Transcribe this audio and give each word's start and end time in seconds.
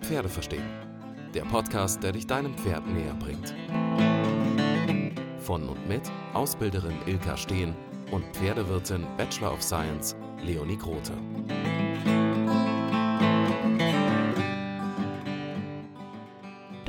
Pferde 0.00 0.28
verstehen. 0.28 0.62
Der 1.34 1.42
Podcast, 1.42 2.02
der 2.02 2.12
dich 2.12 2.26
deinem 2.26 2.54
Pferd 2.54 2.86
näher 2.86 3.14
bringt. 3.14 3.54
Von 5.38 5.68
und 5.68 5.88
mit 5.88 6.02
Ausbilderin 6.32 6.94
Ilka 7.06 7.36
Steen 7.36 7.74
und 8.10 8.24
Pferdewirtin 8.36 9.06
Bachelor 9.16 9.52
of 9.52 9.62
Science 9.62 10.14
Leonie 10.42 10.78
Grote. 10.78 11.12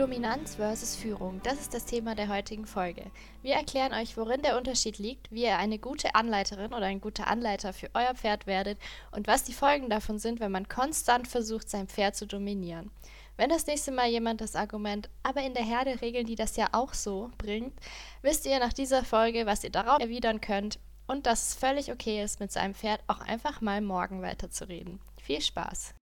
Dominanz 0.05 0.53
versus 0.57 0.95
Führung, 0.95 1.41
das 1.41 1.59
ist 1.59 1.73
das 1.73 1.85
Thema 1.85 2.13
der 2.13 2.27
heutigen 2.27 2.67
Folge. 2.67 3.09
Wir 3.41 3.55
erklären 3.55 3.91
euch, 3.91 4.15
worin 4.17 4.43
der 4.43 4.55
Unterschied 4.55 4.99
liegt, 4.99 5.31
wie 5.31 5.45
ihr 5.45 5.57
eine 5.57 5.79
gute 5.79 6.13
Anleiterin 6.13 6.75
oder 6.75 6.85
ein 6.85 7.01
guter 7.01 7.25
Anleiter 7.25 7.73
für 7.73 7.89
euer 7.95 8.13
Pferd 8.13 8.45
werdet 8.45 8.77
und 9.09 9.25
was 9.25 9.45
die 9.45 9.53
Folgen 9.53 9.89
davon 9.89 10.19
sind, 10.19 10.39
wenn 10.39 10.51
man 10.51 10.69
konstant 10.69 11.27
versucht, 11.27 11.71
sein 11.71 11.87
Pferd 11.87 12.15
zu 12.15 12.27
dominieren. 12.27 12.91
Wenn 13.35 13.49
das 13.49 13.65
nächste 13.65 13.91
Mal 13.91 14.07
jemand 14.07 14.41
das 14.41 14.55
Argument, 14.55 15.09
aber 15.23 15.41
in 15.41 15.55
der 15.55 15.65
Herde 15.65 15.99
regeln 15.99 16.27
die 16.27 16.35
das 16.35 16.55
ja 16.55 16.67
auch 16.73 16.93
so, 16.93 17.31
bringt, 17.39 17.73
wisst 18.21 18.45
ihr 18.45 18.59
nach 18.59 18.73
dieser 18.73 19.03
Folge, 19.03 19.47
was 19.47 19.63
ihr 19.63 19.71
darauf 19.71 19.99
erwidern 19.99 20.39
könnt 20.39 20.77
und 21.07 21.25
dass 21.25 21.47
es 21.47 21.55
völlig 21.55 21.91
okay 21.91 22.23
ist, 22.23 22.39
mit 22.39 22.51
seinem 22.51 22.75
Pferd 22.75 23.01
auch 23.07 23.21
einfach 23.21 23.59
mal 23.59 23.81
morgen 23.81 24.21
weiterzureden. 24.21 24.99
Viel 25.19 25.41
Spaß! 25.41 25.95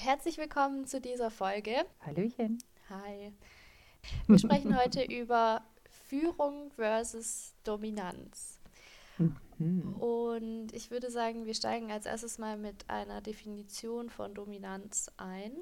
Herzlich 0.00 0.38
willkommen 0.38 0.86
zu 0.86 1.00
dieser 1.00 1.30
Folge. 1.30 1.84
Hallöchen. 2.04 2.58
Hi. 2.88 3.32
Wir 4.26 4.38
sprechen 4.38 4.78
heute 4.78 5.02
über 5.10 5.62
Führung 5.90 6.70
versus 6.70 7.54
Dominanz. 7.64 8.58
Mhm. 9.58 9.94
Und 9.94 10.72
ich 10.72 10.90
würde 10.90 11.10
sagen, 11.10 11.44
wir 11.44 11.54
steigen 11.54 11.90
als 11.90 12.06
erstes 12.06 12.38
mal 12.38 12.56
mit 12.56 12.88
einer 12.88 13.20
Definition 13.20 14.08
von 14.08 14.34
Dominanz 14.34 15.10
ein. 15.16 15.52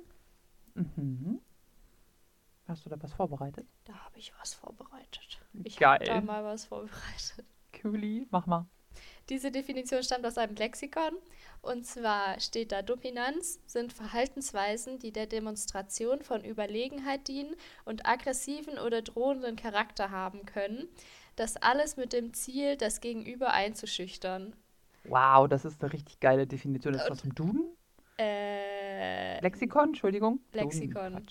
Mhm. 0.74 1.40
Hast 2.68 2.84
du 2.84 2.90
da 2.90 3.02
was 3.02 3.12
vorbereitet? 3.12 3.66
Da 3.84 3.94
habe 4.04 4.18
ich 4.18 4.32
was 4.40 4.54
vorbereitet. 4.54 5.40
Ich 5.64 5.80
habe 5.80 6.04
da 6.04 6.20
mal 6.20 6.44
was 6.44 6.66
vorbereitet. 6.66 7.44
Cooli, 7.80 8.26
mach 8.30 8.46
mal. 8.46 8.66
Diese 9.28 9.50
Definition 9.50 10.02
stammt 10.02 10.24
aus 10.24 10.38
einem 10.38 10.54
Lexikon. 10.54 11.16
Und 11.62 11.84
zwar 11.84 12.38
steht 12.38 12.70
da, 12.70 12.82
Dominanz 12.82 13.58
sind 13.66 13.92
Verhaltensweisen, 13.92 14.98
die 15.00 15.12
der 15.12 15.26
Demonstration 15.26 16.22
von 16.22 16.44
Überlegenheit 16.44 17.26
dienen 17.26 17.56
und 17.84 18.06
aggressiven 18.06 18.78
oder 18.78 19.02
drohenden 19.02 19.56
Charakter 19.56 20.10
haben 20.10 20.46
können. 20.46 20.88
Das 21.34 21.56
alles 21.56 21.96
mit 21.96 22.12
dem 22.12 22.34
Ziel, 22.34 22.76
das 22.76 23.00
Gegenüber 23.00 23.52
einzuschüchtern. 23.52 24.54
Wow, 25.04 25.48
das 25.48 25.64
ist 25.64 25.82
eine 25.82 25.92
richtig 25.92 26.20
geile 26.20 26.46
Definition. 26.46 26.94
Ist 26.94 27.08
das 27.08 27.22
dem 27.22 27.34
Duden? 27.34 27.76
Äh, 28.18 29.40
Lexikon, 29.40 29.88
Entschuldigung. 29.88 30.40
Lexikon. 30.52 31.12
Duden, 31.12 31.26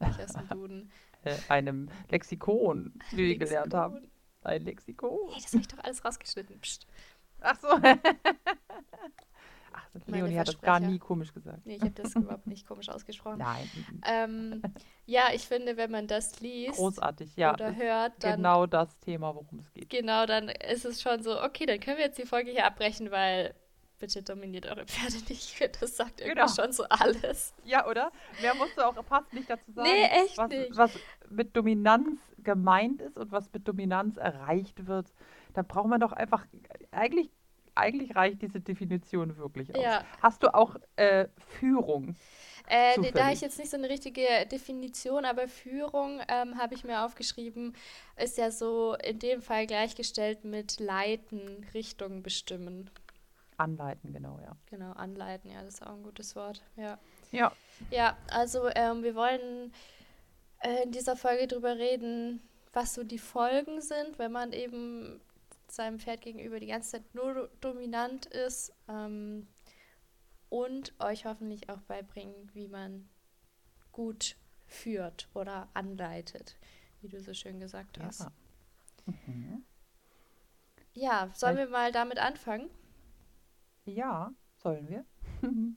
nicht 0.00 0.20
aus 0.20 0.32
dem 0.32 0.48
Duden. 0.48 0.92
Äh, 1.24 1.34
einem 1.48 1.88
Lexikon, 2.08 2.92
wie 3.10 3.26
wir 3.26 3.38
gelernt 3.38 3.74
haben. 3.74 4.08
Ein 4.42 4.64
Lexikon. 4.64 5.28
Hey, 5.32 5.42
das 5.42 5.52
habe 5.52 5.62
ich 5.62 5.66
doch 5.66 5.82
alles 5.82 6.04
rausgeschnitten. 6.04 6.60
Psst. 6.60 6.86
Ach 7.40 7.58
so. 7.60 7.68
Ach, 9.72 9.88
Leonie 10.06 10.38
hat 10.38 10.48
das 10.48 10.60
gar 10.60 10.80
nie 10.80 10.98
komisch 10.98 11.32
gesagt. 11.32 11.64
Nee, 11.66 11.76
ich 11.76 11.82
habe 11.82 11.90
das 11.92 12.14
überhaupt 12.14 12.46
nicht 12.46 12.66
komisch 12.66 12.88
ausgesprochen. 12.88 13.38
Nein. 13.38 13.68
Ähm, 14.06 14.62
ja, 15.06 15.28
ich 15.32 15.46
finde, 15.46 15.76
wenn 15.76 15.90
man 15.90 16.06
das 16.06 16.40
liest 16.40 16.76
Großartig, 16.76 17.36
ja. 17.36 17.52
oder 17.52 17.74
hört, 17.76 18.12
dann 18.20 18.36
genau 18.36 18.66
das 18.66 18.98
Thema, 19.00 19.34
worum 19.34 19.58
es 19.58 19.72
geht. 19.72 19.90
Genau, 19.90 20.26
dann 20.26 20.48
ist 20.48 20.84
es 20.84 21.02
schon 21.02 21.22
so, 21.22 21.42
okay, 21.42 21.66
dann 21.66 21.80
können 21.80 21.98
wir 21.98 22.04
jetzt 22.06 22.18
die 22.18 22.26
Folge 22.26 22.50
hier 22.50 22.66
abbrechen, 22.66 23.10
weil 23.10 23.54
bitte 23.98 24.22
dominiert 24.22 24.66
eure 24.66 24.84
Pferde 24.86 25.16
nicht. 25.28 25.56
Das 25.80 25.96
sagt 25.96 26.20
irgendwie 26.20 26.40
Genau. 26.40 26.52
schon 26.52 26.72
so 26.72 26.84
alles. 26.88 27.54
Ja, 27.64 27.86
oder? 27.86 28.12
Mehr 28.40 28.54
musst 28.54 28.76
du 28.76 28.86
auch 28.86 29.02
fast 29.04 29.32
nicht 29.32 29.48
dazu 29.48 29.72
sagen. 29.72 29.88
Nee, 29.88 30.04
echt 30.24 30.38
was, 30.38 30.48
nicht. 30.48 30.76
was 30.76 30.90
mit 31.30 31.56
Dominanz 31.56 32.20
gemeint 32.38 33.00
ist 33.02 33.18
und 33.18 33.32
was 33.32 33.52
mit 33.52 33.66
Dominanz 33.66 34.16
erreicht 34.16 34.86
wird. 34.86 35.12
Da 35.56 35.62
braucht 35.62 35.88
man 35.88 35.98
doch 35.98 36.12
einfach, 36.12 36.44
eigentlich, 36.90 37.30
eigentlich 37.74 38.14
reicht 38.14 38.42
diese 38.42 38.60
Definition 38.60 39.38
wirklich 39.38 39.74
aus. 39.74 39.82
Ja. 39.82 40.04
Hast 40.20 40.42
du 40.42 40.54
auch 40.54 40.76
äh, 40.96 41.28
Führung? 41.58 42.14
Äh, 42.68 43.00
nee, 43.00 43.10
da 43.10 43.24
habe 43.24 43.32
ich 43.32 43.40
jetzt 43.40 43.58
nicht 43.58 43.70
so 43.70 43.78
eine 43.78 43.88
richtige 43.88 44.26
Definition, 44.52 45.24
aber 45.24 45.48
Führung 45.48 46.20
ähm, 46.28 46.58
habe 46.58 46.74
ich 46.74 46.84
mir 46.84 47.06
aufgeschrieben, 47.06 47.74
ist 48.16 48.36
ja 48.36 48.50
so 48.50 48.96
in 49.02 49.18
dem 49.18 49.40
Fall 49.40 49.66
gleichgestellt 49.66 50.44
mit 50.44 50.78
Leiten, 50.78 51.64
Richtung 51.72 52.22
bestimmen. 52.22 52.90
Anleiten, 53.56 54.12
genau, 54.12 54.38
ja. 54.42 54.54
Genau, 54.68 54.92
anleiten, 54.92 55.50
ja, 55.50 55.62
das 55.62 55.74
ist 55.74 55.86
auch 55.86 55.94
ein 55.94 56.02
gutes 56.02 56.36
Wort. 56.36 56.60
Ja. 56.76 56.98
Ja, 57.32 57.50
Ja, 57.90 58.18
also 58.30 58.68
ähm, 58.74 59.02
wir 59.02 59.14
wollen 59.14 59.72
äh, 60.60 60.82
in 60.82 60.92
dieser 60.92 61.16
Folge 61.16 61.46
drüber 61.46 61.78
reden, 61.78 62.42
was 62.72 62.92
so 62.92 63.04
die 63.04 63.18
Folgen 63.18 63.80
sind, 63.80 64.18
wenn 64.18 64.32
man 64.32 64.52
eben 64.52 65.20
seinem 65.72 65.98
Pferd 65.98 66.20
gegenüber 66.20 66.60
die 66.60 66.66
ganze 66.68 66.92
Zeit 66.92 67.14
nur 67.14 67.34
do 67.34 67.48
dominant 67.60 68.26
ist 68.26 68.72
ähm, 68.88 69.46
und 70.48 70.94
euch 71.00 71.24
hoffentlich 71.26 71.68
auch 71.68 71.80
beibringen, 71.82 72.50
wie 72.54 72.68
man 72.68 73.08
gut 73.92 74.36
führt 74.66 75.28
oder 75.34 75.68
anleitet, 75.74 76.56
wie 77.00 77.08
du 77.08 77.20
so 77.20 77.34
schön 77.34 77.60
gesagt 77.60 77.98
hast. 78.00 78.20
ja. 78.20 78.32
Mhm. 79.26 79.64
Ja, 80.92 81.30
sollen 81.34 81.58
wir 81.58 81.68
mal 81.68 81.92
damit 81.92 82.18
anfangen? 82.18 82.70
Ja, 83.84 84.32
sollen 84.56 84.88
wir. 84.88 85.04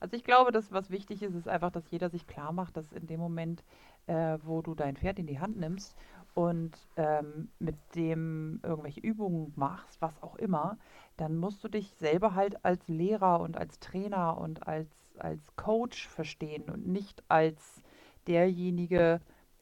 Also 0.00 0.18
ich 0.18 0.24
glaube, 0.24 0.52
dass 0.52 0.70
was 0.70 0.90
wichtig 0.90 1.22
ist, 1.22 1.34
ist 1.34 1.48
einfach, 1.48 1.70
dass 1.70 1.90
jeder 1.90 2.10
sich 2.10 2.26
klar 2.26 2.52
macht, 2.52 2.76
dass 2.76 2.92
in 2.92 3.06
dem 3.06 3.18
Moment, 3.18 3.64
äh, 4.06 4.36
wo 4.42 4.60
du 4.60 4.74
dein 4.74 4.98
Pferd 4.98 5.18
in 5.18 5.26
die 5.26 5.40
Hand 5.40 5.56
nimmst 5.56 5.96
und 6.34 6.76
ähm, 6.96 7.48
mit 7.58 7.76
dem 7.94 8.60
irgendwelche 8.62 9.00
Übungen 9.00 9.52
machst, 9.56 10.00
was 10.02 10.20
auch 10.22 10.36
immer, 10.36 10.78
dann 11.16 11.36
musst 11.36 11.62
du 11.62 11.68
dich 11.68 11.94
selber 11.94 12.34
halt 12.34 12.64
als 12.64 12.88
Lehrer 12.88 13.40
und 13.40 13.56
als 13.56 13.78
Trainer 13.78 14.36
und 14.38 14.66
als, 14.66 14.88
als 15.18 15.54
Coach 15.56 16.08
verstehen 16.08 16.68
und 16.70 16.86
nicht 16.88 17.22
als 17.28 17.82
derjenige, 18.26 19.20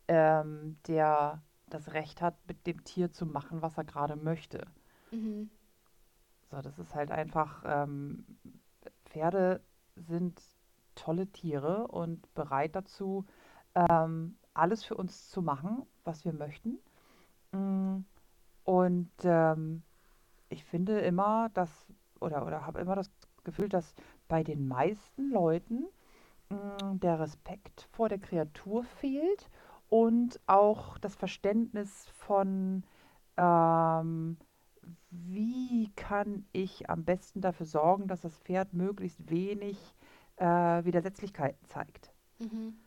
ähm, 0.08 0.78
der 0.86 1.42
das 1.68 1.92
Recht 1.92 2.22
hat, 2.22 2.36
mit 2.48 2.66
dem 2.66 2.84
Tier 2.84 3.12
zu 3.12 3.26
machen, 3.26 3.62
was 3.62 3.76
er 3.76 3.84
gerade 3.84 4.16
möchte. 4.16 4.66
Mhm. 5.10 5.50
So, 6.50 6.60
das 6.60 6.78
ist 6.78 6.94
halt 6.94 7.10
einfach, 7.10 7.62
ähm, 7.66 8.24
Pferde 9.04 9.62
sind 9.96 10.40
tolle 10.94 11.26
Tiere 11.26 11.88
und 11.88 12.32
bereit 12.34 12.76
dazu, 12.76 13.24
ähm, 13.74 14.36
alles 14.54 14.84
für 14.84 14.94
uns 14.94 15.30
zu 15.30 15.40
machen, 15.40 15.86
was 16.04 16.24
wir 16.24 16.32
möchten. 16.32 16.78
Mm, 17.52 18.04
Und 18.64 19.10
ähm, 19.24 19.82
ich 20.48 20.64
finde 20.64 21.00
immer, 21.00 21.50
dass, 21.54 21.86
oder, 22.20 22.46
oder 22.46 22.66
habe 22.66 22.80
immer 22.80 22.96
das 22.96 23.10
Gefühl, 23.44 23.68
dass 23.68 23.94
bei 24.28 24.42
den 24.44 24.68
meisten 24.68 25.30
Leuten 25.30 25.86
mm, 26.50 27.00
der 27.00 27.20
Respekt 27.20 27.88
vor 27.92 28.08
der 28.08 28.18
Kreatur 28.18 28.84
fehlt 28.84 29.50
und 29.88 30.40
auch 30.46 30.98
das 30.98 31.14
Verständnis 31.16 32.08
von, 32.10 32.84
ähm, 33.36 34.38
wie 35.10 35.90
kann 35.96 36.46
ich 36.52 36.88
am 36.90 37.04
besten 37.04 37.40
dafür 37.40 37.66
sorgen, 37.66 38.08
dass 38.08 38.22
das 38.22 38.38
Pferd 38.38 38.72
möglichst 38.74 39.30
wenig 39.30 39.78
äh, 40.36 40.46
Widersetzlichkeiten 40.84 41.66
zeigt. 41.68 42.12
Mhm. 42.38 42.81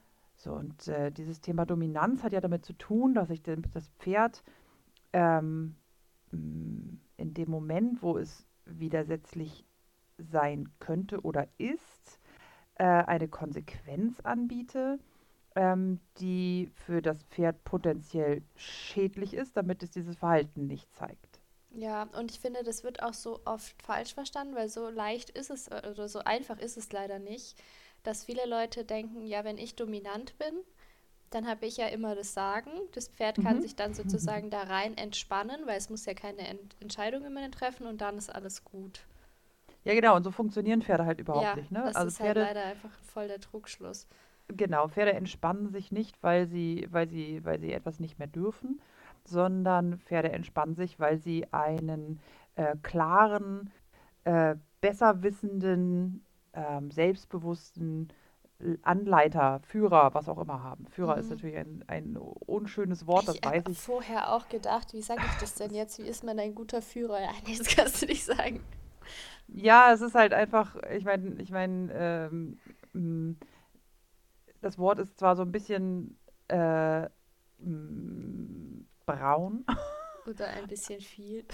So, 0.45 0.53
und 0.53 0.87
äh, 0.89 1.11
dieses 1.11 1.41
Thema 1.41 1.65
Dominanz 1.65 2.21
hat 2.21 2.31
ja 2.31 2.39
damit 2.39 2.65
zu 2.65 2.73
tun, 2.73 3.15
dass 3.15 3.31
ich 3.31 3.41
dem, 3.41 3.63
das 3.71 3.89
Pferd 3.97 4.43
ähm, 5.11 5.75
mh, 6.29 6.99
in 7.17 7.33
dem 7.33 7.49
Moment, 7.49 8.03
wo 8.03 8.19
es 8.19 8.45
widersetzlich 8.65 9.65
sein 10.19 10.69
könnte 10.77 11.21
oder 11.21 11.47
ist, 11.57 12.19
äh, 12.75 12.83
eine 12.83 13.27
Konsequenz 13.27 14.19
anbiete, 14.19 14.99
ähm, 15.55 15.99
die 16.19 16.69
für 16.75 17.01
das 17.01 17.23
Pferd 17.23 17.63
potenziell 17.63 18.43
schädlich 18.55 19.33
ist, 19.33 19.57
damit 19.57 19.81
es 19.81 19.89
dieses 19.89 20.15
Verhalten 20.15 20.67
nicht 20.67 20.93
zeigt. 20.93 21.39
Ja, 21.71 22.03
und 22.17 22.29
ich 22.29 22.39
finde, 22.39 22.63
das 22.63 22.83
wird 22.83 23.01
auch 23.01 23.13
so 23.13 23.41
oft 23.45 23.81
falsch 23.81 24.13
verstanden, 24.13 24.55
weil 24.55 24.69
so 24.69 24.89
leicht 24.89 25.31
ist 25.31 25.49
es 25.49 25.67
äh, 25.69 25.81
oder 25.91 26.07
so 26.07 26.19
einfach 26.19 26.59
ist 26.59 26.77
es 26.77 26.91
leider 26.91 27.17
nicht, 27.17 27.57
dass 28.05 28.25
viele 28.25 28.45
Leute 28.47 28.85
denken, 28.85 29.25
ja, 29.25 29.43
wenn 29.43 29.57
ich 29.57 29.75
dominant 29.75 30.37
bin, 30.39 30.55
dann 31.31 31.47
habe 31.47 31.65
ich 31.67 31.77
ja 31.77 31.87
immer 31.87 32.15
das 32.15 32.33
Sagen. 32.33 32.71
Das 32.93 33.09
Pferd 33.09 33.41
kann 33.41 33.59
Mhm. 33.59 33.61
sich 33.61 33.75
dann 33.75 33.93
sozusagen 33.93 34.49
da 34.51 34.63
rein 34.63 34.97
entspannen, 34.97 35.67
weil 35.67 35.77
es 35.77 35.89
muss 35.89 36.05
ja 36.05 36.13
keine 36.15 36.47
Ent 36.47 36.75
Entscheidungen 36.81 37.33
mehr 37.33 37.51
treffen 37.51 37.87
und 37.87 38.01
dann 38.01 38.17
ist 38.17 38.29
alles 38.33 38.65
gut. 38.65 39.05
Ja, 39.85 39.93
genau, 39.93 40.15
und 40.17 40.23
so 40.23 40.31
funktionieren 40.31 40.81
Pferde 40.81 41.05
halt 41.05 41.19
überhaupt 41.21 41.53
ja, 41.53 41.55
nicht. 41.55 41.71
Ne? 41.71 41.83
das 41.83 41.95
Also 41.95 42.11
ist 42.11 42.19
Pferde, 42.19 42.41
halt 42.41 42.55
leider 42.55 42.63
einfach 42.65 42.91
voll 43.03 43.27
der 43.27 43.39
Trugschluss. 43.39 44.07
Genau, 44.47 44.87
Pferde 44.87 45.13
entspannen 45.13 45.69
sich 45.69 45.91
nicht, 45.91 46.21
weil 46.21 46.47
sie, 46.47 46.87
weil 46.91 47.09
sie, 47.09 47.43
weil 47.43 47.59
sie 47.59 47.73
etwas 47.73 47.99
nicht 47.99 48.19
mehr 48.19 48.27
dürfen, 48.27 48.79
sondern 49.23 49.97
Pferde 49.99 50.31
entspannen 50.31 50.75
sich, 50.75 50.99
weil 50.99 51.17
sie 51.17 51.51
einen 51.51 52.19
äh, 52.55 52.75
klaren, 52.83 53.71
äh, 54.25 54.55
besser 54.81 55.23
wissenden, 55.23 56.24
ähm, 56.55 56.91
selbstbewussten 56.91 58.09
Anleiter, 58.83 59.59
Führer, 59.67 60.13
was 60.13 60.29
auch 60.29 60.37
immer 60.37 60.63
haben. 60.63 60.87
Führer 60.87 61.15
mhm. 61.15 61.21
ist 61.21 61.29
natürlich 61.29 61.57
ein, 61.57 61.83
ein 61.87 62.17
unschönes 62.17 63.05
Wort, 63.05 63.27
das 63.27 63.35
ich 63.35 63.45
weiß 63.45 63.63
ich. 63.67 63.73
Ich 63.73 63.87
habe 63.87 63.99
vorher 63.99 64.33
auch 64.33 64.47
gedacht, 64.47 64.93
wie 64.93 65.01
sage 65.01 65.21
ich 65.25 65.39
das 65.41 65.55
denn 65.55 65.73
jetzt? 65.73 65.99
Wie 65.99 66.07
ist 66.07 66.23
man 66.23 66.39
ein 66.39 66.55
guter 66.55 66.81
Führer? 66.81 67.21
Ja, 67.21 67.31
nee, 67.45 67.57
das 67.57 67.67
kannst 67.75 68.01
du 68.01 68.05
nicht 68.05 68.23
sagen. 68.23 68.63
Ja, 69.47 69.91
es 69.93 70.01
ist 70.01 70.15
halt 70.15 70.33
einfach, 70.33 70.75
ich 70.89 71.03
meine, 71.03 71.41
ich 71.41 71.51
meine, 71.51 71.91
ähm, 71.93 72.57
mm, 72.93 73.37
das 74.61 74.77
Wort 74.77 74.99
ist 74.99 75.19
zwar 75.19 75.35
so 75.35 75.43
ein 75.43 75.51
bisschen 75.51 76.17
äh, 76.47 77.07
mm, 77.59 78.87
braun. 79.05 79.65
Oder 80.25 80.47
ein 80.47 80.67
bisschen 80.67 81.01
viel. 81.01 81.45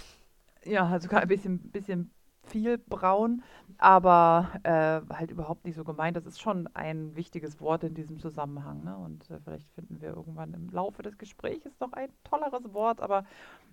Ja, 0.63 0.99
sogar 0.99 1.21
ein 1.21 1.27
bisschen, 1.27 1.59
bisschen 1.71 2.11
viel 2.51 2.77
braun, 2.77 3.43
aber 3.77 4.51
äh, 4.63 5.01
halt 5.15 5.31
überhaupt 5.31 5.65
nicht 5.65 5.75
so 5.75 5.83
gemeint. 5.83 6.17
Das 6.17 6.25
ist 6.25 6.41
schon 6.41 6.67
ein 6.73 7.15
wichtiges 7.15 7.59
Wort 7.61 7.83
in 7.83 7.93
diesem 7.93 8.19
Zusammenhang. 8.19 8.83
Ne? 8.83 8.95
Und 8.97 9.29
äh, 9.29 9.39
vielleicht 9.43 9.69
finden 9.71 10.01
wir 10.01 10.09
irgendwann 10.09 10.53
im 10.53 10.69
Laufe 10.69 11.01
des 11.01 11.17
Gesprächs 11.17 11.79
noch 11.79 11.93
ein 11.93 12.09
tolleres 12.23 12.73
Wort, 12.73 13.01
aber 13.01 13.23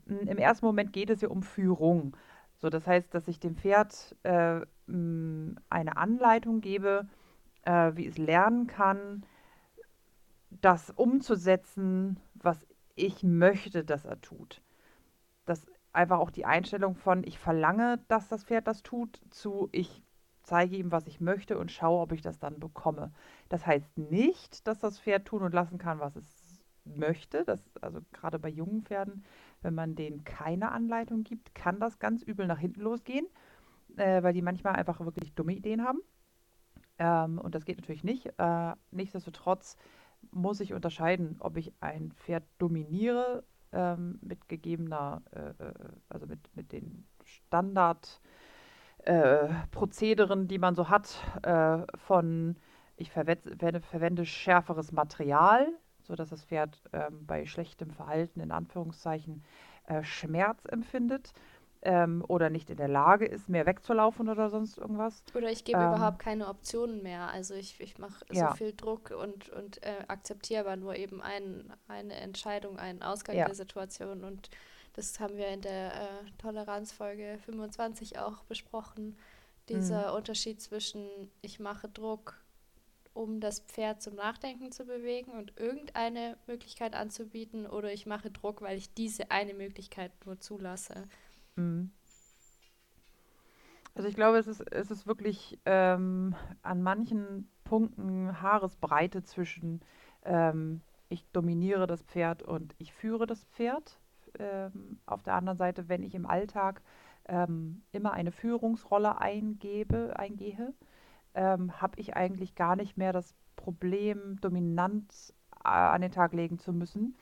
mh, 0.06 0.20
hm, 0.20 0.28
im 0.28 0.38
ersten 0.38 0.66
Moment 0.66 0.92
geht 0.92 1.10
es 1.10 1.20
ja 1.20 1.28
um 1.28 1.42
Führung. 1.42 2.16
So, 2.56 2.70
das 2.70 2.86
heißt, 2.86 3.12
dass 3.14 3.28
ich 3.28 3.38
dem 3.38 3.56
Pferd 3.56 4.16
äh, 4.22 4.60
mh, 4.86 5.56
eine 5.70 5.96
Anleitung 5.96 6.60
gebe, 6.60 7.06
äh, 7.62 7.92
wie 7.94 8.06
es 8.06 8.18
lernen 8.18 8.66
kann, 8.66 9.24
das 10.50 10.90
umzusetzen, 10.90 12.18
was 12.34 12.66
ich 12.94 13.22
möchte, 13.22 13.84
dass 13.84 14.04
er 14.04 14.20
tut. 14.20 14.60
Das 15.44 15.66
einfach 15.98 16.20
auch 16.20 16.30
die 16.30 16.44
Einstellung 16.44 16.94
von, 16.94 17.24
ich 17.24 17.38
verlange, 17.38 17.98
dass 18.06 18.28
das 18.28 18.44
Pferd 18.44 18.68
das 18.68 18.82
tut, 18.82 19.20
zu 19.30 19.68
ich 19.72 20.02
zeige 20.44 20.76
ihm, 20.76 20.92
was 20.92 21.06
ich 21.08 21.20
möchte 21.20 21.58
und 21.58 21.72
schaue, 21.72 22.00
ob 22.00 22.12
ich 22.12 22.22
das 22.22 22.38
dann 22.38 22.60
bekomme. 22.60 23.12
Das 23.48 23.66
heißt 23.66 23.98
nicht, 23.98 24.66
dass 24.66 24.78
das 24.78 25.00
Pferd 25.00 25.26
tun 25.26 25.42
und 25.42 25.52
lassen 25.52 25.76
kann, 25.76 25.98
was 25.98 26.16
es 26.16 26.64
möchte. 26.84 27.44
Das, 27.44 27.62
also 27.82 28.00
gerade 28.12 28.38
bei 28.38 28.48
jungen 28.48 28.82
Pferden, 28.82 29.24
wenn 29.60 29.74
man 29.74 29.96
denen 29.96 30.24
keine 30.24 30.70
Anleitung 30.70 31.24
gibt, 31.24 31.54
kann 31.54 31.80
das 31.80 31.98
ganz 31.98 32.22
übel 32.22 32.46
nach 32.46 32.60
hinten 32.60 32.80
losgehen, 32.80 33.26
äh, 33.96 34.22
weil 34.22 34.32
die 34.32 34.42
manchmal 34.42 34.76
einfach 34.76 35.00
wirklich 35.00 35.34
dumme 35.34 35.52
Ideen 35.52 35.84
haben. 35.84 35.98
Ähm, 36.98 37.38
und 37.38 37.56
das 37.56 37.64
geht 37.64 37.78
natürlich 37.78 38.04
nicht. 38.04 38.32
Äh, 38.38 38.72
nichtsdestotrotz 38.92 39.76
muss 40.30 40.60
ich 40.60 40.72
unterscheiden, 40.72 41.36
ob 41.40 41.56
ich 41.56 41.72
ein 41.80 42.12
Pferd 42.12 42.44
dominiere 42.58 43.42
ähm, 43.72 44.18
mit 44.22 44.48
gegebener, 44.48 45.22
äh, 45.32 45.48
äh, 45.62 45.72
also 46.08 46.26
mit, 46.26 46.40
mit 46.54 46.72
den 46.72 47.06
Standard 47.24 48.20
äh, 49.04 49.48
die 50.48 50.58
man 50.58 50.74
so 50.74 50.88
hat, 50.88 51.18
äh, 51.42 51.78
von 51.96 52.56
ich 52.96 53.10
verwende, 53.10 53.80
verwende 53.80 54.26
schärferes 54.26 54.92
Material, 54.92 55.68
sodass 56.02 56.30
das 56.30 56.44
Pferd 56.44 56.82
ähm, 56.92 57.26
bei 57.26 57.46
schlechtem 57.46 57.90
Verhalten 57.90 58.40
in 58.40 58.50
Anführungszeichen 58.50 59.44
äh, 59.86 60.02
Schmerz 60.02 60.64
empfindet 60.64 61.32
ähm, 61.82 62.24
oder 62.26 62.50
nicht 62.50 62.70
in 62.70 62.76
der 62.76 62.88
Lage 62.88 63.26
ist, 63.26 63.48
mehr 63.48 63.66
wegzulaufen 63.66 64.28
oder 64.28 64.50
sonst 64.50 64.78
irgendwas. 64.78 65.22
Oder 65.34 65.50
ich 65.50 65.64
gebe 65.64 65.78
ähm, 65.78 65.88
überhaupt 65.88 66.18
keine 66.18 66.48
Optionen 66.48 67.02
mehr. 67.02 67.28
Also 67.28 67.54
ich, 67.54 67.80
ich 67.80 67.98
mache 67.98 68.24
ja. 68.32 68.50
so 68.50 68.56
viel 68.56 68.72
Druck 68.74 69.10
und, 69.10 69.48
und 69.50 69.82
äh, 69.84 70.04
akzeptiere 70.08 70.60
aber 70.60 70.76
nur 70.76 70.96
eben 70.96 71.22
ein, 71.22 71.72
eine 71.86 72.14
Entscheidung, 72.14 72.78
einen 72.78 73.02
Ausgang 73.02 73.36
ja. 73.36 73.46
der 73.46 73.54
Situation. 73.54 74.24
Und 74.24 74.50
das 74.94 75.20
haben 75.20 75.36
wir 75.36 75.48
in 75.48 75.60
der 75.60 75.94
äh, 75.94 76.30
Toleranzfolge 76.38 77.38
25 77.44 78.18
auch 78.18 78.42
besprochen. 78.44 79.16
Dieser 79.68 80.10
mhm. 80.10 80.16
Unterschied 80.16 80.60
zwischen 80.60 81.06
ich 81.42 81.60
mache 81.60 81.88
Druck, 81.88 82.40
um 83.14 83.40
das 83.40 83.60
Pferd 83.60 84.02
zum 84.02 84.16
Nachdenken 84.16 84.72
zu 84.72 84.84
bewegen 84.84 85.32
und 85.32 85.52
irgendeine 85.56 86.36
Möglichkeit 86.46 86.94
anzubieten, 86.94 87.66
oder 87.66 87.92
ich 87.92 88.06
mache 88.06 88.30
Druck, 88.30 88.62
weil 88.62 88.78
ich 88.78 88.92
diese 88.94 89.30
eine 89.30 89.54
Möglichkeit 89.54 90.10
nur 90.24 90.40
zulasse. 90.40 91.04
Mhm. 91.58 91.90
Also 93.94 94.08
ich 94.08 94.14
glaube, 94.14 94.38
es 94.38 94.46
ist, 94.46 94.60
es 94.72 94.90
ist 94.92 95.06
wirklich 95.08 95.58
ähm, 95.64 96.36
an 96.62 96.82
manchen 96.82 97.50
Punkten 97.64 98.40
Haaresbreite 98.40 99.24
zwischen 99.24 99.80
ähm, 100.24 100.82
ich 101.08 101.26
dominiere 101.32 101.86
das 101.86 102.02
Pferd 102.02 102.42
und 102.42 102.74
ich 102.78 102.92
führe 102.92 103.26
das 103.26 103.44
Pferd. 103.44 103.98
Ähm, 104.38 105.00
auf 105.06 105.22
der 105.22 105.34
anderen 105.34 105.58
Seite, 105.58 105.88
wenn 105.88 106.02
ich 106.02 106.14
im 106.14 106.26
Alltag 106.26 106.80
ähm, 107.26 107.82
immer 107.90 108.12
eine 108.12 108.30
Führungsrolle 108.30 109.20
eingebe, 109.20 110.16
eingehe, 110.16 110.74
ähm, 111.34 111.80
habe 111.80 111.98
ich 111.98 112.14
eigentlich 112.14 112.54
gar 112.54 112.76
nicht 112.76 112.96
mehr 112.96 113.12
das 113.12 113.34
Problem, 113.56 114.40
dominant 114.40 115.34
äh, 115.64 115.68
an 115.68 116.02
den 116.02 116.12
Tag 116.12 116.34
legen 116.34 116.58
zu 116.58 116.72
müssen, 116.72 117.16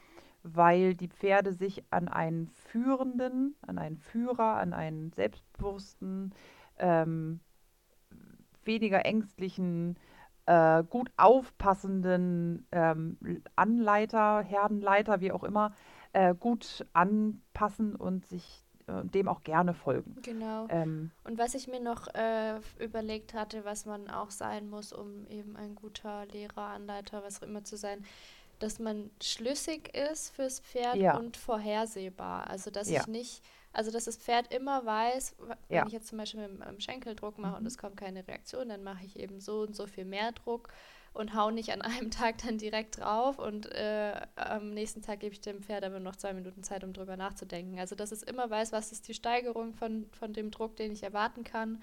weil 0.54 0.94
die 0.94 1.08
Pferde 1.08 1.52
sich 1.52 1.84
an 1.90 2.08
einen 2.08 2.48
Führenden, 2.48 3.56
an 3.66 3.78
einen 3.78 3.98
Führer, 3.98 4.56
an 4.56 4.72
einen 4.72 5.12
selbstbewussten, 5.12 6.34
ähm, 6.78 7.40
weniger 8.64 9.04
ängstlichen, 9.04 9.98
äh, 10.46 10.84
gut 10.84 11.10
aufpassenden 11.16 12.66
ähm, 12.72 13.18
Anleiter, 13.56 14.42
Herdenleiter, 14.42 15.20
wie 15.20 15.32
auch 15.32 15.44
immer, 15.44 15.74
äh, 16.12 16.34
gut 16.34 16.86
anpassen 16.92 17.96
und 17.96 18.26
sich 18.26 18.64
äh, 18.86 19.04
dem 19.04 19.28
auch 19.28 19.42
gerne 19.42 19.74
folgen. 19.74 20.16
Genau. 20.22 20.66
Ähm, 20.68 21.10
und 21.24 21.38
was 21.38 21.54
ich 21.54 21.66
mir 21.66 21.80
noch 21.80 22.06
äh, 22.14 22.60
überlegt 22.78 23.34
hatte, 23.34 23.64
was 23.64 23.84
man 23.84 24.08
auch 24.08 24.30
sein 24.30 24.68
muss, 24.70 24.92
um 24.92 25.26
eben 25.26 25.56
ein 25.56 25.74
guter 25.74 26.26
Lehrer, 26.26 26.68
Anleiter, 26.68 27.24
was 27.24 27.42
auch 27.42 27.46
immer 27.46 27.64
zu 27.64 27.76
sein, 27.76 28.04
dass 28.58 28.78
man 28.78 29.10
schlüssig 29.22 29.94
ist 29.94 30.34
fürs 30.34 30.60
Pferd 30.60 30.96
ja. 30.96 31.16
und 31.16 31.36
vorhersehbar. 31.36 32.48
Also 32.48 32.70
dass 32.70 32.88
ja. 32.88 33.00
ich 33.00 33.06
nicht, 33.06 33.42
also 33.72 33.90
dass 33.90 34.04
das 34.04 34.16
Pferd 34.16 34.52
immer 34.52 34.84
weiß, 34.84 35.36
wenn 35.68 35.76
ja. 35.76 35.86
ich 35.86 35.92
jetzt 35.92 36.08
zum 36.08 36.18
Beispiel 36.18 36.46
mit 36.48 36.62
einem 36.62 36.80
Schenkeldruck 36.80 37.38
mache 37.38 37.52
mhm. 37.52 37.58
und 37.58 37.66
es 37.66 37.78
kommt 37.78 37.96
keine 37.96 38.26
Reaktion, 38.26 38.68
dann 38.68 38.82
mache 38.82 39.04
ich 39.04 39.18
eben 39.18 39.40
so 39.40 39.60
und 39.60 39.76
so 39.76 39.86
viel 39.86 40.04
mehr 40.04 40.32
Druck 40.32 40.68
und 41.12 41.34
hau 41.34 41.50
nicht 41.50 41.72
an 41.72 41.82
einem 41.82 42.10
Tag 42.10 42.38
dann 42.38 42.58
direkt 42.58 42.98
drauf 42.98 43.38
und 43.38 43.66
äh, 43.72 44.20
am 44.36 44.74
nächsten 44.74 45.02
Tag 45.02 45.20
gebe 45.20 45.34
ich 45.34 45.40
dem 45.40 45.62
Pferd 45.62 45.84
aber 45.84 46.00
noch 46.00 46.16
zwei 46.16 46.32
Minuten 46.32 46.62
Zeit, 46.62 46.84
um 46.84 46.92
drüber 46.92 47.16
nachzudenken. 47.16 47.78
Also 47.78 47.94
dass 47.94 48.12
es 48.12 48.22
immer 48.22 48.48
weiß, 48.48 48.72
was 48.72 48.92
ist 48.92 49.08
die 49.08 49.14
Steigerung 49.14 49.74
von, 49.74 50.06
von 50.12 50.32
dem 50.32 50.50
Druck, 50.50 50.76
den 50.76 50.92
ich 50.92 51.02
erwarten 51.02 51.44
kann 51.44 51.82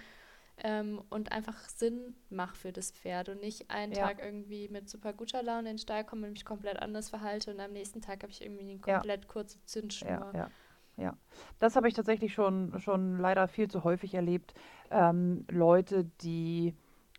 ähm, 0.58 1.02
und 1.10 1.32
einfach 1.32 1.58
Sinn 1.70 2.16
macht 2.30 2.58
für 2.58 2.72
das 2.72 2.92
Pferd 2.92 3.30
und 3.30 3.42
nicht 3.42 3.70
einen 3.70 3.94
ja. 3.94 4.08
Tag 4.08 4.24
irgendwie 4.24 4.70
mit 4.70 4.90
super 4.90 5.14
guter 5.14 5.42
Laune 5.42 5.62
in 5.62 5.76
den 5.76 5.78
Stall 5.78 6.04
komme 6.04 6.28
und 6.28 6.34
mich 6.34 6.46
komplett 6.46 6.80
anders 6.80 7.10
verhalte 7.10 7.52
und 7.52 7.60
am 7.60 7.72
nächsten 7.72 8.02
Tag 8.02 8.24
habe 8.24 8.32
ich 8.32 8.44
irgendwie 8.44 8.64
eine 8.64 8.80
komplett 8.80 9.26
ja. 9.26 9.32
kurze 9.32 9.64
Zündschnur. 9.66 10.32
Ja, 10.34 10.50
ja. 10.98 11.18
Das 11.60 11.76
habe 11.76 11.88
ich 11.88 11.94
tatsächlich 11.94 12.34
schon, 12.34 12.80
schon 12.80 13.18
leider 13.18 13.48
viel 13.48 13.68
zu 13.68 13.84
häufig 13.84 14.14
erlebt. 14.14 14.54
Ähm, 14.92 15.46
Leute, 15.50 16.06
die 16.22 16.76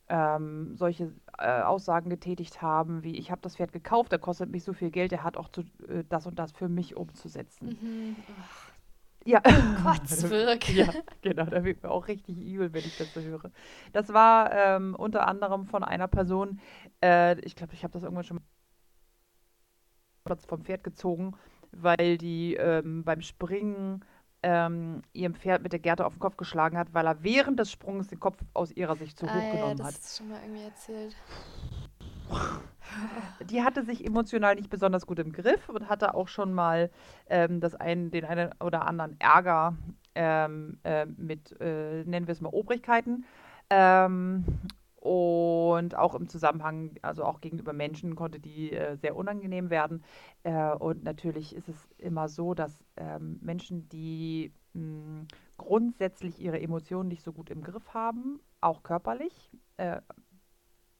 ähm, 0.08 0.76
solche 0.76 1.12
äh, 1.38 1.62
Aussagen 1.62 2.10
getätigt 2.10 2.62
haben, 2.62 3.02
wie 3.02 3.16
ich 3.16 3.30
habe 3.30 3.40
das 3.40 3.56
Pferd 3.56 3.72
gekauft, 3.72 4.12
der 4.12 4.18
kostet 4.18 4.50
mich 4.50 4.62
so 4.62 4.72
viel 4.72 4.90
Geld, 4.90 5.12
der 5.12 5.24
hat 5.24 5.36
auch 5.36 5.48
zu, 5.48 5.62
äh, 5.88 6.04
das 6.08 6.26
und 6.26 6.38
das 6.38 6.52
für 6.52 6.68
mich 6.68 6.94
umzusetzen. 6.94 7.78
Mhm. 7.80 8.16
Ja. 9.24 9.42
Oh 9.86 9.90
Gott, 9.90 10.68
ja, 10.68 10.88
genau, 11.20 11.44
da 11.44 11.62
wird 11.62 11.82
mir 11.82 11.90
auch 11.90 12.08
richtig 12.08 12.38
übel, 12.38 12.72
wenn 12.72 12.80
ich 12.80 12.96
das 12.96 13.12
so 13.12 13.20
höre. 13.20 13.50
Das 13.92 14.14
war 14.14 14.50
ähm, 14.50 14.94
unter 14.94 15.28
anderem 15.28 15.66
von 15.66 15.84
einer 15.84 16.08
Person, 16.08 16.58
äh, 17.02 17.38
ich 17.40 17.54
glaube, 17.54 17.74
ich 17.74 17.84
habe 17.84 17.92
das 17.92 18.02
irgendwann 18.02 18.24
schon 18.24 18.40
mal 20.24 20.36
vom 20.48 20.64
Pferd 20.64 20.84
gezogen, 20.84 21.36
weil 21.70 22.16
die 22.16 22.54
ähm, 22.54 23.04
beim 23.04 23.20
Springen 23.20 24.02
ähm, 24.42 25.02
ihrem 25.12 25.34
Pferd 25.34 25.62
mit 25.62 25.72
der 25.72 25.80
Gerte 25.80 26.06
auf 26.06 26.14
den 26.14 26.20
Kopf 26.20 26.36
geschlagen 26.36 26.76
hat, 26.76 26.92
weil 26.92 27.06
er 27.06 27.22
während 27.22 27.58
des 27.58 27.70
Sprungs 27.70 28.08
den 28.08 28.20
Kopf 28.20 28.38
aus 28.52 28.70
ihrer 28.72 28.96
Sicht 28.96 29.18
zu 29.18 29.26
ah, 29.26 29.34
hoch 29.34 29.52
genommen 29.52 29.78
ja, 29.78 29.84
das 29.84 29.86
hat. 29.86 29.98
Das 29.98 30.16
schon 30.16 30.28
mal 30.28 30.40
irgendwie 30.42 30.64
erzählt. 30.64 31.16
Die 33.40 33.62
hatte 33.62 33.84
sich 33.84 34.04
emotional 34.04 34.54
nicht 34.54 34.70
besonders 34.70 35.06
gut 35.06 35.18
im 35.18 35.32
Griff 35.32 35.68
und 35.68 35.88
hatte 35.88 36.14
auch 36.14 36.28
schon 36.28 36.54
mal 36.54 36.90
ähm, 37.28 37.60
das 37.60 37.74
einen, 37.74 38.10
den 38.10 38.24
einen 38.24 38.50
oder 38.60 38.86
anderen 38.86 39.18
Ärger 39.20 39.76
ähm, 40.14 40.78
äh, 40.84 41.06
mit, 41.06 41.58
äh, 41.60 42.04
nennen 42.04 42.26
wir 42.26 42.32
es 42.32 42.40
mal, 42.40 42.50
Obrigkeiten. 42.50 43.24
Ähm, 43.70 44.44
und 45.04 45.96
auch 45.96 46.14
im 46.14 46.28
Zusammenhang, 46.28 46.92
also 47.02 47.24
auch 47.24 47.42
gegenüber 47.42 47.74
Menschen, 47.74 48.16
konnte 48.16 48.40
die 48.40 48.72
äh, 48.72 48.96
sehr 48.96 49.16
unangenehm 49.16 49.68
werden. 49.68 50.02
Äh, 50.44 50.72
und 50.72 51.04
natürlich 51.04 51.54
ist 51.54 51.68
es 51.68 51.88
immer 51.98 52.28
so, 52.28 52.54
dass 52.54 52.84
ähm, 52.96 53.38
Menschen, 53.42 53.86
die 53.90 54.50
mh, 54.72 54.80
hm, 54.80 55.28
grundsätzlich 55.58 56.40
ihre 56.40 56.60
Emotionen 56.60 57.08
nicht 57.08 57.22
so 57.22 57.32
gut 57.32 57.50
im 57.50 57.62
Griff 57.62 57.92
haben, 57.92 58.40
auch 58.62 58.82
körperlich, 58.82 59.50
äh, 59.76 60.00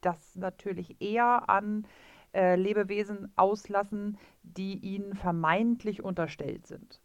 das 0.05 0.37
natürlich 0.37 1.01
eher 1.01 1.49
an 1.49 1.87
äh, 2.35 2.57
Lebewesen 2.57 3.33
auslassen, 3.37 4.19
die 4.43 4.79
ihnen 4.79 5.15
vermeintlich 5.15 6.03
unterstellt 6.03 6.67
sind. 6.67 7.01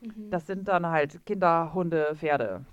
Mhm. 0.00 0.30
Das 0.30 0.46
sind 0.46 0.68
dann 0.68 0.86
halt 0.86 1.24
Kinder, 1.26 1.72
Hunde, 1.74 2.14
Pferde 2.16 2.64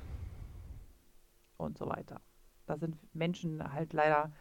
und 1.58 1.77
so 1.77 1.88
weiter. 1.88 2.22
Da 2.65 2.77
sind 2.77 2.98
Menschen 3.13 3.74
halt 3.74 3.94
leider 3.94 4.32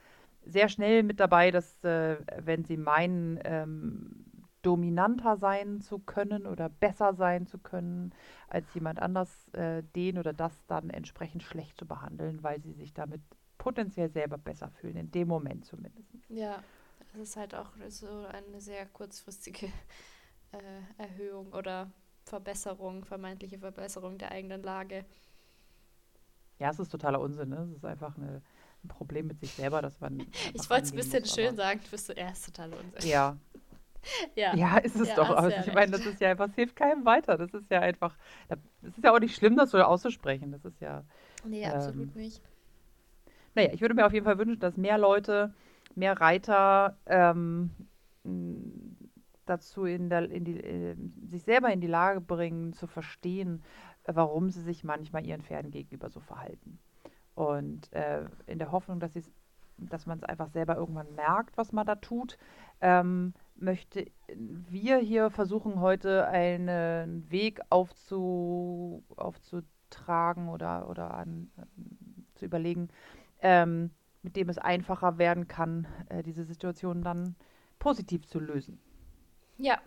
sehr 0.44 0.68
schnell 0.68 1.02
mit 1.02 1.18
dabei, 1.18 1.50
dass 1.50 1.82
äh, 1.84 2.18
wenn 2.38 2.64
sie 2.64 2.76
meinen, 2.76 3.40
ähm, 3.44 4.26
dominanter 4.66 5.36
sein 5.36 5.80
zu 5.80 6.00
können 6.00 6.44
oder 6.44 6.68
besser 6.68 7.14
sein 7.14 7.46
zu 7.46 7.58
können 7.58 8.12
als 8.48 8.74
jemand 8.74 9.00
anders, 9.00 9.48
äh, 9.52 9.84
den 9.94 10.18
oder 10.18 10.32
das 10.32 10.66
dann 10.66 10.90
entsprechend 10.90 11.44
schlecht 11.44 11.78
zu 11.78 11.86
behandeln, 11.86 12.42
weil 12.42 12.60
sie 12.60 12.72
sich 12.72 12.92
damit 12.92 13.20
potenziell 13.58 14.08
selber 14.08 14.38
besser 14.38 14.70
fühlen, 14.70 14.96
in 14.96 15.10
dem 15.10 15.28
Moment 15.28 15.64
zumindest. 15.64 16.08
Ja, 16.28 16.62
das 17.12 17.22
ist 17.22 17.36
halt 17.36 17.54
auch 17.54 17.70
so 17.88 18.08
eine 18.26 18.60
sehr 18.60 18.86
kurzfristige 18.86 19.66
äh, 20.52 21.02
Erhöhung 21.02 21.52
oder 21.52 21.90
Verbesserung, 22.25 23.04
vermeintliche 23.04 23.58
Verbesserung 23.58 24.18
der 24.18 24.32
eigenen 24.32 24.62
Lage. 24.62 25.04
Ja, 26.58 26.70
es 26.70 26.78
ist 26.78 26.90
totaler 26.90 27.20
Unsinn. 27.20 27.50
Ne? 27.50 27.68
Es 27.70 27.76
ist 27.76 27.84
einfach 27.84 28.16
eine, 28.16 28.42
ein 28.84 28.88
Problem 28.88 29.26
mit 29.26 29.40
sich 29.40 29.52
selber, 29.52 29.82
dass 29.82 30.00
man. 30.00 30.18
Ich 30.54 30.68
wollte 30.70 30.84
es 30.84 30.92
ein 30.92 30.96
bisschen 30.96 31.20
muss, 31.20 31.34
schön 31.34 31.56
sagen, 31.56 31.80
du 31.84 31.90
bist 31.90 32.06
so, 32.06 32.12
er 32.12 32.32
ist 32.32 32.46
totaler 32.46 32.76
Unsinn. 32.78 33.10
Ja. 33.10 33.36
ja. 34.34 34.54
ja, 34.54 34.78
ist 34.78 34.96
es 34.96 35.08
ja, 35.08 35.16
doch. 35.16 35.30
Aber 35.30 35.56
ich 35.56 35.72
meine, 35.72 35.92
das 35.92 36.06
ist 36.06 36.20
ja 36.20 36.30
einfach, 36.30 36.48
es 36.48 36.54
hilft 36.54 36.76
keinem 36.76 37.04
weiter. 37.04 37.36
Das 37.36 37.52
ist 37.52 37.70
ja 37.70 37.80
einfach, 37.80 38.16
es 38.48 38.96
ist 38.96 39.04
ja 39.04 39.14
auch 39.14 39.20
nicht 39.20 39.36
schlimm, 39.36 39.56
das 39.56 39.70
so 39.70 39.78
auszusprechen. 39.78 40.52
Das 40.52 40.64
ist 40.64 40.80
ja. 40.80 41.04
Nee, 41.44 41.64
ähm, 41.64 41.72
absolut 41.72 42.16
nicht. 42.16 42.42
Naja, 43.56 43.70
ich 43.72 43.80
würde 43.80 43.94
mir 43.94 44.06
auf 44.06 44.12
jeden 44.12 44.26
Fall 44.26 44.38
wünschen, 44.38 44.60
dass 44.60 44.76
mehr 44.76 44.98
Leute, 44.98 45.54
mehr 45.94 46.20
Reiter 46.20 46.98
ähm, 47.06 47.70
dazu 49.46 49.86
in 49.86 50.10
der, 50.10 50.30
in 50.30 50.44
die, 50.44 50.60
äh, 50.60 50.94
sich 51.26 51.42
selber 51.42 51.72
in 51.72 51.80
die 51.80 51.86
Lage 51.86 52.20
bringen, 52.20 52.75
zu 52.75 52.86
verstehen, 52.86 53.62
warum 54.04 54.50
sie 54.50 54.60
sich 54.60 54.84
manchmal 54.84 55.26
ihren 55.26 55.40
Pferden 55.40 55.70
gegenüber 55.70 56.10
so 56.10 56.20
verhalten. 56.20 56.78
Und 57.34 57.90
äh, 57.94 58.26
in 58.46 58.58
der 58.58 58.72
Hoffnung, 58.72 59.00
dass, 59.00 59.12
dass 59.78 60.04
man 60.04 60.18
es 60.18 60.25
einfach 60.25 60.50
selber 60.50 60.76
irgendwann 60.76 61.14
merkt, 61.14 61.56
was 61.56 61.72
man 61.72 61.86
da 61.86 61.94
tut, 61.94 62.36
ähm, 62.82 63.32
möchte 63.56 64.04
wir 64.28 64.98
hier 64.98 65.30
versuchen, 65.30 65.80
heute 65.80 66.28
einen 66.28 67.30
Weg 67.30 67.60
aufzu, 67.70 69.02
aufzutragen 69.16 70.50
oder, 70.50 70.90
oder 70.90 71.14
an, 71.14 71.50
zu 72.34 72.44
überlegen, 72.44 72.90
ähm, 73.46 73.92
mit 74.22 74.34
dem 74.34 74.48
es 74.48 74.58
einfacher 74.58 75.18
werden 75.18 75.46
kann, 75.46 75.86
äh, 76.08 76.24
diese 76.24 76.42
Situation 76.42 77.02
dann 77.02 77.36
positiv 77.78 78.26
zu 78.26 78.40
lösen. 78.40 78.80
Ja, 79.56 79.80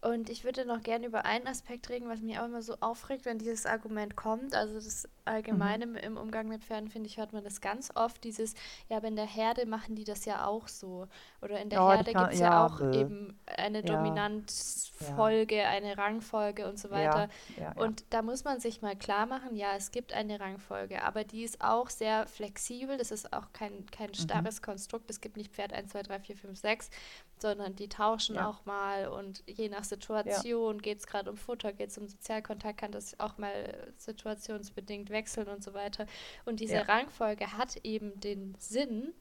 und 0.00 0.28
ich 0.28 0.42
würde 0.42 0.66
noch 0.66 0.82
gerne 0.82 1.06
über 1.06 1.24
einen 1.24 1.46
Aspekt 1.46 1.88
reden, 1.88 2.08
was 2.08 2.22
mich 2.22 2.40
auch 2.40 2.46
immer 2.46 2.60
so 2.60 2.74
aufregt, 2.80 3.24
wenn 3.24 3.38
dieses 3.38 3.66
Argument 3.66 4.16
kommt. 4.16 4.56
Also 4.56 4.74
das 4.74 5.08
Allgemeine 5.24 5.86
mhm. 5.86 5.96
im 5.96 6.16
Umgang 6.16 6.48
mit 6.48 6.64
Pferden, 6.64 6.88
finde 6.88 7.08
ich, 7.08 7.16
hört 7.16 7.32
man 7.32 7.44
das 7.44 7.60
ganz 7.60 7.90
oft. 7.94 8.24
Dieses, 8.24 8.54
ja, 8.88 8.96
aber 8.96 9.08
in 9.08 9.16
der 9.16 9.26
Herde 9.26 9.66
machen 9.66 9.94
die 9.94 10.04
das 10.04 10.24
ja 10.24 10.46
auch 10.46 10.68
so. 10.68 11.06
Oder 11.40 11.60
in 11.60 11.70
der 11.70 11.82
oh, 11.82 11.90
Herde 11.90 12.12
gibt 12.12 12.32
es 12.32 12.40
ja, 12.40 12.50
ja, 12.50 12.66
auch 12.66 12.80
äh, 12.80 13.00
eben 13.00 13.38
eine 13.46 13.78
ja. 13.78 13.84
Dominanzfolge, 13.84 15.56
ja. 15.56 15.68
eine 15.68 15.96
Rangfolge 15.96 16.68
und 16.68 16.78
so 16.78 16.90
weiter. 16.90 17.28
Und 17.76 18.04
da 18.10 18.22
muss 18.22 18.44
man 18.44 18.60
sich 18.60 18.82
mal 18.82 18.96
klar 18.96 19.26
machen, 19.26 19.56
ja, 19.56 19.74
es 19.76 19.90
gibt 19.90 20.12
eine 20.12 20.40
Rangfolge, 20.40 21.02
aber 21.02 21.24
die 21.24 21.42
ist 21.44 21.62
auch 21.62 21.90
sehr 21.90 22.26
flexibel. 22.26 22.96
Das 22.98 23.10
ist 23.10 23.32
auch 23.32 23.52
kein, 23.52 23.86
kein 23.90 24.10
mhm. 24.10 24.14
starres 24.14 24.60
mhm. 24.60 24.64
Konstrukt. 24.64 25.10
Es 25.10 25.20
gibt 25.20 25.36
nicht 25.36 25.52
Pferd 25.52 25.72
1, 25.72 25.92
2, 25.92 26.02
3, 26.02 26.20
4, 26.20 26.36
5, 26.36 26.58
6, 26.58 26.90
sondern 27.38 27.76
die 27.76 27.88
tauschen 27.88 28.38
auch 28.38 28.64
mal 28.64 29.08
und 29.08 29.42
je 29.46 29.68
nach 29.68 29.84
Situation, 29.84 30.76
ja. 30.76 30.80
geht 30.80 30.98
es 30.98 31.06
gerade 31.06 31.30
um 31.30 31.36
Futter, 31.36 31.72
geht 31.72 31.90
es 31.90 31.98
um 31.98 32.08
Sozialkontakt, 32.08 32.78
kann 32.78 32.92
das 32.92 33.18
auch 33.20 33.38
mal 33.38 33.92
situationsbedingt 33.98 35.10
wechseln 35.12 35.48
und 35.48 35.62
so 35.62 35.74
weiter. 35.74 36.06
Und 36.44 36.60
diese 36.60 36.74
ja. 36.74 36.82
Rangfolge 36.82 37.56
hat 37.56 37.76
eben 37.84 38.18
den 38.20 38.54
Sinn, 38.58 39.12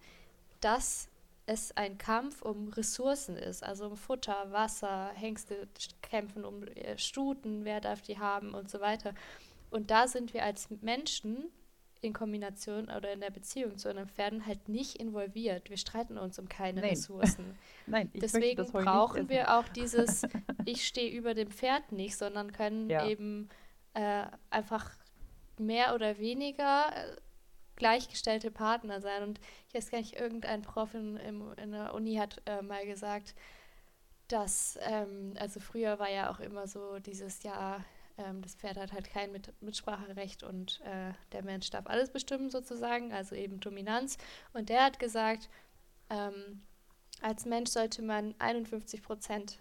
dass 0.60 1.10
es 1.46 1.76
ein 1.76 1.98
Kampf 1.98 2.42
um 2.42 2.70
Ressourcen 2.70 3.36
ist, 3.36 3.64
also 3.64 3.88
um 3.88 3.98
Futter, 3.98 4.52
Wasser, 4.52 5.12
Hengste 5.16 5.68
kämpfen 6.02 6.46
um 6.46 6.64
äh, 6.64 6.98
Stuten, 6.98 7.66
wer 7.66 7.82
darf 7.82 8.02
die 8.02 8.20
haben 8.20 8.54
und 8.54 8.70
so 8.70 8.80
weiter. 8.80 9.14
Und 9.70 9.92
da 9.92 10.08
sind 10.08 10.34
wir 10.34 10.44
als 10.44 10.70
Menschen 10.82 11.52
in 12.02 12.14
Kombination 12.14 12.86
oder 12.86 13.14
in 13.14 13.22
der 13.22 13.30
Beziehung 13.30 13.78
zu 13.78 13.88
einem 13.88 14.08
Pferden 14.08 14.46
halt 14.46 14.68
nicht 14.68 14.96
involviert. 14.96 15.70
Wir 15.70 15.78
streiten 15.78 16.18
uns 16.18 16.40
um 16.40 16.50
keine 16.50 16.82
Nein. 16.82 16.92
Ressourcen. 16.92 17.58
Nein, 17.86 18.10
ich 18.14 18.22
Deswegen 18.22 18.66
brauchen 18.72 19.30
wir 19.30 19.58
auch 19.58 19.68
dieses 19.70 20.24
Ich 20.66 20.88
stehe 20.88 21.12
über 21.12 21.34
dem 21.34 21.52
Pferd 21.52 21.92
nicht, 21.92 22.18
sondern 22.18 22.52
können 22.52 22.90
ja. 22.90 23.08
eben 23.08 23.50
äh, 23.94 24.26
einfach 24.50 24.92
mehr 25.66 25.96
oder 25.96 26.18
weniger 26.18 26.92
äh, 26.96 27.16
gleichgestellte 27.76 28.52
Partner 28.52 29.02
sein. 29.02 29.24
Und 29.24 29.40
ich 29.68 29.76
weiß 29.76 29.92
gar 29.92 30.00
nicht, 30.00 30.20
irgendein 30.20 30.62
Prof 30.62 30.94
in, 30.94 31.18
in, 31.18 31.52
in 31.54 31.72
der 31.72 31.94
Uni 31.94 32.16
hat 32.16 32.42
äh, 32.46 32.62
mal 32.62 32.86
gesagt, 32.86 33.34
dass, 34.28 34.78
ähm, 34.84 35.34
also 35.40 35.60
früher 35.60 36.00
war 36.00 36.10
ja 36.10 36.32
auch 36.32 36.40
immer 36.40 36.68
so 36.68 37.00
dieses 37.00 37.44
Jahr, 37.44 37.84
ähm, 38.18 38.42
das 38.42 38.56
Pferd 38.56 38.78
hat 38.78 38.94
halt 38.94 39.10
kein 39.10 39.32
Mit 39.32 39.54
Mitspracherecht 39.62 40.44
und 40.44 40.80
äh, 40.82 41.14
der 41.32 41.44
Mensch 41.44 41.70
darf 41.70 41.88
alles 41.88 42.12
bestimmen 42.12 42.50
sozusagen, 42.50 43.12
also 43.14 43.36
eben 43.36 43.60
Dominanz. 43.60 44.18
Und 44.54 44.70
der 44.70 44.84
hat 44.86 45.00
gesagt, 45.00 45.50
ähm, 46.10 46.62
als 47.22 47.46
Mensch 47.46 47.72
sollte 47.72 48.02
man 48.02 48.36
51 48.40 49.02
Prozent 49.02 49.60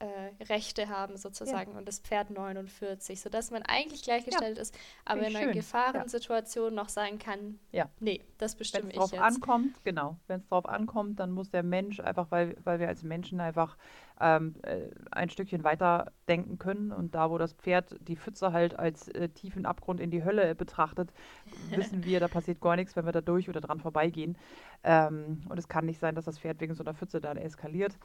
äh, 0.00 0.44
Rechte 0.44 0.88
haben 0.88 1.16
sozusagen 1.16 1.72
ja. 1.72 1.78
und 1.78 1.88
das 1.88 1.98
Pferd 1.98 2.30
49, 2.30 3.20
sodass 3.20 3.50
man 3.50 3.62
eigentlich 3.62 4.02
gleichgestellt 4.02 4.56
ja. 4.56 4.62
ist, 4.62 4.76
aber 5.04 5.26
in 5.26 5.36
einer 5.36 5.52
Gefahrensituation 5.52 6.74
ja. 6.74 6.82
noch 6.82 6.88
sagen 6.88 7.18
kann, 7.18 7.58
ja. 7.72 7.88
nee, 7.98 8.24
das 8.38 8.54
bestimme 8.54 8.90
ich 8.90 8.96
jetzt. 8.96 9.12
Wenn 9.12 9.18
es 9.18 9.34
drauf 9.34 9.34
ankommt, 9.34 9.84
genau, 9.84 10.16
wenn 10.26 10.40
es 10.40 10.46
drauf 10.46 10.66
ankommt, 10.66 11.18
dann 11.18 11.32
muss 11.32 11.50
der 11.50 11.62
Mensch 11.62 12.00
einfach, 12.00 12.30
weil, 12.30 12.56
weil 12.64 12.78
wir 12.78 12.88
als 12.88 13.02
Menschen 13.02 13.40
einfach 13.40 13.76
ähm, 14.20 14.54
äh, 14.62 14.88
ein 15.10 15.30
Stückchen 15.30 15.64
weiter 15.64 16.12
denken 16.28 16.58
können 16.58 16.92
und 16.92 17.14
da, 17.14 17.30
wo 17.30 17.38
das 17.38 17.52
Pferd 17.52 17.96
die 18.00 18.16
Pfütze 18.16 18.52
halt 18.52 18.78
als 18.78 19.08
äh, 19.08 19.28
tiefen 19.28 19.66
Abgrund 19.66 20.00
in 20.00 20.10
die 20.10 20.24
Hölle 20.24 20.54
betrachtet, 20.54 21.12
wissen 21.70 22.04
wir, 22.04 22.20
da 22.20 22.28
passiert 22.28 22.60
gar 22.60 22.76
nichts, 22.76 22.96
wenn 22.96 23.04
wir 23.04 23.12
da 23.12 23.20
durch 23.20 23.48
oder 23.48 23.60
dran 23.60 23.80
vorbeigehen. 23.80 24.36
Ähm, 24.84 25.42
und 25.48 25.58
es 25.58 25.68
kann 25.68 25.86
nicht 25.86 25.98
sein, 25.98 26.14
dass 26.14 26.24
das 26.24 26.38
Pferd 26.38 26.60
wegen 26.60 26.74
so 26.74 26.82
einer 26.82 26.94
Pfütze 26.94 27.20
dann 27.20 27.36
eskaliert. 27.36 27.98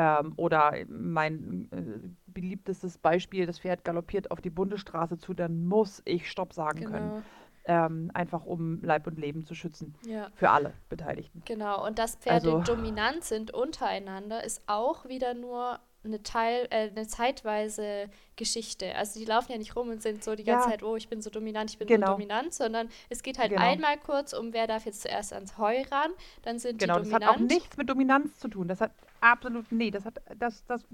Ähm, 0.00 0.34
oder 0.36 0.74
mein 0.86 1.68
äh, 1.72 2.08
beliebtestes 2.28 2.98
Beispiel, 2.98 3.46
das 3.46 3.58
Pferd 3.58 3.82
galoppiert 3.82 4.30
auf 4.30 4.40
die 4.40 4.48
Bundesstraße 4.48 5.18
zu, 5.18 5.34
dann 5.34 5.66
muss 5.66 6.02
ich 6.04 6.30
Stopp 6.30 6.52
sagen 6.52 6.78
genau. 6.78 6.90
können. 6.92 7.24
Ähm, 7.64 8.10
einfach 8.14 8.46
um 8.46 8.80
Leib 8.80 9.08
und 9.08 9.18
Leben 9.18 9.44
zu 9.44 9.56
schützen. 9.56 9.96
Ja. 10.06 10.28
Für 10.36 10.50
alle 10.50 10.72
Beteiligten. 10.88 11.42
Genau, 11.44 11.84
und 11.84 11.98
dass 11.98 12.14
Pferde 12.14 12.52
also, 12.52 12.74
dominant 12.74 13.24
sind 13.24 13.52
untereinander, 13.52 14.44
ist 14.44 14.62
auch 14.68 15.06
wieder 15.06 15.34
nur 15.34 15.80
eine 16.04 16.22
Teil, 16.22 16.68
äh, 16.70 16.90
eine 16.90 17.08
zeitweise 17.08 18.08
Geschichte. 18.36 18.94
Also 18.94 19.18
die 19.18 19.26
laufen 19.26 19.50
ja 19.50 19.58
nicht 19.58 19.74
rum 19.74 19.90
und 19.90 20.00
sind 20.00 20.22
so 20.22 20.36
die 20.36 20.44
ganze 20.44 20.66
ja. 20.66 20.70
Zeit, 20.70 20.84
oh, 20.84 20.94
ich 20.94 21.08
bin 21.08 21.20
so 21.20 21.28
dominant, 21.28 21.72
ich 21.72 21.78
bin 21.78 21.88
genau. 21.88 22.06
so 22.06 22.12
dominant, 22.12 22.54
sondern 22.54 22.88
es 23.08 23.24
geht 23.24 23.38
halt 23.38 23.50
genau. 23.50 23.62
einmal 23.62 23.98
kurz 23.98 24.32
um, 24.32 24.52
wer 24.52 24.68
darf 24.68 24.86
jetzt 24.86 25.02
zuerst 25.02 25.32
ans 25.32 25.58
Heu 25.58 25.82
ran, 25.90 26.12
dann 26.42 26.60
sind 26.60 26.78
genau, 26.78 27.00
die 27.00 27.10
dominant. 27.10 27.20
Genau, 27.20 27.32
das 27.32 27.36
hat 27.36 27.36
auch 27.36 27.40
nichts 27.40 27.76
mit 27.76 27.90
Dominanz 27.90 28.38
zu 28.38 28.46
tun. 28.46 28.68
Das 28.68 28.80
hat 28.80 28.92
absolut, 29.20 29.70
nee, 29.72 29.90
das 29.90 30.04
hat, 30.04 30.20
das, 30.36 30.64
das, 30.66 30.86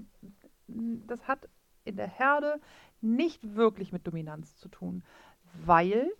das 0.67 1.27
hat 1.27 1.49
in 1.83 1.97
der 1.97 2.07
Herde 2.07 2.59
nicht 3.01 3.55
wirklich 3.55 3.91
mit 3.91 4.05
Dominanz 4.07 4.57
zu 4.57 4.69
tun, 4.69 5.03
weil, 5.65 6.11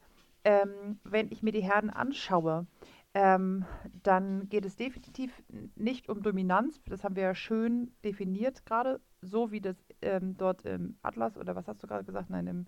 ähm, 0.43 0.99
wenn 1.03 1.31
ich 1.31 1.41
mir 1.41 1.51
die 1.51 1.63
Herden 1.63 1.89
anschaue, 1.89 2.67
ähm, 3.15 3.65
dann 4.03 4.49
geht 4.49 4.65
es 4.65 4.75
definitiv 4.75 5.31
nicht 5.75 6.09
um 6.09 6.21
Dominanz. 6.21 6.81
Das 6.83 7.05
haben 7.05 7.15
wir 7.15 7.23
ja 7.23 7.33
schön 7.33 7.93
definiert 8.03 8.65
gerade, 8.65 8.99
so 9.21 9.51
wie 9.51 9.61
das 9.61 9.77
ähm, 10.01 10.35
dort 10.37 10.65
im 10.65 10.97
Atlas 11.01 11.37
oder 11.37 11.55
was 11.55 11.65
hast 11.67 11.81
du 11.81 11.87
gerade 11.87 12.03
gesagt? 12.03 12.29
Nein, 12.29 12.47
im 12.47 12.65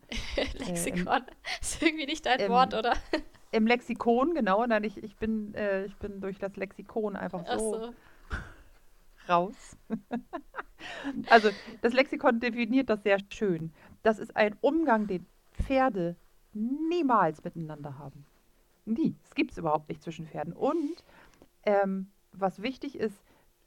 Lexikon. 0.53 1.07
Äh, 1.07 1.17
im, 1.17 1.25
ist 1.61 1.81
irgendwie 1.81 2.05
nicht 2.05 2.25
dein 2.25 2.39
im, 2.39 2.49
Wort, 2.49 2.73
oder? 2.73 2.93
Im 3.51 3.67
Lexikon, 3.67 4.33
genau. 4.33 4.65
Nein, 4.65 4.85
ich, 4.85 5.03
ich, 5.03 5.17
bin, 5.17 5.53
äh, 5.53 5.83
ich 5.83 5.97
bin 5.97 6.21
durch 6.21 6.39
das 6.39 6.55
Lexikon 6.55 7.17
einfach 7.17 7.45
so, 7.45 7.73
so. 7.73 7.93
Raus. 9.29 9.77
also 11.29 11.49
das 11.81 11.93
Lexikon 11.93 12.39
definiert 12.39 12.89
das 12.89 13.03
sehr 13.03 13.19
schön. 13.29 13.71
Das 14.03 14.19
ist 14.19 14.35
ein 14.35 14.55
Umgang, 14.61 15.07
den 15.07 15.25
Pferde 15.53 16.15
niemals 16.53 17.43
miteinander 17.43 17.97
haben. 17.97 18.25
Nie. 18.85 19.15
Es 19.23 19.35
gibt 19.35 19.51
es 19.51 19.57
überhaupt 19.57 19.89
nicht 19.89 20.01
zwischen 20.01 20.27
Pferden. 20.27 20.53
Und 20.53 21.03
ähm, 21.63 22.07
was 22.31 22.61
wichtig 22.61 22.97
ist, 22.97 23.21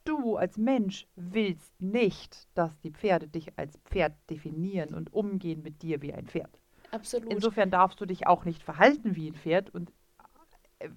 du 0.04 0.36
als 0.36 0.56
Mensch 0.56 1.06
willst 1.16 1.80
nicht, 1.80 2.48
dass 2.54 2.78
die 2.80 2.90
Pferde 2.90 3.28
dich 3.28 3.58
als 3.58 3.76
Pferd 3.84 4.14
definieren 4.30 4.94
und 4.94 5.12
umgehen 5.12 5.62
mit 5.62 5.82
dir 5.82 6.00
wie 6.02 6.14
ein 6.14 6.26
Pferd. 6.26 6.60
Absolut. 6.90 7.32
Insofern 7.32 7.70
darfst 7.70 8.00
du 8.00 8.06
dich 8.06 8.26
auch 8.26 8.44
nicht 8.44 8.62
verhalten 8.62 9.14
wie 9.14 9.28
ein 9.28 9.34
Pferd 9.34 9.70
und 9.70 9.92
äh, 10.78 10.88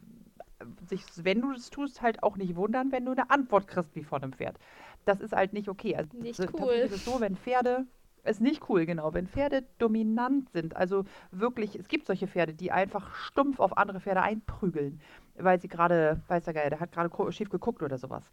sich, 0.88 1.04
wenn 1.24 1.42
du 1.42 1.52
es 1.52 1.70
tust, 1.70 2.02
halt 2.02 2.24
auch 2.24 2.38
nicht 2.38 2.56
wundern, 2.56 2.92
wenn 2.92 3.06
du 3.06 3.12
eine 3.12 3.30
Antwort 3.30 3.68
kriegst 3.68 3.96
wie 3.96 4.04
von 4.04 4.24
einem 4.24 4.34
Pferd. 4.34 4.58
Das 5.06 5.20
ist 5.20 5.34
halt 5.34 5.54
nicht 5.54 5.70
okay. 5.70 5.96
Also, 5.96 6.18
nicht 6.18 6.40
cool. 6.60 6.74
Es 6.74 6.92
ist 6.92 7.06
so, 7.06 7.20
wenn 7.20 7.36
Pferde 7.36 7.86
Ist 8.24 8.40
nicht 8.40 8.70
cool, 8.70 8.86
genau. 8.86 9.14
Wenn 9.14 9.28
Pferde 9.28 9.66
dominant 9.80 10.50
sind, 10.50 10.78
also 10.78 11.04
wirklich, 11.32 11.76
es 11.76 11.90
gibt 11.90 12.06
solche 12.06 12.28
Pferde, 12.28 12.54
die 12.54 12.72
einfach 12.72 13.14
stumpf 13.16 13.60
auf 13.60 13.78
andere 13.78 14.00
Pferde 14.00 14.22
einprügeln, 14.22 15.02
weil 15.36 15.60
sie 15.60 15.68
gerade, 15.68 16.22
weiß 16.30 16.46
der 16.46 16.54
Geil, 16.54 16.70
der 16.70 16.80
hat 16.80 16.94
gerade 16.94 17.32
schief 17.34 17.50
geguckt 17.50 17.84
oder 17.84 17.98
sowas. 17.98 18.24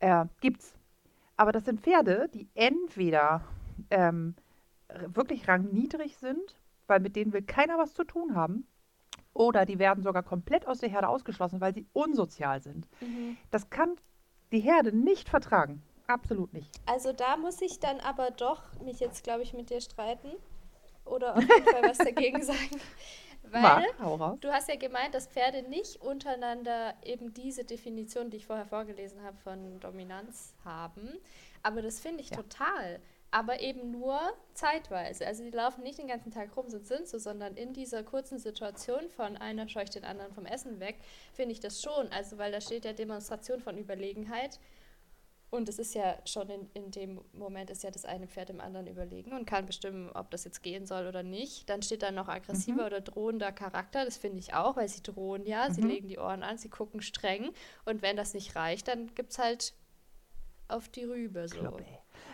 Äh, 0.00 0.24
gibt's. 0.40 0.76
Aber 1.36 1.52
das 1.52 1.64
sind 1.64 1.80
Pferde, 1.80 2.28
die 2.34 2.48
entweder 2.54 3.42
ähm, 3.90 4.34
wirklich 5.06 5.46
rangniedrig 5.46 6.16
sind, 6.16 6.56
weil 6.88 7.00
mit 7.00 7.14
denen 7.14 7.32
will 7.32 7.42
keiner 7.42 7.78
was 7.78 7.94
zu 7.94 8.04
tun 8.04 8.34
haben, 8.34 8.66
oder 9.36 9.66
die 9.66 9.78
werden 9.78 10.02
sogar 10.02 10.22
komplett 10.22 10.66
aus 10.66 10.78
der 10.78 10.88
Herde 10.88 11.08
ausgeschlossen, 11.08 11.60
weil 11.60 11.74
sie 11.74 11.86
unsozial 11.92 12.62
sind. 12.62 12.88
Mhm. 13.00 13.36
Das 13.50 13.70
kann 13.70 13.96
die 14.52 14.60
Herde 14.60 14.96
nicht 14.96 15.28
vertragen. 15.28 15.82
Absolut 16.06 16.52
nicht. 16.52 16.70
Also 16.86 17.12
da 17.12 17.36
muss 17.36 17.60
ich 17.60 17.80
dann 17.80 18.00
aber 18.00 18.30
doch 18.30 18.62
mich 18.80 19.00
jetzt, 19.00 19.24
glaube 19.24 19.42
ich, 19.42 19.52
mit 19.52 19.70
dir 19.70 19.80
streiten. 19.80 20.30
Oder 21.04 21.36
auf 21.36 21.42
jeden 21.42 21.64
Fall 21.64 21.82
was 21.82 21.98
dagegen 21.98 22.42
sagen. 22.42 22.80
Weil 23.42 23.62
Mark, 23.62 24.40
du 24.40 24.52
hast 24.52 24.68
ja 24.68 24.76
gemeint, 24.76 25.14
dass 25.14 25.28
Pferde 25.28 25.62
nicht 25.68 26.00
untereinander 26.00 26.94
eben 27.04 27.32
diese 27.32 27.64
Definition, 27.64 28.30
die 28.30 28.38
ich 28.38 28.46
vorher 28.46 28.66
vorgelesen 28.66 29.22
habe, 29.22 29.36
von 29.36 29.78
Dominanz 29.78 30.54
haben. 30.64 31.18
Aber 31.62 31.82
das 31.82 32.00
finde 32.00 32.22
ich 32.22 32.30
ja. 32.30 32.36
total 32.36 33.00
aber 33.36 33.60
eben 33.60 33.90
nur 33.90 34.18
zeitweise. 34.54 35.26
Also 35.26 35.44
die 35.44 35.50
laufen 35.50 35.82
nicht 35.82 35.98
den 35.98 36.08
ganzen 36.08 36.30
Tag 36.30 36.56
rum, 36.56 36.64
und 36.72 36.86
sind 36.86 37.06
so, 37.06 37.18
sondern 37.18 37.54
in 37.54 37.74
dieser 37.74 38.02
kurzen 38.02 38.38
Situation 38.38 39.10
von 39.10 39.36
einer 39.36 39.68
scheucht 39.68 39.94
den 39.94 40.06
anderen 40.06 40.32
vom 40.32 40.46
Essen 40.46 40.80
weg, 40.80 40.96
finde 41.34 41.52
ich 41.52 41.60
das 41.60 41.82
schon. 41.82 42.08
Also 42.08 42.38
weil 42.38 42.50
da 42.50 42.62
steht 42.62 42.86
ja 42.86 42.94
Demonstration 42.94 43.60
von 43.60 43.76
Überlegenheit. 43.76 44.58
Und 45.50 45.68
es 45.68 45.78
ist 45.78 45.94
ja 45.94 46.16
schon 46.24 46.48
in, 46.48 46.70
in 46.72 46.90
dem 46.90 47.20
Moment 47.34 47.68
ist 47.68 47.84
ja 47.84 47.90
das 47.90 48.06
eine 48.06 48.26
Pferd 48.26 48.48
dem 48.48 48.60
anderen 48.60 48.86
überlegen 48.86 49.34
und 49.34 49.44
kann 49.44 49.66
bestimmen, 49.66 50.10
ob 50.14 50.30
das 50.30 50.44
jetzt 50.44 50.62
gehen 50.62 50.86
soll 50.86 51.06
oder 51.06 51.22
nicht. 51.22 51.68
Dann 51.68 51.82
steht 51.82 52.02
da 52.02 52.10
noch 52.10 52.28
aggressiver 52.28 52.80
mhm. 52.80 52.86
oder 52.86 53.00
drohender 53.02 53.52
Charakter. 53.52 54.06
Das 54.06 54.16
finde 54.16 54.38
ich 54.38 54.54
auch, 54.54 54.76
weil 54.76 54.88
sie 54.88 55.02
drohen 55.02 55.44
ja, 55.44 55.68
mhm. 55.68 55.74
sie 55.74 55.82
legen 55.82 56.08
die 56.08 56.18
Ohren 56.18 56.42
an, 56.42 56.56
sie 56.56 56.70
gucken 56.70 57.02
streng. 57.02 57.50
Und 57.84 58.00
wenn 58.00 58.16
das 58.16 58.32
nicht 58.32 58.56
reicht, 58.56 58.88
dann 58.88 59.14
gibt 59.14 59.32
es 59.32 59.38
halt 59.38 59.74
auf 60.68 60.88
die 60.88 61.04
Rübe 61.04 61.46
so. 61.48 61.58
Kloppe. 61.58 61.84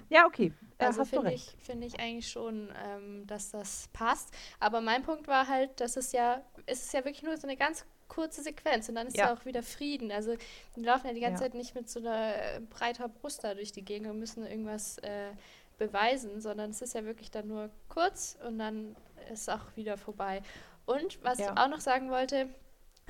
Ja, 0.08 0.26
okay. 0.26 0.52
Da 0.78 0.86
also 0.86 1.04
finde 1.04 1.32
ich, 1.32 1.54
find 1.60 1.84
ich 1.84 2.00
eigentlich 2.00 2.28
schon, 2.28 2.68
ähm, 2.84 3.26
dass 3.26 3.50
das 3.50 3.88
passt. 3.92 4.34
Aber 4.58 4.80
mein 4.80 5.02
Punkt 5.02 5.28
war 5.28 5.46
halt, 5.46 5.80
dass 5.80 5.96
es 5.96 6.12
ja, 6.12 6.42
es 6.66 6.82
ist 6.82 6.92
ja 6.92 7.04
wirklich 7.04 7.22
nur 7.22 7.36
so 7.36 7.46
eine 7.46 7.56
ganz 7.56 7.84
kurze 8.08 8.42
Sequenz 8.42 8.88
und 8.88 8.96
dann 8.96 9.06
ist 9.06 9.16
ja, 9.16 9.26
ja 9.26 9.34
auch 9.34 9.44
wieder 9.46 9.62
Frieden. 9.62 10.12
Also 10.12 10.36
die 10.76 10.82
laufen 10.82 11.06
ja 11.06 11.14
die 11.14 11.20
ganze 11.20 11.44
ja. 11.44 11.50
Zeit 11.50 11.54
nicht 11.54 11.74
mit 11.74 11.88
so 11.88 12.00
einer 12.00 12.34
äh, 12.34 12.60
breiter 12.68 13.08
Brust 13.08 13.42
da 13.44 13.54
durch 13.54 13.72
die 13.72 13.84
Gegend 13.84 14.10
und 14.10 14.18
müssen 14.18 14.44
irgendwas 14.46 14.98
äh, 14.98 15.30
beweisen, 15.78 16.40
sondern 16.40 16.70
es 16.70 16.82
ist 16.82 16.94
ja 16.94 17.04
wirklich 17.04 17.30
dann 17.30 17.48
nur 17.48 17.70
kurz 17.88 18.36
und 18.46 18.58
dann 18.58 18.96
ist 19.32 19.48
auch 19.48 19.76
wieder 19.76 19.96
vorbei. 19.96 20.42
Und 20.84 21.22
was 21.24 21.38
ja. 21.38 21.52
ich 21.52 21.58
auch 21.58 21.68
noch 21.68 21.80
sagen 21.80 22.10
wollte, 22.10 22.48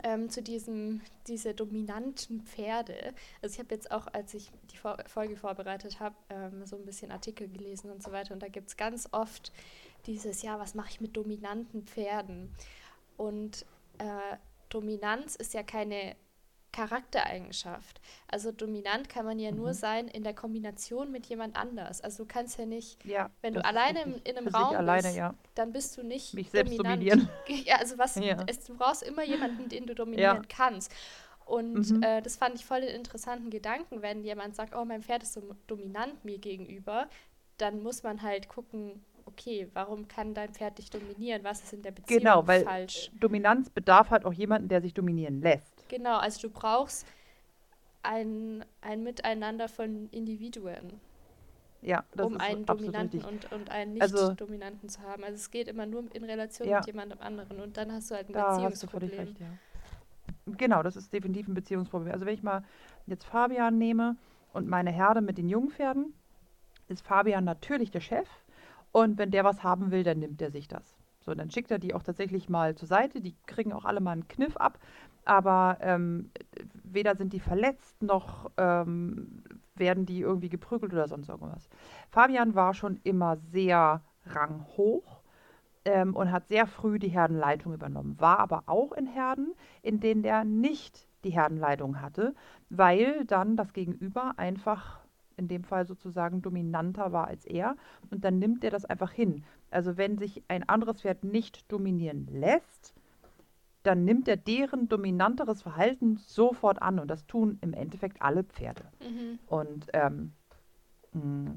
ähm, 0.02 0.30
zu 0.30 0.42
diesem, 0.42 1.00
diese 1.26 1.54
dominanten 1.54 2.42
Pferde. 2.42 3.14
Also 3.40 3.54
ich 3.54 3.58
habe 3.58 3.74
jetzt 3.74 3.90
auch, 3.90 4.06
als 4.12 4.34
ich 4.34 4.50
die 4.72 4.76
Vor 4.76 4.96
Folge 5.06 5.36
vorbereitet 5.36 6.00
habe, 6.00 6.16
ähm, 6.30 6.66
so 6.66 6.76
ein 6.76 6.84
bisschen 6.84 7.10
Artikel 7.10 7.48
gelesen 7.48 7.90
und 7.90 8.02
so 8.02 8.12
weiter. 8.12 8.34
Und 8.34 8.42
da 8.42 8.48
gibt 8.48 8.68
es 8.68 8.76
ganz 8.76 9.08
oft 9.12 9.52
dieses, 10.06 10.42
ja, 10.42 10.58
was 10.58 10.74
mache 10.74 10.90
ich 10.90 11.00
mit 11.00 11.16
dominanten 11.16 11.82
Pferden? 11.86 12.54
Und 13.16 13.64
äh, 13.98 14.36
Dominanz 14.68 15.36
ist 15.36 15.54
ja 15.54 15.62
keine 15.62 16.16
Charaktereigenschaft. 16.72 18.00
Also 18.28 18.50
dominant 18.50 19.08
kann 19.08 19.26
man 19.26 19.38
ja 19.38 19.50
mhm. 19.50 19.58
nur 19.58 19.74
sein 19.74 20.08
in 20.08 20.22
der 20.22 20.34
Kombination 20.34 21.12
mit 21.12 21.26
jemand 21.26 21.56
anders. 21.56 22.00
Also 22.00 22.24
du 22.24 22.28
kannst 22.28 22.58
ja 22.58 22.66
nicht, 22.66 23.04
ja, 23.04 23.30
wenn 23.42 23.54
du 23.54 23.64
alleine 23.64 24.02
in, 24.02 24.14
in 24.24 24.38
einem 24.38 24.48
Raum 24.48 24.74
alleine, 24.74 25.02
bist, 25.02 25.16
ja. 25.16 25.34
dann 25.54 25.72
bist 25.72 25.96
du 25.96 26.02
nicht 26.02 26.34
Mich 26.34 26.50
selbst 26.50 26.78
dominieren. 26.78 27.28
Ja, 27.64 27.76
also 27.76 27.98
was, 27.98 28.16
ja. 28.16 28.44
Es, 28.46 28.64
du 28.64 28.76
brauchst 28.76 29.02
immer 29.02 29.22
jemanden, 29.22 29.68
den 29.68 29.86
du 29.86 29.94
dominieren 29.94 30.48
kannst. 30.48 30.90
Und 31.44 31.90
mhm. 31.90 32.02
äh, 32.02 32.22
das 32.22 32.36
fand 32.36 32.54
ich 32.54 32.64
voll 32.64 32.80
den 32.80 32.94
interessanten 32.94 33.50
Gedanken, 33.50 34.00
wenn 34.00 34.22
jemand 34.22 34.56
sagt, 34.56 34.74
oh, 34.74 34.84
mein 34.84 35.02
Pferd 35.02 35.22
ist 35.22 35.34
so 35.34 35.42
dominant 35.66 36.24
mir 36.24 36.38
gegenüber, 36.38 37.08
dann 37.58 37.82
muss 37.82 38.02
man 38.02 38.22
halt 38.22 38.48
gucken, 38.48 39.04
okay, 39.26 39.68
warum 39.72 40.08
kann 40.08 40.34
dein 40.34 40.52
Pferd 40.52 40.78
dich 40.78 40.90
dominieren? 40.90 41.44
Was 41.44 41.62
ist 41.62 41.72
in 41.72 41.82
der 41.82 41.92
Beziehung 41.92 42.20
genau, 42.20 42.46
weil 42.46 42.64
falsch? 42.64 43.10
Dominanz 43.20 43.70
bedarf 43.70 44.10
halt 44.10 44.24
auch 44.24 44.32
jemanden, 44.32 44.68
der 44.68 44.80
sich 44.80 44.94
dominieren 44.94 45.40
lässt. 45.40 45.71
Genau, 45.92 46.16
also 46.16 46.48
du 46.48 46.54
brauchst 46.54 47.06
ein, 48.02 48.64
ein 48.80 49.02
Miteinander 49.02 49.68
von 49.68 50.08
Individuen. 50.08 50.98
Ja, 51.82 52.02
das 52.14 52.26
um 52.26 52.36
ist 52.36 52.40
einen 52.40 52.64
Dominanten 52.64 53.22
und, 53.22 53.52
und 53.52 53.70
einen 53.70 53.92
Nicht-Dominanten 53.92 54.88
also, 54.88 55.00
zu 55.00 55.06
haben. 55.06 55.22
Also 55.22 55.34
es 55.34 55.50
geht 55.50 55.68
immer 55.68 55.84
nur 55.84 56.04
in 56.14 56.24
Relation 56.24 56.66
ja, 56.66 56.78
mit 56.78 56.86
jemandem 56.86 57.18
anderen 57.20 57.60
und 57.60 57.76
dann 57.76 57.92
hast 57.92 58.10
du 58.10 58.14
halt 58.14 58.30
ein 58.30 58.32
da 58.32 58.54
Beziehungsproblem. 58.54 59.10
Hast 59.10 59.18
du 59.18 59.22
recht, 59.22 59.40
ja. 59.40 60.54
Genau, 60.56 60.82
das 60.82 60.96
ist 60.96 61.12
definitiv 61.12 61.46
ein 61.46 61.54
Beziehungsproblem. 61.54 62.10
Also 62.10 62.24
wenn 62.24 62.34
ich 62.34 62.42
mal 62.42 62.64
jetzt 63.06 63.24
Fabian 63.24 63.76
nehme 63.76 64.16
und 64.54 64.68
meine 64.68 64.92
Herde 64.92 65.20
mit 65.20 65.36
den 65.36 65.50
Jungpferden, 65.50 66.14
ist 66.88 67.04
Fabian 67.04 67.44
natürlich 67.44 67.90
der 67.90 68.00
Chef 68.00 68.28
und 68.92 69.18
wenn 69.18 69.30
der 69.30 69.44
was 69.44 69.62
haben 69.62 69.90
will, 69.90 70.04
dann 70.04 70.20
nimmt 70.20 70.40
er 70.40 70.50
sich 70.50 70.68
das. 70.68 70.96
So, 71.20 71.34
dann 71.34 71.50
schickt 71.50 71.70
er 71.70 71.78
die 71.78 71.94
auch 71.94 72.02
tatsächlich 72.02 72.48
mal 72.48 72.74
zur 72.74 72.88
Seite. 72.88 73.20
Die 73.20 73.34
kriegen 73.46 73.72
auch 73.72 73.84
alle 73.84 74.00
mal 74.00 74.12
einen 74.12 74.28
Kniff 74.28 74.56
ab. 74.56 74.78
Aber 75.24 75.78
ähm, 75.80 76.30
weder 76.84 77.16
sind 77.16 77.32
die 77.32 77.40
verletzt, 77.40 78.02
noch 78.02 78.50
ähm, 78.56 79.42
werden 79.74 80.06
die 80.06 80.20
irgendwie 80.20 80.48
geprügelt 80.48 80.92
oder 80.92 81.08
sonst 81.08 81.28
irgendwas. 81.28 81.68
Fabian 82.10 82.54
war 82.54 82.74
schon 82.74 83.00
immer 83.04 83.36
sehr 83.36 84.02
ranghoch 84.26 85.22
ähm, 85.84 86.14
und 86.14 86.30
hat 86.30 86.48
sehr 86.48 86.66
früh 86.66 86.98
die 86.98 87.08
Herdenleitung 87.08 87.72
übernommen. 87.72 88.20
War 88.20 88.38
aber 88.38 88.64
auch 88.66 88.92
in 88.92 89.06
Herden, 89.06 89.54
in 89.82 90.00
denen 90.00 90.24
er 90.24 90.44
nicht 90.44 91.06
die 91.24 91.30
Herdenleitung 91.30 92.00
hatte, 92.00 92.34
weil 92.68 93.24
dann 93.26 93.56
das 93.56 93.72
Gegenüber 93.72 94.34
einfach 94.36 95.00
in 95.36 95.48
dem 95.48 95.64
Fall 95.64 95.86
sozusagen 95.86 96.42
dominanter 96.42 97.12
war 97.12 97.26
als 97.26 97.44
er. 97.46 97.76
Und 98.10 98.24
dann 98.24 98.38
nimmt 98.38 98.64
er 98.64 98.70
das 98.70 98.84
einfach 98.84 99.12
hin. 99.12 99.44
Also 99.70 99.96
wenn 99.96 100.18
sich 100.18 100.42
ein 100.48 100.68
anderes 100.68 101.00
Pferd 101.00 101.24
nicht 101.24 101.70
dominieren 101.72 102.26
lässt, 102.30 102.94
dann 103.82 104.04
nimmt 104.04 104.28
er 104.28 104.36
deren 104.36 104.88
dominanteres 104.88 105.62
Verhalten 105.62 106.16
sofort 106.16 106.80
an. 106.80 106.98
Und 106.98 107.08
das 107.08 107.26
tun 107.26 107.58
im 107.60 107.72
Endeffekt 107.74 108.22
alle 108.22 108.44
Pferde. 108.44 108.84
Mhm. 109.00 109.38
Und 109.46 109.86
ähm, 109.92 110.32
mh, 111.12 111.54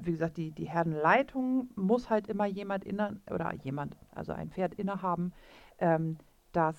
wie 0.00 0.12
gesagt, 0.12 0.36
die, 0.36 0.52
die 0.52 0.68
Herdenleitung 0.68 1.70
muss 1.74 2.10
halt 2.10 2.28
immer 2.28 2.46
jemand 2.46 2.84
inne, 2.84 3.20
oder 3.30 3.52
jemand, 3.54 3.96
also 4.12 4.32
ein 4.32 4.50
Pferd 4.50 4.74
innehaben, 4.74 5.32
ähm, 5.78 6.18
das 6.52 6.76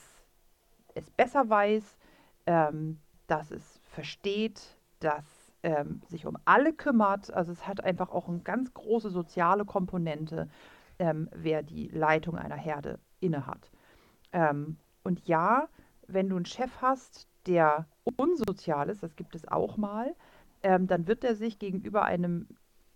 es 0.93 1.09
besser 1.11 1.49
weiß, 1.49 1.97
ähm, 2.45 2.99
dass 3.27 3.51
es 3.51 3.79
versteht, 3.83 4.77
dass 4.99 5.25
ähm, 5.63 6.01
sich 6.07 6.25
um 6.25 6.37
alle 6.45 6.73
kümmert. 6.73 7.33
Also 7.33 7.51
es 7.51 7.67
hat 7.67 7.83
einfach 7.83 8.09
auch 8.11 8.29
eine 8.29 8.39
ganz 8.39 8.73
große 8.73 9.09
soziale 9.09 9.65
Komponente, 9.65 10.47
ähm, 10.99 11.29
wer 11.33 11.63
die 11.63 11.87
Leitung 11.89 12.37
einer 12.37 12.55
Herde 12.55 12.99
innehat. 13.19 13.71
Ähm, 14.35 14.77
und 15.03 15.27
ja, 15.27 15.69
wenn 16.07 16.29
du 16.29 16.35
einen 16.35 16.45
Chef 16.45 16.69
hast, 16.81 17.27
der 17.47 17.87
unsozial 18.17 18.89
ist, 18.89 19.01
das 19.01 19.15
gibt 19.15 19.33
es 19.33 19.47
auch 19.47 19.77
mal, 19.77 20.13
ähm, 20.61 20.87
dann 20.87 21.07
wird 21.07 21.23
er 21.23 21.35
sich 21.35 21.57
gegenüber 21.57 22.03
einem 22.03 22.47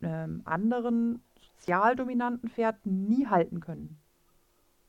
ähm, 0.02 0.42
anderen 0.44 1.24
sozial 1.56 1.96
dominanten 1.96 2.50
Pferd 2.50 2.86
nie 2.86 3.28
halten 3.28 3.62
können. 3.62 3.98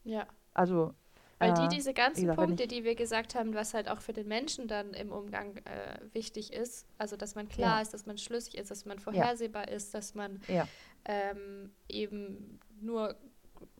Ja. 0.02 0.26
Also 0.52 0.92
weil 1.38 1.54
die, 1.54 1.68
diese 1.68 1.94
ganzen 1.94 2.22
gesagt, 2.22 2.38
Punkte, 2.38 2.66
die 2.66 2.84
wir 2.84 2.94
gesagt 2.94 3.34
haben, 3.34 3.54
was 3.54 3.72
halt 3.72 3.88
auch 3.88 4.02
für 4.02 4.12
den 4.12 4.28
Menschen 4.28 4.68
dann 4.68 4.92
im 4.92 5.10
Umgang 5.10 5.56
äh, 5.56 5.98
wichtig 6.12 6.52
ist, 6.52 6.86
also 6.98 7.16
dass 7.16 7.34
man 7.34 7.48
klar 7.48 7.76
ja. 7.76 7.82
ist, 7.82 7.94
dass 7.94 8.04
man 8.04 8.18
schlüssig 8.18 8.58
ist, 8.58 8.70
dass 8.70 8.84
man 8.84 8.98
vorhersehbar 8.98 9.66
ja. 9.68 9.74
ist, 9.74 9.94
dass 9.94 10.14
man 10.14 10.42
ja. 10.48 10.68
ähm, 11.06 11.70
eben 11.88 12.60
nur 12.82 13.16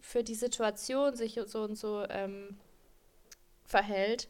für 0.01 0.23
die 0.23 0.35
Situation 0.35 1.17
sich 1.17 1.41
so 1.47 1.63
und 1.63 1.77
so 1.77 2.05
ähm, 2.09 2.59
verhält, 3.65 4.29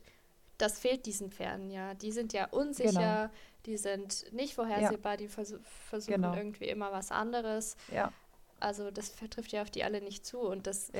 das 0.59 0.79
fehlt 0.79 1.07
diesen 1.07 1.31
Pferden 1.31 1.71
ja. 1.71 1.95
Die 1.95 2.13
sind 2.13 2.33
ja 2.33 2.47
unsicher, 2.51 3.29
genau. 3.29 3.31
die 3.67 3.77
sind 3.77 4.33
nicht 4.33 4.55
vorhersehbar, 4.55 5.17
die 5.17 5.29
vers 5.29 5.55
versuchen 5.89 6.23
genau. 6.23 6.35
irgendwie 6.35 6.67
immer 6.67 6.93
was 6.93 7.11
anderes. 7.11 7.77
Also 8.59 8.91
das 8.91 9.09
vertrifft 9.09 9.53
ja 9.53 9.63
auf 9.63 9.71
die 9.71 9.85
alle 9.85 10.03
nicht 10.03 10.27
zu 10.27 10.39
und 10.39 10.67
das 10.67 10.91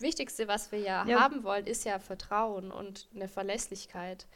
Wichtigste, 0.00 0.48
was 0.48 0.72
wir 0.72 0.78
ja, 0.78 1.04
ja, 1.04 1.20
haben 1.20 1.44
wollen, 1.44 1.66
ist 1.66 1.84
ja 1.84 1.98
Vertrauen 1.98 2.70
und 2.70 3.08
eine 3.14 3.28
Verlässlichkeit. 3.28 4.26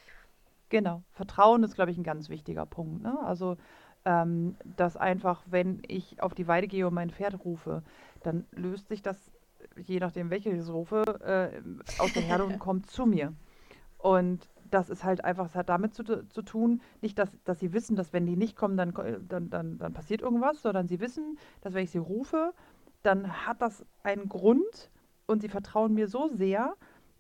Genau, 0.69 1.03
Vertrauen 1.13 1.63
ist, 1.63 1.75
glaube 1.75 1.91
ich, 1.91 1.97
ein 1.97 2.05
ganz 2.05 2.29
wichtiger 2.29 2.67
Punkt. 2.67 3.03
Ne? 3.03 3.19
Also, 3.25 3.57
ähm, 4.05 4.57
dass 4.77 4.97
einfach, 4.97 5.43
wenn 5.47 5.83
ich 5.87 6.23
auf 6.23 6.35
die 6.35 6.47
Weide 6.47 6.67
gehe 6.67 6.87
und 6.87 6.95
mein 6.95 7.11
Pferd 7.11 7.45
rufe, 7.45 7.83
dann 8.27 8.47
löst 8.53 8.89
sich 8.89 9.03
das, 9.03 9.31
je 9.77 9.99
nachdem, 9.99 10.31
welches 10.31 10.67
ich 10.67 10.73
rufe, 10.73 11.03
äh, 11.21 12.01
aus 12.01 12.13
der 12.13 12.23
Herde 12.23 12.45
und 12.45 12.59
kommt 12.59 12.91
zu 12.91 13.07
mir. 13.07 13.33
Und 13.99 14.49
das 14.71 14.91
ist 14.91 15.05
halt 15.05 15.25
einfach, 15.25 15.47
es 15.47 15.55
hat 15.55 15.69
damit 15.69 15.95
zu, 15.95 16.03
zu 16.29 16.43
tun, 16.43 16.83
nicht, 17.01 17.19
dass, 17.19 17.31
dass 17.45 17.61
sie 17.61 17.73
wissen, 17.73 17.97
dass 17.97 18.13
wenn 18.13 18.27
die 18.27 18.37
nicht 18.37 18.57
kommen, 18.57 18.77
dann, 18.77 18.93
dann, 19.29 19.51
dann, 19.51 19.79
dann 19.79 19.93
passiert 19.93 20.21
irgendwas, 20.21 20.61
sondern 20.63 20.89
sie 20.89 21.01
wissen, 21.01 21.39
dass 21.61 21.75
wenn 21.75 21.85
ich 21.85 21.91
sie 21.91 21.99
rufe, 21.99 22.53
dann 23.03 23.47
hat 23.47 23.63
das 23.63 23.85
einen 24.03 24.29
Grund 24.29 24.91
und 25.27 25.43
sie 25.43 25.49
vertrauen 25.49 25.95
mir 25.95 26.09
so 26.09 26.29
sehr 26.29 26.75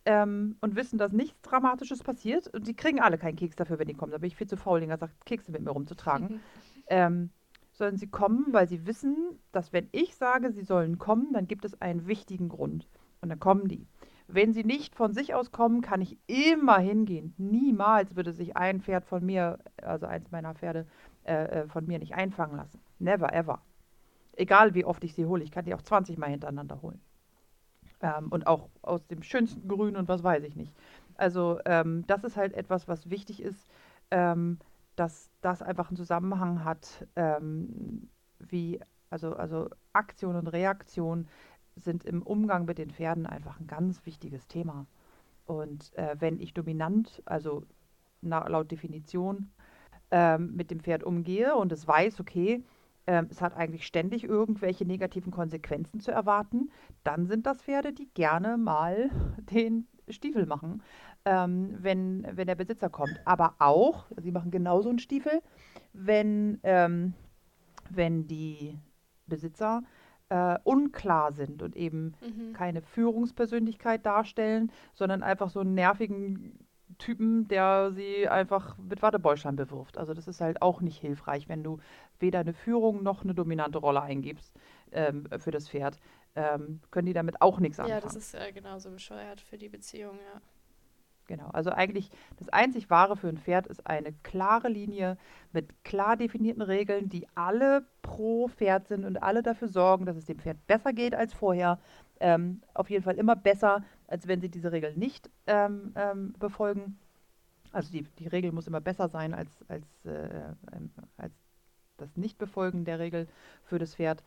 ähm, 0.04 0.56
und 0.60 0.76
wissen, 0.76 0.98
dass 0.98 1.12
nichts 1.12 1.40
Dramatisches 1.42 2.02
passiert. 2.02 2.48
Und 2.48 2.66
die 2.66 2.74
kriegen 2.74 3.00
alle 3.00 3.18
keinen 3.18 3.36
Keks 3.36 3.56
dafür, 3.56 3.78
wenn 3.78 3.88
die 3.88 3.94
kommen. 3.94 4.12
Da 4.12 4.18
bin 4.18 4.28
ich 4.28 4.36
viel 4.36 4.46
zu 4.46 4.56
faul, 4.56 4.80
den 4.80 4.96
sagt, 4.98 5.24
Kekse 5.24 5.52
mit 5.52 5.62
mir 5.62 5.70
rumzutragen. 5.70 6.40
ähm, 6.88 7.30
sondern 7.74 7.96
sie 7.96 8.06
kommen, 8.06 8.46
weil 8.52 8.68
sie 8.68 8.86
wissen, 8.86 9.38
dass 9.52 9.72
wenn 9.72 9.88
ich 9.92 10.14
sage, 10.14 10.52
sie 10.52 10.62
sollen 10.62 10.98
kommen, 10.98 11.32
dann 11.32 11.46
gibt 11.46 11.64
es 11.64 11.80
einen 11.80 12.06
wichtigen 12.06 12.48
Grund. 12.48 12.88
Und 13.20 13.28
dann 13.28 13.40
kommen 13.40 13.68
die. 13.68 13.86
Wenn 14.26 14.52
sie 14.52 14.64
nicht 14.64 14.94
von 14.94 15.12
sich 15.12 15.34
aus 15.34 15.50
kommen, 15.52 15.82
kann 15.82 16.00
ich 16.00 16.16
immer 16.26 16.78
hingehen. 16.78 17.34
Niemals 17.36 18.16
würde 18.16 18.32
sich 18.32 18.56
ein 18.56 18.80
Pferd 18.80 19.04
von 19.04 19.24
mir, 19.24 19.58
also 19.82 20.06
eins 20.06 20.30
meiner 20.30 20.54
Pferde, 20.54 20.86
äh, 21.24 21.62
äh 21.62 21.68
von 21.68 21.86
mir 21.86 21.98
nicht 21.98 22.14
einfangen 22.14 22.56
lassen. 22.56 22.80
Never, 22.98 23.32
ever. 23.34 23.60
Egal 24.36 24.74
wie 24.74 24.84
oft 24.84 25.04
ich 25.04 25.14
sie 25.14 25.26
hole, 25.26 25.44
ich 25.44 25.50
kann 25.50 25.64
die 25.64 25.74
auch 25.74 25.82
20 25.82 26.16
Mal 26.16 26.30
hintereinander 26.30 26.80
holen. 26.80 27.00
Ähm, 28.00 28.28
und 28.30 28.46
auch 28.46 28.68
aus 28.82 29.06
dem 29.06 29.22
schönsten 29.22 29.68
Grün 29.68 29.96
und 29.96 30.08
was 30.08 30.22
weiß 30.22 30.44
ich 30.44 30.56
nicht. 30.56 30.74
Also 31.16 31.58
ähm, 31.64 32.04
das 32.06 32.24
ist 32.24 32.36
halt 32.36 32.54
etwas, 32.54 32.88
was 32.88 33.10
wichtig 33.10 33.42
ist, 33.42 33.68
ähm, 34.10 34.58
dass 34.96 35.30
das 35.40 35.62
einfach 35.62 35.88
einen 35.88 35.96
Zusammenhang 35.96 36.64
hat, 36.64 37.06
ähm, 37.16 38.08
wie, 38.38 38.80
also, 39.10 39.34
also 39.34 39.68
Aktion 39.92 40.36
und 40.36 40.48
Reaktion 40.48 41.26
sind 41.76 42.04
im 42.04 42.22
Umgang 42.22 42.64
mit 42.64 42.78
den 42.78 42.90
Pferden 42.90 43.26
einfach 43.26 43.58
ein 43.58 43.66
ganz 43.66 44.04
wichtiges 44.06 44.46
Thema. 44.46 44.86
Und 45.46 45.92
äh, 45.96 46.16
wenn 46.18 46.38
ich 46.38 46.54
dominant, 46.54 47.22
also 47.26 47.64
na, 48.20 48.46
laut 48.48 48.70
Definition, 48.70 49.50
ähm, 50.10 50.54
mit 50.54 50.70
dem 50.70 50.80
Pferd 50.80 51.02
umgehe 51.02 51.56
und 51.56 51.72
es 51.72 51.86
weiß, 51.86 52.20
okay, 52.20 52.64
ähm, 53.06 53.28
es 53.30 53.42
hat 53.42 53.54
eigentlich 53.54 53.86
ständig 53.86 54.24
irgendwelche 54.24 54.84
negativen 54.84 55.32
Konsequenzen 55.32 56.00
zu 56.00 56.10
erwarten, 56.10 56.70
dann 57.02 57.26
sind 57.26 57.46
das 57.46 57.62
Pferde, 57.62 57.92
die 57.92 58.08
gerne 58.14 58.56
mal 58.56 59.10
den 59.50 59.86
Stiefel 60.08 60.46
machen, 60.46 60.82
ähm, 61.24 61.76
wenn, 61.80 62.26
wenn 62.32 62.46
der 62.46 62.54
Besitzer 62.54 62.88
kommt. 62.88 63.20
Aber 63.24 63.54
auch, 63.58 64.06
sie 64.16 64.32
machen 64.32 64.50
genauso 64.50 64.88
einen 64.88 64.98
Stiefel, 64.98 65.42
wenn, 65.92 66.60
ähm, 66.62 67.14
wenn 67.90 68.26
die 68.26 68.78
Besitzer 69.26 69.82
äh, 70.28 70.58
unklar 70.64 71.32
sind 71.32 71.62
und 71.62 71.76
eben 71.76 72.14
mhm. 72.20 72.52
keine 72.52 72.82
Führungspersönlichkeit 72.82 74.04
darstellen, 74.04 74.72
sondern 74.94 75.22
einfach 75.22 75.50
so 75.50 75.60
einen 75.60 75.74
nervigen 75.74 76.58
Typen, 76.98 77.48
der 77.48 77.92
sie 77.92 78.28
einfach 78.28 78.76
mit 78.78 79.02
Wattebäuschlein 79.02 79.56
bewirft. 79.56 79.98
Also 79.98 80.14
das 80.14 80.28
ist 80.28 80.40
halt 80.40 80.62
auch 80.62 80.80
nicht 80.80 81.00
hilfreich, 81.00 81.48
wenn 81.48 81.62
du 81.62 81.78
weder 82.18 82.40
eine 82.40 82.52
Führung 82.52 83.02
noch 83.02 83.24
eine 83.24 83.34
dominante 83.34 83.78
Rolle 83.78 84.02
eingibst 84.02 84.54
ähm, 84.92 85.26
für 85.38 85.50
das 85.50 85.68
Pferd. 85.68 85.98
Ähm, 86.36 86.80
können 86.90 87.06
die 87.06 87.12
damit 87.12 87.40
auch 87.40 87.60
nichts 87.60 87.78
anfangen. 87.78 87.96
Ja, 87.96 88.00
das 88.00 88.16
ist 88.16 88.34
äh, 88.34 88.52
genauso 88.52 88.90
bescheuert 88.90 89.40
für 89.40 89.56
die 89.56 89.68
Beziehung, 89.68 90.16
ja. 90.16 90.40
Genau, 91.26 91.48
also 91.52 91.70
eigentlich 91.70 92.10
das 92.36 92.50
einzig 92.50 92.90
Wahre 92.90 93.16
für 93.16 93.28
ein 93.28 93.38
Pferd 93.38 93.66
ist 93.66 93.86
eine 93.86 94.12
klare 94.22 94.68
Linie 94.68 95.16
mit 95.52 95.84
klar 95.84 96.16
definierten 96.16 96.62
Regeln, 96.62 97.08
die 97.08 97.26
alle 97.34 97.86
pro 98.02 98.48
Pferd 98.48 98.88
sind 98.88 99.04
und 99.04 99.22
alle 99.22 99.42
dafür 99.42 99.68
sorgen, 99.68 100.04
dass 100.04 100.16
es 100.16 100.26
dem 100.26 100.38
Pferd 100.38 100.66
besser 100.66 100.92
geht 100.92 101.14
als 101.14 101.32
vorher. 101.32 101.78
Ähm, 102.20 102.60
auf 102.74 102.90
jeden 102.90 103.02
Fall 103.02 103.16
immer 103.16 103.36
besser, 103.36 103.82
als 104.06 104.28
wenn 104.28 104.40
sie 104.40 104.50
diese 104.50 104.70
Regeln 104.70 104.98
nicht 104.98 105.30
ähm, 105.46 105.92
ähm, 105.96 106.34
befolgen. 106.38 106.98
Also 107.72 107.90
die, 107.90 108.02
die 108.02 108.28
Regel 108.28 108.52
muss 108.52 108.66
immer 108.66 108.80
besser 108.80 109.08
sein 109.08 109.34
als, 109.34 109.64
als, 109.68 110.04
äh, 110.04 110.28
ähm, 110.72 110.90
als 111.16 111.34
das 111.96 112.16
Nichtbefolgen 112.16 112.84
der 112.84 112.98
Regel 112.98 113.28
für 113.64 113.78
das 113.78 113.94
Pferd. 113.94 114.22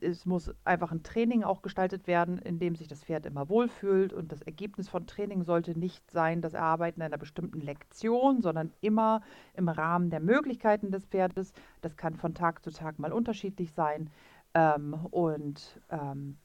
Es 0.00 0.26
muss 0.26 0.54
einfach 0.64 0.92
ein 0.92 1.02
Training 1.02 1.42
auch 1.44 1.62
gestaltet 1.62 2.06
werden, 2.06 2.38
in 2.38 2.58
dem 2.58 2.74
sich 2.76 2.88
das 2.88 3.04
Pferd 3.04 3.26
immer 3.26 3.48
wohlfühlt. 3.48 4.12
Und 4.12 4.32
das 4.32 4.42
Ergebnis 4.42 4.88
von 4.88 5.06
Training 5.06 5.42
sollte 5.42 5.78
nicht 5.78 6.10
sein 6.10 6.40
das 6.40 6.54
Erarbeiten 6.54 7.02
einer 7.02 7.18
bestimmten 7.18 7.60
Lektion, 7.60 8.42
sondern 8.42 8.72
immer 8.80 9.22
im 9.54 9.68
Rahmen 9.68 10.10
der 10.10 10.20
Möglichkeiten 10.20 10.90
des 10.90 11.06
Pferdes. 11.06 11.52
Das 11.80 11.96
kann 11.96 12.14
von 12.14 12.34
Tag 12.34 12.64
zu 12.64 12.70
Tag 12.70 12.98
mal 12.98 13.12
unterschiedlich 13.12 13.72
sein. 13.72 14.10
Ähm, 14.54 14.94
und 15.10 15.80
ähm, 15.90 16.38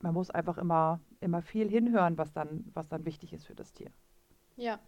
man 0.00 0.14
muss 0.14 0.30
einfach 0.30 0.58
immer, 0.58 1.00
immer 1.20 1.42
viel 1.42 1.68
hinhören, 1.68 2.18
was 2.18 2.32
dann, 2.32 2.64
was 2.74 2.88
dann 2.88 3.04
wichtig 3.04 3.32
ist 3.32 3.46
für 3.46 3.54
das 3.54 3.72
Tier. 3.72 3.90
Ja, 4.56 4.78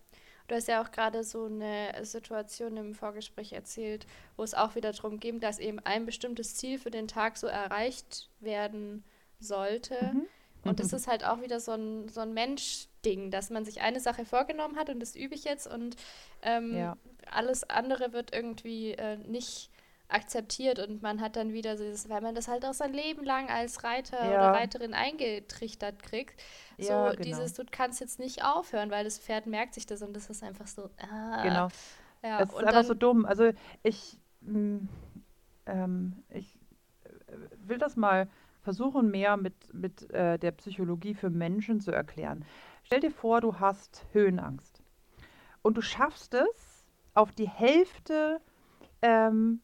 Du 0.49 0.55
hast 0.55 0.67
ja 0.67 0.83
auch 0.83 0.91
gerade 0.91 1.23
so 1.25 1.45
eine 1.45 1.93
Situation 2.03 2.77
im 2.79 2.95
Vorgespräch 2.95 3.53
erzählt, 3.53 4.07
wo 4.37 4.43
es 4.43 4.55
auch 4.55 4.75
wieder 4.75 4.93
darum 4.93 5.21
ging, 5.21 5.41
dass 5.41 5.59
eben 5.59 5.79
ein 5.81 6.07
bestimmtes 6.07 6.57
Ziel 6.57 6.79
für 6.79 6.91
den 6.91 7.07
Tag 7.07 7.37
so 7.37 7.47
erreicht 7.47 8.31
werden 8.41 9.05
sollte. 9.39 9.95
Mhm. 10.13 10.27
Und 10.65 10.81
das 10.81 10.93
mhm. 10.93 10.97
ist 10.97 11.07
halt 11.07 11.25
auch 11.25 11.43
wieder 11.43 11.61
so 11.61 11.73
ein, 11.73 12.09
so 12.09 12.21
ein 12.21 12.33
Mensch-Ding, 12.33 13.31
dass 13.31 13.51
man 13.51 13.65
sich 13.65 13.83
eine 13.83 14.01
Sache 14.01 14.25
vorgenommen 14.25 14.77
hat 14.77 14.89
und 14.89 15.01
das 15.01 15.15
übe 15.15 15.35
ich 15.35 15.45
jetzt 15.45 15.67
und 15.67 15.97
ähm, 16.43 16.77
ja. 16.77 16.97
alles 17.31 17.69
andere 17.69 18.13
wird 18.13 18.35
irgendwie 18.35 18.93
äh, 18.93 19.19
nicht 19.19 19.71
akzeptiert 20.09 20.79
und 20.79 21.03
man 21.03 21.21
hat 21.21 21.37
dann 21.37 21.53
wieder 21.53 21.77
dieses, 21.77 22.09
weil 22.09 22.23
man 22.23 22.35
das 22.35 22.49
halt 22.49 22.65
auch 22.65 22.73
sein 22.73 22.93
Leben 22.93 23.25
lang 23.25 23.49
als 23.51 23.85
Reiter 23.85 24.25
ja. 24.25 24.31
oder 24.31 24.59
Reiterin 24.59 24.95
eingetrichtert 24.95 26.03
kriegt, 26.03 26.41
so 26.79 26.91
ja, 26.91 27.11
genau. 27.11 27.23
dieses, 27.23 27.55
du 27.55 27.65
kannst 27.71 28.01
jetzt 28.01 28.19
nicht 28.19 28.43
aufhören, 28.45 28.91
weil 28.91 29.05
das 29.05 29.19
Pferd 29.19 29.47
merkt 29.47 29.75
sich 29.75 29.85
das 29.85 30.03
und 30.03 30.15
das 30.17 30.31
ist 30.31 30.43
einfach 30.43 30.67
so. 30.67 30.89
Ah. 30.99 31.43
Genau. 31.43 31.69
Ja, 32.23 32.41
es 32.41 32.49
ist 32.49 32.65
einfach 32.65 32.85
so 32.85 32.95
dumm. 32.95 33.27
Also 33.27 33.51
ich, 33.83 34.19
mh, 34.41 34.59
mm, 34.59 34.89
ähm, 35.67 36.25
ich 36.31 36.59
äh, 37.05 37.37
will 37.69 37.79
das 37.79 37.97
mal 37.97 38.29
versuchen, 38.63 39.11
mehr 39.11 39.37
mit, 39.37 39.73
mit 39.73 40.11
äh, 40.11 40.39
der 40.39 40.53
Psychologie 40.53 41.15
für 41.15 41.31
Menschen 41.31 41.81
zu 41.81 41.93
erklären. 41.93 42.45
Stell 42.83 43.01
dir 43.01 43.11
vor, 43.11 43.41
du 43.41 43.61
hast 43.61 44.07
Höhenangst 44.13 44.83
und 45.63 45.77
du 45.77 45.83
schaffst 45.83 46.35
es, 46.35 46.87
auf 47.15 47.33
die 47.33 47.49
Hälfte 47.49 48.41
ähm, 49.03 49.61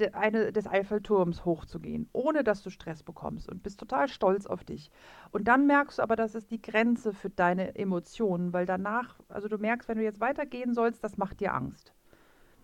de, 0.00 0.12
eine, 0.12 0.52
des 0.52 0.66
Eiffelturms 0.66 1.44
hochzugehen, 1.44 2.08
ohne 2.12 2.44
dass 2.44 2.62
du 2.62 2.70
Stress 2.70 3.02
bekommst 3.02 3.48
und 3.48 3.62
bist 3.62 3.80
total 3.80 4.08
stolz 4.08 4.46
auf 4.46 4.64
dich. 4.64 4.90
Und 5.30 5.48
dann 5.48 5.66
merkst 5.66 5.98
du 5.98 6.02
aber, 6.02 6.16
das 6.16 6.34
ist 6.34 6.50
die 6.50 6.62
Grenze 6.62 7.12
für 7.12 7.30
deine 7.30 7.74
Emotionen, 7.76 8.52
weil 8.52 8.66
danach, 8.66 9.18
also 9.28 9.48
du 9.48 9.58
merkst, 9.58 9.88
wenn 9.88 9.98
du 9.98 10.04
jetzt 10.04 10.20
weitergehen 10.20 10.74
sollst, 10.74 11.02
das 11.04 11.16
macht 11.16 11.40
dir 11.40 11.54
Angst. 11.54 11.92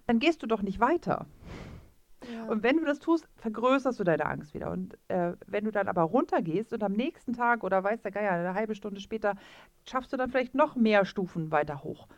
Dann 0.07 0.19
gehst 0.19 0.43
du 0.43 0.47
doch 0.47 0.63
nicht 0.63 0.81
weiter. 0.81 1.27
Ja. 2.33 2.47
Und 2.47 2.63
wenn 2.63 2.79
du 2.79 2.85
das 2.85 2.99
tust, 2.99 3.29
vergrößerst 3.37 3.99
du 4.01 4.05
deine 4.05 4.27
Angst 4.27 4.55
wieder. 4.55 4.71
Und 4.71 4.99
äh, 5.09 5.33
wenn 5.47 5.65
du 5.65 5.71
dann 5.71 5.89
aber 5.89 6.03
runtergehst 6.03 6.73
und 6.73 6.83
am 6.83 6.93
nächsten 6.93 7.33
Tag 7.33 7.63
oder 7.63 7.83
weiß 7.83 8.03
der 8.03 8.11
Geier, 8.11 8.33
eine 8.33 8.55
halbe 8.55 8.75
Stunde 8.75 9.01
später, 9.01 9.37
schaffst 9.85 10.13
du 10.13 10.17
dann 10.17 10.31
vielleicht 10.31 10.55
noch 10.55 10.77
mehr 10.77 11.05
Stufen 11.05 11.51
weiter 11.51 11.83
hoch. 11.83 12.09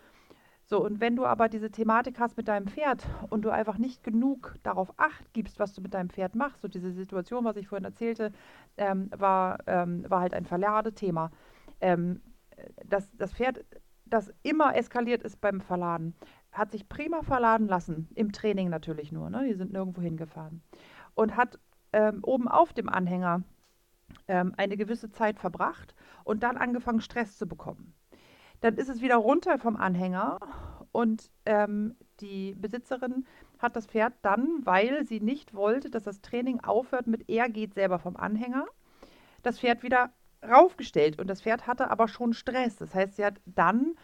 So, 0.70 0.80
und 0.84 1.00
wenn 1.00 1.16
du 1.16 1.26
aber 1.26 1.48
diese 1.48 1.72
Thematik 1.72 2.20
hast 2.20 2.36
mit 2.36 2.46
deinem 2.46 2.68
Pferd 2.68 3.04
und 3.28 3.44
du 3.44 3.50
einfach 3.50 3.76
nicht 3.76 4.04
genug 4.04 4.54
darauf 4.62 4.94
acht 4.98 5.32
gibst, 5.32 5.58
was 5.58 5.74
du 5.74 5.80
mit 5.80 5.94
deinem 5.94 6.10
Pferd 6.10 6.36
machst, 6.36 6.60
so 6.62 6.68
diese 6.68 6.92
Situation, 6.92 7.44
was 7.44 7.56
ich 7.56 7.66
vorhin 7.66 7.84
erzählte, 7.84 8.30
ähm, 8.76 9.10
war, 9.16 9.58
ähm, 9.66 10.08
war 10.08 10.20
halt 10.20 10.32
ein 10.32 10.44
Verladethema. 10.44 11.32
Ähm, 11.80 12.20
das, 12.86 13.10
das 13.16 13.32
Pferd, 13.32 13.64
das 14.06 14.32
immer 14.44 14.76
eskaliert 14.76 15.24
ist 15.24 15.40
beim 15.40 15.60
Verladen, 15.60 16.14
hat 16.52 16.70
sich 16.70 16.88
prima 16.88 17.22
verladen 17.22 17.66
lassen, 17.66 18.06
im 18.14 18.30
Training 18.30 18.68
natürlich 18.68 19.10
nur, 19.10 19.28
ne? 19.28 19.46
die 19.48 19.54
sind 19.54 19.72
nirgendwo 19.72 20.02
hingefahren, 20.02 20.62
und 21.16 21.36
hat 21.36 21.58
ähm, 21.92 22.20
oben 22.22 22.46
auf 22.46 22.72
dem 22.74 22.88
Anhänger 22.88 23.42
ähm, 24.28 24.54
eine 24.56 24.76
gewisse 24.76 25.10
Zeit 25.10 25.40
verbracht 25.40 25.96
und 26.22 26.44
dann 26.44 26.56
angefangen, 26.56 27.00
Stress 27.00 27.36
zu 27.36 27.48
bekommen. 27.48 27.92
Dann 28.60 28.76
ist 28.76 28.88
es 28.88 29.00
wieder 29.00 29.16
runter 29.16 29.58
vom 29.58 29.76
Anhänger 29.76 30.38
und 30.92 31.30
ähm, 31.46 31.96
die 32.20 32.54
Besitzerin 32.54 33.26
hat 33.58 33.76
das 33.76 33.86
Pferd 33.86 34.14
dann, 34.22 34.60
weil 34.64 35.06
sie 35.06 35.20
nicht 35.20 35.54
wollte, 35.54 35.90
dass 35.90 36.02
das 36.04 36.20
Training 36.20 36.60
aufhört 36.60 37.06
mit 37.06 37.28
er 37.28 37.48
geht 37.48 37.74
selber 37.74 37.98
vom 37.98 38.16
Anhänger, 38.16 38.66
das 39.42 39.58
Pferd 39.58 39.82
wieder 39.82 40.10
raufgestellt 40.42 41.18
und 41.18 41.28
das 41.28 41.42
Pferd 41.42 41.66
hatte 41.66 41.90
aber 41.90 42.08
schon 42.08 42.32
Stress. 42.32 42.76
Das 42.76 42.94
heißt, 42.94 43.16
sie 43.16 43.24
hat 43.24 43.40
dann 43.44 43.94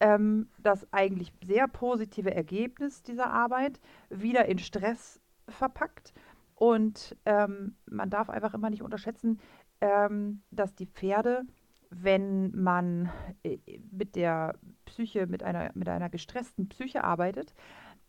ähm, 0.00 0.48
das 0.58 0.86
eigentlich 0.92 1.32
sehr 1.42 1.66
positive 1.68 2.34
Ergebnis 2.34 3.02
dieser 3.02 3.30
Arbeit 3.30 3.80
wieder 4.10 4.46
in 4.46 4.58
Stress 4.58 5.20
verpackt. 5.48 6.12
Und 6.54 7.16
ähm, 7.24 7.76
man 7.86 8.10
darf 8.10 8.28
einfach 8.28 8.54
immer 8.54 8.70
nicht 8.70 8.82
unterschätzen, 8.82 9.40
ähm, 9.80 10.42
dass 10.50 10.74
die 10.74 10.86
Pferde 10.86 11.42
wenn 11.90 12.50
man 12.54 13.10
äh, 13.42 13.58
mit 13.90 14.16
der 14.16 14.54
Psyche, 14.84 15.26
mit 15.26 15.42
einer, 15.42 15.70
mit 15.74 15.88
einer 15.88 16.10
gestressten 16.10 16.68
Psyche 16.68 17.04
arbeitet, 17.04 17.54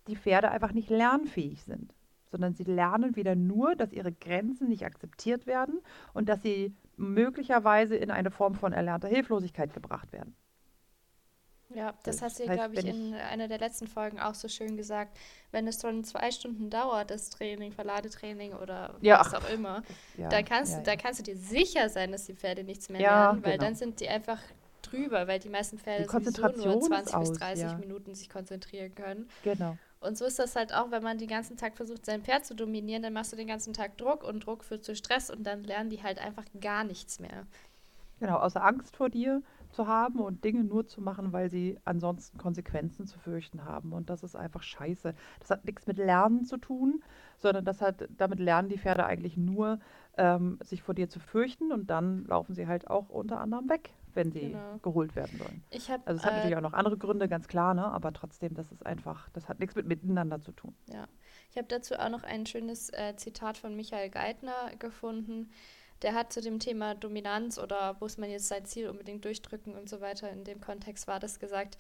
die 0.08 0.16
Pferde 0.16 0.52
einfach 0.52 0.74
nicht 0.74 0.90
lernfähig 0.90 1.64
sind, 1.64 1.94
sondern 2.32 2.54
sie 2.54 2.64
lernen 2.64 3.16
wieder 3.16 3.36
nur, 3.36 3.76
dass 3.76 3.92
ihre 3.92 4.12
Grenzen 4.12 4.68
nicht 4.68 4.86
akzeptiert 4.86 5.48
werden 5.48 5.80
und 6.14 6.30
dass 6.30 6.42
sie 6.42 6.76
möglicherweise 6.98 7.96
in 7.96 8.12
eine 8.12 8.32
Form 8.32 8.56
von 8.56 8.74
erlernter 8.74 9.08
Hilflosigkeit 9.08 9.74
gebracht 9.74 10.12
werden. 10.12 10.36
Ja, 11.74 11.94
das, 12.04 12.18
Das 12.18 12.22
hast 12.24 12.40
du, 12.40 12.46
glaube 12.46 12.76
ich, 12.76 12.86
in 12.86 13.14
einer 13.14 13.48
der 13.48 13.60
letzten 13.60 13.88
Folgen 13.88 14.20
auch 14.20 14.34
so 14.34 14.48
schön 14.48 14.76
gesagt. 14.76 15.18
Wenn 15.52 15.68
es 15.68 15.80
schon 15.82 16.04
zwei 16.04 16.32
Stunden 16.32 16.70
dauert, 16.70 17.12
das 17.12 17.30
Training, 17.30 17.72
Verladetraining 17.72 18.54
oder 18.54 18.96
Ja, 19.02 19.20
was 19.20 19.34
auch 19.34 19.48
immer, 19.50 19.84
ja, 20.18 20.30
dann 20.30 20.46
kannst 20.46 20.74
ja, 20.74 20.78
du, 20.78 20.84
da 20.84 20.96
kannst 20.96 21.20
du 21.20 21.24
dir 21.24 21.38
sicher 21.38 21.90
sein, 21.90 22.12
dass 22.12 22.26
die 22.26 22.34
Pferde 22.34 22.64
nichts 22.64 22.90
mehr 22.90 23.04
lernen, 23.04 23.44
weil 23.44 23.58
genau. 23.58 23.66
dann 23.66 23.76
sind 23.76 24.00
die 24.00 24.10
einfach 24.10 24.40
drüber, 24.82 25.28
weil 25.28 25.40
die 25.40 25.50
meisten 25.50 25.78
Die 25.96 26.06
Pferde 26.06 26.08
sowieso 26.08 26.48
nur 26.56 26.70
Konzentration 26.72 26.94
ist 26.94 27.10
20 27.10 27.20
bis 27.20 27.32
aus, 27.32 27.32
30 27.32 27.62
ja, 27.62 27.78
Minuten 27.78 28.16
sich 28.16 28.30
konzentrieren 28.30 28.96
können. 28.96 29.30
genau. 29.42 29.78
Und 30.02 30.18
so 30.18 30.26
ist 30.26 30.40
das 30.40 30.56
halt 30.56 30.74
auch, 30.74 30.92
wenn 30.92 31.04
man 31.04 31.18
den 31.18 31.28
ganzen 31.28 31.58
Tag 31.58 31.76
versucht, 31.76 32.06
sein 32.06 32.24
Pferd 32.24 32.46
zu 32.46 32.56
dominieren, 32.56 33.04
dann 33.04 33.12
machst 33.14 33.34
du 33.34 33.36
den 33.36 33.48
ganzen 33.48 33.74
Tag 33.74 33.98
Druck 33.98 34.24
und 34.24 34.46
Druck 34.46 34.64
führt 34.64 34.86
zu 34.86 34.96
Stress 34.96 35.30
und 35.30 35.44
dann 35.44 35.64
lernen 35.64 35.90
die 35.90 36.02
halt 36.02 36.20
einfach 36.20 36.46
gar 36.62 36.86
nichts 36.86 37.20
mehr. 37.20 37.46
Genau, 38.20 38.38
außer 38.38 38.64
Angst 38.64 38.96
vor 38.96 39.10
dir 39.10 39.42
zu 39.72 39.88
haben 39.88 40.20
und 40.20 40.44
Dinge 40.44 40.64
nur 40.64 40.88
zu 40.88 41.02
machen, 41.02 41.32
weil 41.32 41.50
sie 41.50 41.78
ansonsten 41.86 42.38
Konsequenzen 42.38 43.06
zu 43.06 43.20
fürchten 43.20 43.66
haben. 43.66 43.94
Und 43.94 44.10
das 44.10 44.24
ist 44.24 44.36
einfach 44.36 44.64
scheiße. 44.64 45.14
Das 45.40 45.50
hat 45.50 45.66
nichts 45.66 45.88
mit 45.88 45.98
Lernen 45.98 46.44
zu 46.44 46.58
tun, 46.58 47.04
sondern 47.38 47.66
das 47.66 47.82
hat, 47.82 48.08
damit 48.18 48.40
lernen 48.40 48.70
die 48.70 48.78
Pferde 48.78 49.06
eigentlich 49.06 49.38
nur, 49.38 49.80
ähm, 50.18 50.58
sich 50.64 50.82
vor 50.82 50.96
dir 50.96 51.08
zu 51.10 51.20
fürchten 51.20 51.72
und 51.72 51.90
dann 51.90 52.26
laufen 52.26 52.54
sie 52.54 52.68
halt 52.68 52.90
auch 52.90 53.10
unter 53.10 53.40
anderem 53.40 53.70
weg, 53.70 53.94
wenn 54.14 54.32
sie 54.32 54.52
Genau. 54.52 54.80
geholt 54.82 55.16
werden 55.16 55.38
sollen. 55.38 55.64
Ich 55.70 55.90
habe 55.90 56.04
Also 56.06 56.18
es 56.18 56.26
hat 56.26 56.34
äh, 56.34 56.36
natürlich 56.36 56.58
auch 56.58 56.62
noch 56.62 56.74
andere 56.74 56.98
Gründe, 56.98 57.28
ganz 57.30 57.48
klar, 57.48 57.74
ne? 57.74 57.86
Aber 57.86 58.12
trotzdem, 58.12 58.54
das 58.54 58.72
ist 58.72 58.86
einfach, 58.86 59.30
das 59.30 59.48
hat 59.48 59.60
nichts 59.60 59.76
mit 59.76 59.88
miteinander 59.88 60.42
zu 60.42 60.52
tun. 60.52 60.76
Ja, 60.88 61.08
ich 61.52 61.58
habe 61.58 61.68
dazu 61.68 61.96
auch 61.96 62.10
noch 62.10 62.24
ein 62.24 62.46
schönes 62.46 62.90
äh, 62.90 63.16
Zitat 63.16 63.58
von 63.58 63.76
Michael 63.76 64.10
Geithner 64.10 64.76
gefunden. 64.80 65.52
Der 66.02 66.14
hat 66.14 66.32
zu 66.32 66.42
dem 66.42 66.60
Thema 66.60 66.96
Dominanz 66.96 67.58
oder 67.58 67.98
muss 68.00 68.18
man 68.18 68.30
jetzt 68.30 68.48
sein 68.48 68.66
Ziel 68.66 68.90
unbedingt 68.90 69.26
durchdrücken 69.26 69.76
und 69.76 69.90
so 69.90 70.00
weiter, 70.02 70.30
in 70.32 70.44
dem 70.44 70.62
Kontext 70.62 71.08
war 71.08 71.20
das 71.20 71.40
gesagt, 71.40 71.78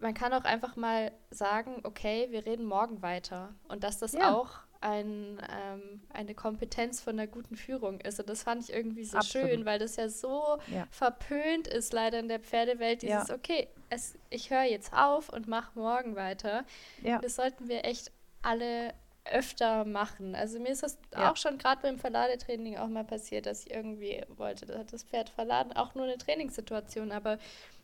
man 0.00 0.12
kann 0.12 0.32
auch 0.32 0.44
einfach 0.44 0.76
mal 0.76 1.12
sagen, 1.30 1.80
okay, 1.84 2.26
wir 2.30 2.44
reden 2.46 2.66
morgen 2.66 3.00
weiter. 3.00 3.54
Und 3.68 3.84
dass 3.84 3.98
das 3.98 4.12
Ja. 4.12 4.34
auch 4.34 4.50
ein, 4.80 5.40
ähm, 5.50 6.02
eine 6.12 6.34
Kompetenz 6.34 7.00
von 7.00 7.16
der 7.16 7.26
guten 7.26 7.56
Führung 7.56 8.00
ist. 8.00 8.20
Und 8.20 8.28
das 8.28 8.42
fand 8.42 8.62
ich 8.62 8.74
irgendwie 8.74 9.04
so 9.04 9.16
Absolut. 9.16 9.48
schön, 9.48 9.64
weil 9.64 9.78
das 9.78 9.96
ja 9.96 10.10
so 10.10 10.58
Ja. 10.66 10.86
verpönt 10.90 11.68
ist 11.68 11.92
leider 11.94 12.18
in 12.18 12.28
der 12.28 12.40
Pferdewelt, 12.40 13.02
Ja. 13.02 13.20
dieses, 13.20 13.30
okay, 13.30 13.68
es, 13.88 14.18
ich 14.28 14.50
höre 14.50 14.64
jetzt 14.64 14.92
auf 14.92 15.30
und 15.30 15.48
mache 15.48 15.70
morgen 15.78 16.16
weiter. 16.16 16.64
Ja, 17.02 17.18
Das 17.18 17.36
sollten 17.36 17.68
wir 17.68 17.84
echt 17.86 18.12
alle 18.42 18.92
öfter 19.24 19.84
machen. 19.84 20.34
Also 20.34 20.58
mir 20.60 20.68
ist 20.70 20.82
das 20.82 20.98
Ja. 21.16 21.30
auch 21.32 21.36
schon 21.36 21.58
gerade 21.58 21.82
beim 21.82 21.98
Verladetraining 21.98 22.76
auch 22.76 22.88
mal 22.88 23.04
passiert, 23.04 23.46
dass 23.46 23.64
ich 23.66 23.72
irgendwie 23.72 24.22
wollte, 24.28 24.66
das 24.66 25.02
Pferd 25.04 25.28
verladen, 25.30 25.72
auch 25.72 25.94
nur 25.94 26.04
eine 26.04 26.18
Trainingssituation, 26.18 27.10
aber 27.12 27.38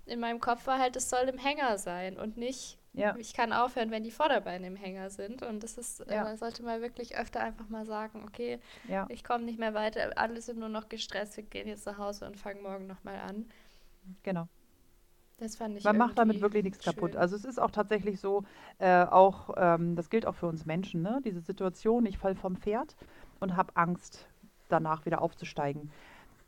in 0.06 0.20
meinem 0.20 0.40
Kopf 0.40 0.66
war 0.66 0.78
halt, 0.78 0.96
es 0.96 1.08
soll 1.08 1.28
im 1.28 1.38
Hänger 1.38 1.78
sein 1.78 2.18
und 2.18 2.36
nicht, 2.36 2.78
ja, 2.92 3.14
ich 3.16 3.32
kann 3.32 3.52
aufhören, 3.52 3.90
wenn 3.90 4.02
die 4.02 4.10
Vorderbeine 4.10 4.66
im 4.66 4.76
Hänger 4.76 5.10
sind. 5.10 5.42
Und 5.42 5.62
das 5.62 5.78
ist, 5.78 6.00
äh, 6.00 6.14
Ja. 6.14 6.24
man 6.24 6.36
sollte 6.36 6.62
mal 6.62 6.80
wirklich 6.82 7.16
öfter 7.16 7.40
einfach 7.40 7.68
mal 7.68 7.86
sagen, 7.86 8.24
okay, 8.26 8.58
ich 9.08 9.22
komme 9.24 9.44
nicht 9.44 9.58
mehr 9.58 9.74
weiter, 9.74 10.10
alle 10.16 10.40
sind 10.42 10.58
nur 10.58 10.68
noch 10.68 10.88
gestresst, 10.88 11.36
wir 11.36 11.44
gehen 11.44 11.68
jetzt 11.68 11.86
nach 11.86 11.98
Hause 11.98 12.26
und 12.26 12.36
fangen 12.36 12.62
morgen 12.62 12.86
nochmal 12.86 13.18
an. 13.20 13.48
genau. 14.22 14.48
Das 15.40 15.56
fand 15.56 15.76
ich 15.78 15.84
Man 15.84 15.96
macht 15.96 16.18
damit 16.18 16.40
wirklich 16.42 16.64
nichts 16.64 16.84
kaputt. 16.84 17.12
schön. 17.12 17.20
Also 17.20 17.34
es 17.34 17.44
ist 17.46 17.58
auch 17.58 17.70
tatsächlich 17.70 18.20
so, 18.20 18.44
äh, 18.78 19.04
auch, 19.04 19.54
ähm, 19.56 19.96
das 19.96 20.10
gilt 20.10 20.26
auch 20.26 20.34
für 20.34 20.46
uns 20.46 20.66
Menschen, 20.66 21.02
ne? 21.02 21.20
Diese 21.24 21.40
Situation, 21.40 22.04
ich 22.06 22.18
falle 22.18 22.36
vom 22.36 22.56
Pferd 22.56 22.94
und 23.40 23.56
habe 23.56 23.74
Angst, 23.74 24.28
danach 24.68 25.06
wieder 25.06 25.22
aufzusteigen. 25.22 25.90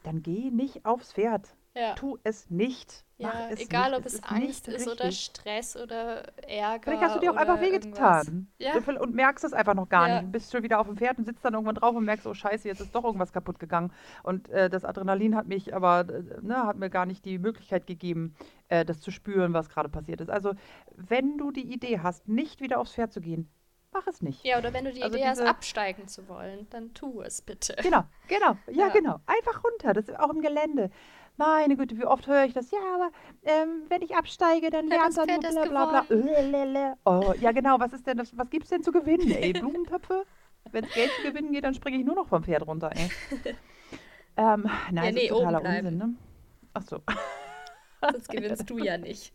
Dann 0.03 0.23
geh 0.23 0.51
nicht 0.51 0.85
aufs 0.85 1.13
Pferd. 1.15 1.57
Ja. 1.75 1.95
Tu 1.95 2.19
es 2.23 2.51
nicht. 2.51 3.05
Mach 3.19 3.33
Ja, 3.33 3.49
es 3.51 3.61
egal 3.61 3.91
nicht. 3.93 4.01
ob 4.01 4.07
es, 4.07 4.15
ist 4.15 4.31
Angst 4.31 4.69
ist 4.69 4.87
oder 4.87 5.05
richtig. 5.05 5.25
Stress 5.25 5.77
oder 5.77 6.25
Ärger. 6.47 6.83
Vielleicht 6.85 7.03
hast 7.03 7.17
du 7.17 7.21
dir 7.21 7.31
auch 7.31 7.35
oder 7.37 7.41
einfach 7.55 7.61
wehgetan. 7.63 8.49
Ja. 8.59 8.75
Und 9.01 9.15
merkst 9.15 9.43
es 9.45 9.55
einfach 9.55 9.73
noch 9.75 9.89
gar 9.89 10.07
Ja. 10.09 10.21
nicht. 10.23 10.33
Bist 10.33 10.53
schon 10.53 10.63
wieder 10.65 10.81
auf 10.81 10.87
dem 10.87 10.97
Pferd 10.99 11.17
und 11.19 11.25
sitzt 11.25 11.43
dann 11.45 11.55
irgendwann 11.55 11.77
drauf 11.77 11.95
und 11.97 12.05
merkst, 12.05 12.27
oh 12.27 12.35
Scheiße, 12.35 12.69
jetzt 12.69 12.81
ist 12.81 12.95
doch 12.95 13.05
irgendwas 13.05 13.33
kaputt 13.33 13.59
gegangen. 13.59 13.91
Und 14.23 14.51
äh, 14.51 14.69
das 14.69 14.85
Adrenalin 14.85 15.35
hat 15.35 15.47
mich 15.47 15.75
aber, 15.75 16.01
äh, 16.11 16.23
ne, 16.43 16.67
hat 16.67 16.77
mir 16.77 16.91
gar 16.91 17.07
nicht 17.07 17.25
die 17.25 17.39
Möglichkeit 17.39 17.87
gegeben, 17.87 18.35
äh, 18.69 18.85
das 18.85 19.01
zu 19.01 19.11
spüren, 19.11 19.55
was 19.55 19.71
gerade 19.71 19.89
passiert 19.89 20.21
ist. 20.21 20.29
Also, 20.31 20.53
wenn 20.97 21.39
du 21.39 21.53
die 21.53 21.73
Idee 21.73 22.01
hast, 22.01 22.29
nicht 22.29 22.61
wieder 22.61 22.81
aufs 22.81 22.93
Pferd 22.93 23.13
zu 23.15 23.21
gehen, 23.23 23.49
mach 23.93 24.07
es 24.07 24.21
nicht. 24.21 24.45
Ja, 24.45 24.59
oder 24.59 24.73
wenn 24.75 24.85
du 24.85 24.93
die 24.93 25.03
Also 25.03 25.17
Idee 25.17 25.27
hast, 25.29 25.39
diese- 25.39 25.49
absteigen 25.49 26.09
zu 26.09 26.29
wollen, 26.29 26.67
dann 26.71 26.93
tu 26.93 27.23
es 27.23 27.41
bitte. 27.41 27.77
Genau, 27.83 28.03
genau, 28.27 28.57
ja, 28.67 28.87
Ja. 28.87 28.89
genau. 28.89 29.21
Einfach 29.27 29.63
runter, 29.65 29.93
das 29.95 30.09
ist 30.09 30.19
auch 30.19 30.31
im 30.31 30.41
Gelände. 30.43 30.91
Meine 31.45 31.77
Güte, 31.77 31.99
wie 31.99 32.05
oft 32.05 32.27
höre 32.29 32.45
ich 32.45 32.53
das? 32.53 32.71
Ja, 32.71 32.79
aber 32.95 33.11
ähm, 33.43 33.83
wenn 33.89 34.01
ich 34.03 34.15
absteige, 34.15 34.71
dann 34.71 34.87
lernt 34.87 35.17
das 35.17 35.27
er 35.27 35.39
nur 35.53 35.67
bla 35.67 35.87
bla 35.87 36.03
bla. 36.03 36.17
Lelele. 36.17 36.97
Oh, 37.05 37.35
ja, 37.41 37.51
genau, 37.51 37.81
was 37.81 37.93
ist 37.93 38.07
denn 38.07 38.17
das? 38.17 38.37
Was 38.39 38.49
gibt's 38.49 38.69
denn 38.71 38.83
zu 38.85 38.93
gewinnen, 38.93 39.29
ey? 39.33 39.53
Blumentöpfe? 39.53 40.25
Wenn 40.71 40.85
es 40.85 40.95
Geld 40.95 41.11
zu 41.17 41.23
gewinnen 41.29 41.51
geht, 41.53 41.65
dann 41.65 41.75
springe 41.75 41.99
ich 41.99 42.05
nur 42.05 42.15
noch 42.15 42.29
vom 42.29 42.45
Pferd 42.45 42.65
runter, 42.65 42.93
ey. 42.95 43.11
ähm, 44.37 44.71
nein, 44.93 44.97
Ja, 44.97 45.03
das 45.03 45.15
nee, 45.15 45.23
ist 45.23 45.29
totaler. 45.31 45.61
Unsinn, 45.79 45.99
ne? 45.99 46.15
Ach 46.75 46.83
so. 46.83 47.01
Sonst 48.13 48.29
gewinnst 48.29 48.71
du 48.71 48.79
ja 48.79 48.97
nicht. 48.99 49.33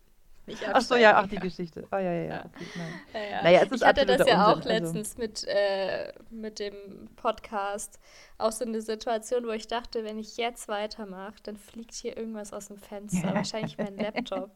Ach 0.72 0.80
so, 0.80 0.96
ja, 0.96 1.16
ach, 1.16 1.26
die 1.26 1.36
Geschichte. 1.36 1.86
Ah, 1.90 1.98
ja, 1.98 2.12
ja, 2.12 2.22
ja. 2.22 2.28
Ja. 2.28 2.44
Okay, 2.44 2.64
nein. 2.76 3.00
Ja, 3.14 3.20
ja. 3.30 3.42
Naja, 3.42 3.62
ich 3.72 3.82
hatte 3.82 4.06
das 4.06 4.26
ja 4.28 4.46
auch 4.52 4.56
Unsinn, 4.56 4.70
also- 4.72 4.84
letztens 4.84 5.16
mit, 5.18 5.44
äh, 5.48 6.12
mit 6.30 6.58
dem 6.58 6.74
Podcast. 7.16 7.98
Auch 8.38 8.52
so 8.52 8.64
eine 8.64 8.80
Situation, 8.80 9.46
wo 9.46 9.50
ich 9.50 9.66
dachte, 9.66 10.04
wenn 10.04 10.18
ich 10.18 10.36
jetzt 10.36 10.68
weitermache, 10.68 11.34
dann 11.42 11.56
fliegt 11.56 11.94
hier 11.94 12.16
irgendwas 12.16 12.52
aus 12.52 12.68
dem 12.68 12.78
Fenster. 12.78 13.34
Wahrscheinlich 13.34 13.76
mein 13.78 13.96
Laptop. 13.98 14.50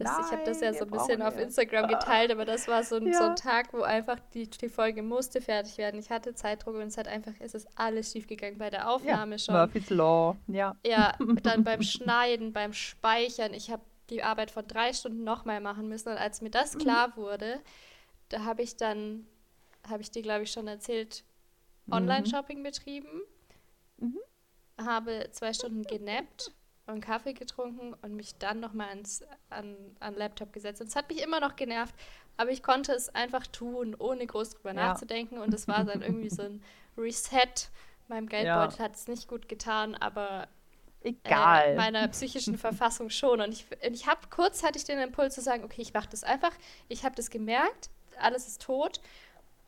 Das, 0.00 0.12
ich 0.26 0.32
habe 0.32 0.44
das 0.44 0.60
ja 0.60 0.70
Nein, 0.70 0.78
so 0.78 0.84
ein 0.84 0.90
bisschen 0.92 1.22
auf 1.22 1.34
ja. 1.34 1.40
Instagram 1.42 1.88
geteilt, 1.88 2.30
aber 2.30 2.44
das 2.44 2.68
war 2.68 2.84
so 2.84 2.94
ein, 2.96 3.12
so 3.12 3.20
Ja. 3.24 3.30
ein 3.30 3.34
Tag, 3.34 3.72
wo 3.72 3.82
einfach 3.82 4.18
die, 4.32 4.48
die 4.48 4.68
Folge 4.68 5.02
musste 5.02 5.40
fertig 5.40 5.76
werden. 5.76 5.98
Ich 5.98 6.08
hatte 6.08 6.34
Zeitdruck 6.36 6.76
und 6.76 6.82
es 6.82 6.96
hat 6.96 7.08
einfach, 7.08 7.32
es 7.40 7.52
ist 7.52 7.66
alles 7.74 8.12
schiefgegangen 8.12 8.58
bei 8.58 8.70
der 8.70 8.80
Ja, 8.82 8.88
Aufnahme 8.90 9.40
schon. 9.40 9.56
Murphy's 9.56 9.90
Law, 9.90 10.36
ja. 10.46 10.76
Ja, 10.86 11.14
dann 11.42 11.64
beim 11.64 11.82
Schneiden, 11.82 12.52
beim 12.52 12.72
Speichern. 12.74 13.52
Ich 13.54 13.72
habe 13.72 13.82
die 14.10 14.22
Arbeit 14.22 14.50
von 14.50 14.66
drei 14.66 14.92
Stunden 14.92 15.24
nochmal 15.24 15.60
machen 15.60 15.88
müssen. 15.88 16.08
Und 16.10 16.18
als 16.18 16.40
mir 16.40 16.50
das 16.50 16.78
klar 16.78 17.16
wurde, 17.16 17.60
da 18.28 18.44
habe 18.44 18.62
ich 18.62 18.76
dann, 18.76 19.26
habe 19.88 20.02
ich 20.02 20.10
dir, 20.10 20.22
glaube 20.22 20.44
ich, 20.44 20.50
schon 20.52 20.66
erzählt, 20.68 21.24
Online-Shopping 21.90 22.62
betrieben, 22.62 23.22
Mhm. 23.98 24.18
habe 24.80 25.28
zwei 25.32 25.52
Stunden 25.52 25.82
genappt 25.82 26.52
und 26.86 27.00
Kaffee 27.00 27.32
getrunken 27.32 27.94
und 27.94 28.14
mich 28.14 28.36
dann 28.36 28.60
nochmal 28.60 28.88
ans 28.90 29.24
an, 29.50 29.76
an 30.00 30.14
Laptop 30.14 30.52
gesetzt. 30.52 30.80
Und 30.80 30.86
es 30.88 30.96
hat 30.96 31.08
mich 31.08 31.22
immer 31.22 31.40
noch 31.40 31.56
genervt, 31.56 31.94
aber 32.36 32.50
ich 32.50 32.62
konnte 32.62 32.92
es 32.92 33.08
einfach 33.14 33.46
tun, 33.46 33.94
ohne 33.98 34.26
groß 34.26 34.50
drüber 34.50 34.72
Ja. 34.72 34.88
nachzudenken. 34.88 35.38
Und 35.38 35.52
es 35.52 35.66
war 35.68 35.84
dann 35.84 36.02
irgendwie 36.02 36.30
so 36.30 36.42
ein 36.42 36.62
Reset. 36.96 37.70
Meinem 38.08 38.28
Geldbeutel 38.28 38.78
hat 38.78 38.94
es 38.94 39.08
nicht 39.08 39.28
gut 39.28 39.48
getan, 39.48 39.94
aber 39.94 40.48
Egal. 41.02 41.68
äh, 41.68 41.76
meiner 41.76 42.08
psychischen 42.08 42.58
Verfassung 42.58 43.10
schon. 43.10 43.40
Und 43.40 43.52
ich, 43.52 43.66
ich 43.92 44.06
habe 44.06 44.20
kurz 44.30 44.62
hatte 44.62 44.78
ich 44.78 44.84
den 44.84 44.98
Impuls 44.98 45.34
zu 45.34 45.40
sagen, 45.40 45.64
okay, 45.64 45.82
ich 45.82 45.92
mache 45.94 46.08
das 46.10 46.24
einfach. 46.24 46.52
Ich 46.88 47.04
habe 47.04 47.14
das 47.14 47.30
gemerkt, 47.30 47.90
alles 48.18 48.48
ist 48.48 48.62
tot 48.62 49.00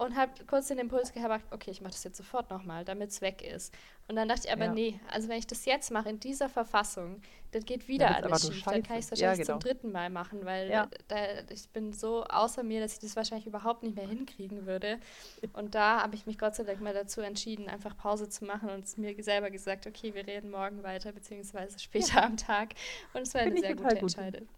und 0.01 0.17
habe 0.17 0.33
kurz 0.47 0.69
den 0.69 0.79
Impuls 0.79 1.13
gehabt, 1.13 1.45
okay, 1.53 1.71
ich 1.71 1.83
mache 1.83 1.93
das 1.93 2.05
jetzt 2.05 2.17
sofort 2.17 2.49
nochmal, 2.51 2.87
damit 2.87 3.11
es 3.11 3.21
weg 3.21 3.43
ist. 3.43 3.75
Und 4.09 4.17
dann 4.17 4.29
dachte 4.29 4.47
ich 4.47 4.53
aber, 4.53 4.65
Ja. 4.65 4.73
nee, 4.73 4.99
also 5.11 5.29
wenn 5.29 5.37
ich 5.39 5.47
das 5.47 5.67
jetzt 5.67 5.91
mache, 5.91 6.09
in 6.09 6.19
dieser 6.19 6.49
Verfassung, 6.49 7.21
dann 7.51 7.63
geht 7.65 7.87
wieder 7.87 8.09
wird's 8.09 8.23
alles 8.23 8.55
schief. 8.55 8.65
Dann 8.65 8.83
kann 8.83 8.97
ich 8.99 9.05
es 9.05 9.09
scheiße. 9.11 9.21
Ja, 9.23 9.29
wahrscheinlich 9.29 9.47
zum 9.47 9.59
genau. 9.59 9.73
dritten 9.73 9.93
Mal 9.93 10.09
machen, 10.09 10.47
weil 10.47 10.71
Ja. 10.71 10.89
da, 11.09 11.17
ich 11.51 11.69
bin 11.69 11.93
so 11.93 12.25
außer 12.25 12.63
mir, 12.63 12.81
dass 12.81 12.95
ich 12.95 12.99
das 13.01 13.15
wahrscheinlich 13.15 13.47
überhaupt 13.47 13.83
nicht 13.83 13.95
mehr 13.95 14.09
hinkriegen 14.09 14.65
würde. 14.65 14.99
Und 15.53 15.75
da 15.75 16.03
habe 16.03 16.15
ich 16.15 16.25
mich 16.25 16.39
Gott 16.39 16.55
sei 16.55 16.65
Dank 16.65 16.81
mal 16.81 16.95
dazu 16.95 17.21
entschieden, 17.21 17.69
einfach 17.69 17.95
Pause 17.95 18.31
zu 18.31 18.47
machen 18.47 18.71
und 18.71 18.97
mir 18.97 19.23
selber 19.23 19.51
gesagt, 19.51 19.87
okay, 19.87 20.15
wir 20.15 20.27
reden 20.27 20.51
morgen 20.51 20.83
weiter, 20.83 21.13
beziehungsweise 21.13 21.79
später 21.79 22.25
am 22.25 22.37
Tag. 22.39 22.71
Und 23.13 23.23
es 23.23 23.35
war 23.35 23.43
eine 23.43 23.51
Finde 23.51 23.61
ich 23.61 23.67
sehr 23.67 23.77
gute 23.77 23.97
gut. 23.97 24.17
Entscheidung. 24.17 24.49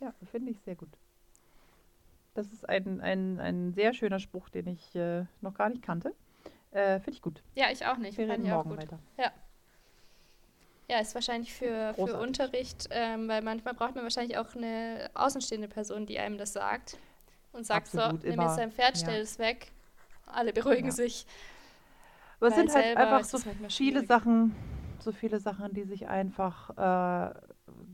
Ja, 0.00 0.14
finde 0.30 0.52
ich 0.52 0.60
sehr 0.64 0.76
gut. 0.76 0.88
Das 2.38 2.52
ist 2.52 2.68
ein, 2.68 3.00
ein, 3.00 3.40
ein 3.40 3.72
sehr 3.72 3.92
schöner 3.92 4.20
Spruch, 4.20 4.48
den 4.48 4.68
ich 4.68 4.94
äh, 4.94 5.24
noch 5.40 5.54
gar 5.54 5.68
nicht 5.70 5.82
kannte. 5.82 6.14
Äh, 6.70 7.00
finde 7.00 7.10
ich 7.10 7.20
gut. 7.20 7.42
Ja, 7.56 7.66
ich 7.72 7.84
auch 7.84 7.96
nicht. 7.96 8.16
Reden 8.16 8.44
ich 8.44 8.52
auch 8.52 8.64
morgen 8.64 8.70
gut. 8.70 8.78
weiter. 8.78 9.00
Ja, 10.88 11.00
ist 11.00 11.16
wahrscheinlich 11.16 11.52
für, 11.52 11.94
für. 11.94 12.16
Unterricht, 12.16 12.86
ähm, 12.92 13.26
weil 13.26 13.42
manchmal 13.42 13.74
braucht 13.74 13.96
man 13.96 14.04
wahrscheinlich 14.04 14.38
auch 14.38 14.54
eine 14.54 15.10
außenstehende 15.14 15.66
Person, 15.66 16.06
die 16.06 16.20
einem 16.20 16.38
das 16.38 16.52
sagt 16.52 16.96
und 17.52 17.66
sagt 17.66 17.88
Absolut, 17.88 18.22
so, 18.22 18.28
nimm 18.28 18.40
jetzt 18.40 18.56
dein 18.56 18.70
Pferd, 18.70 18.96
Ja. 18.98 19.02
stell 19.02 19.20
es 19.20 19.40
weg. 19.40 19.72
Alle 20.24 20.52
beruhigen 20.52 20.86
Ja. 20.86 20.92
sich. 20.92 21.26
Aber 22.38 22.50
es 22.50 22.54
sind 22.54 22.72
halt 22.72 22.96
einfach 22.96 23.24
so 23.24 23.38
viele 23.38 23.68
schwierig. 23.68 24.06
Sachen, 24.06 24.54
so 25.02 25.12
viele 25.12 25.40
Sachen, 25.40 25.72
die 25.74 25.84
sich 25.84 26.08
einfach 26.08 26.70
äh, 26.76 27.34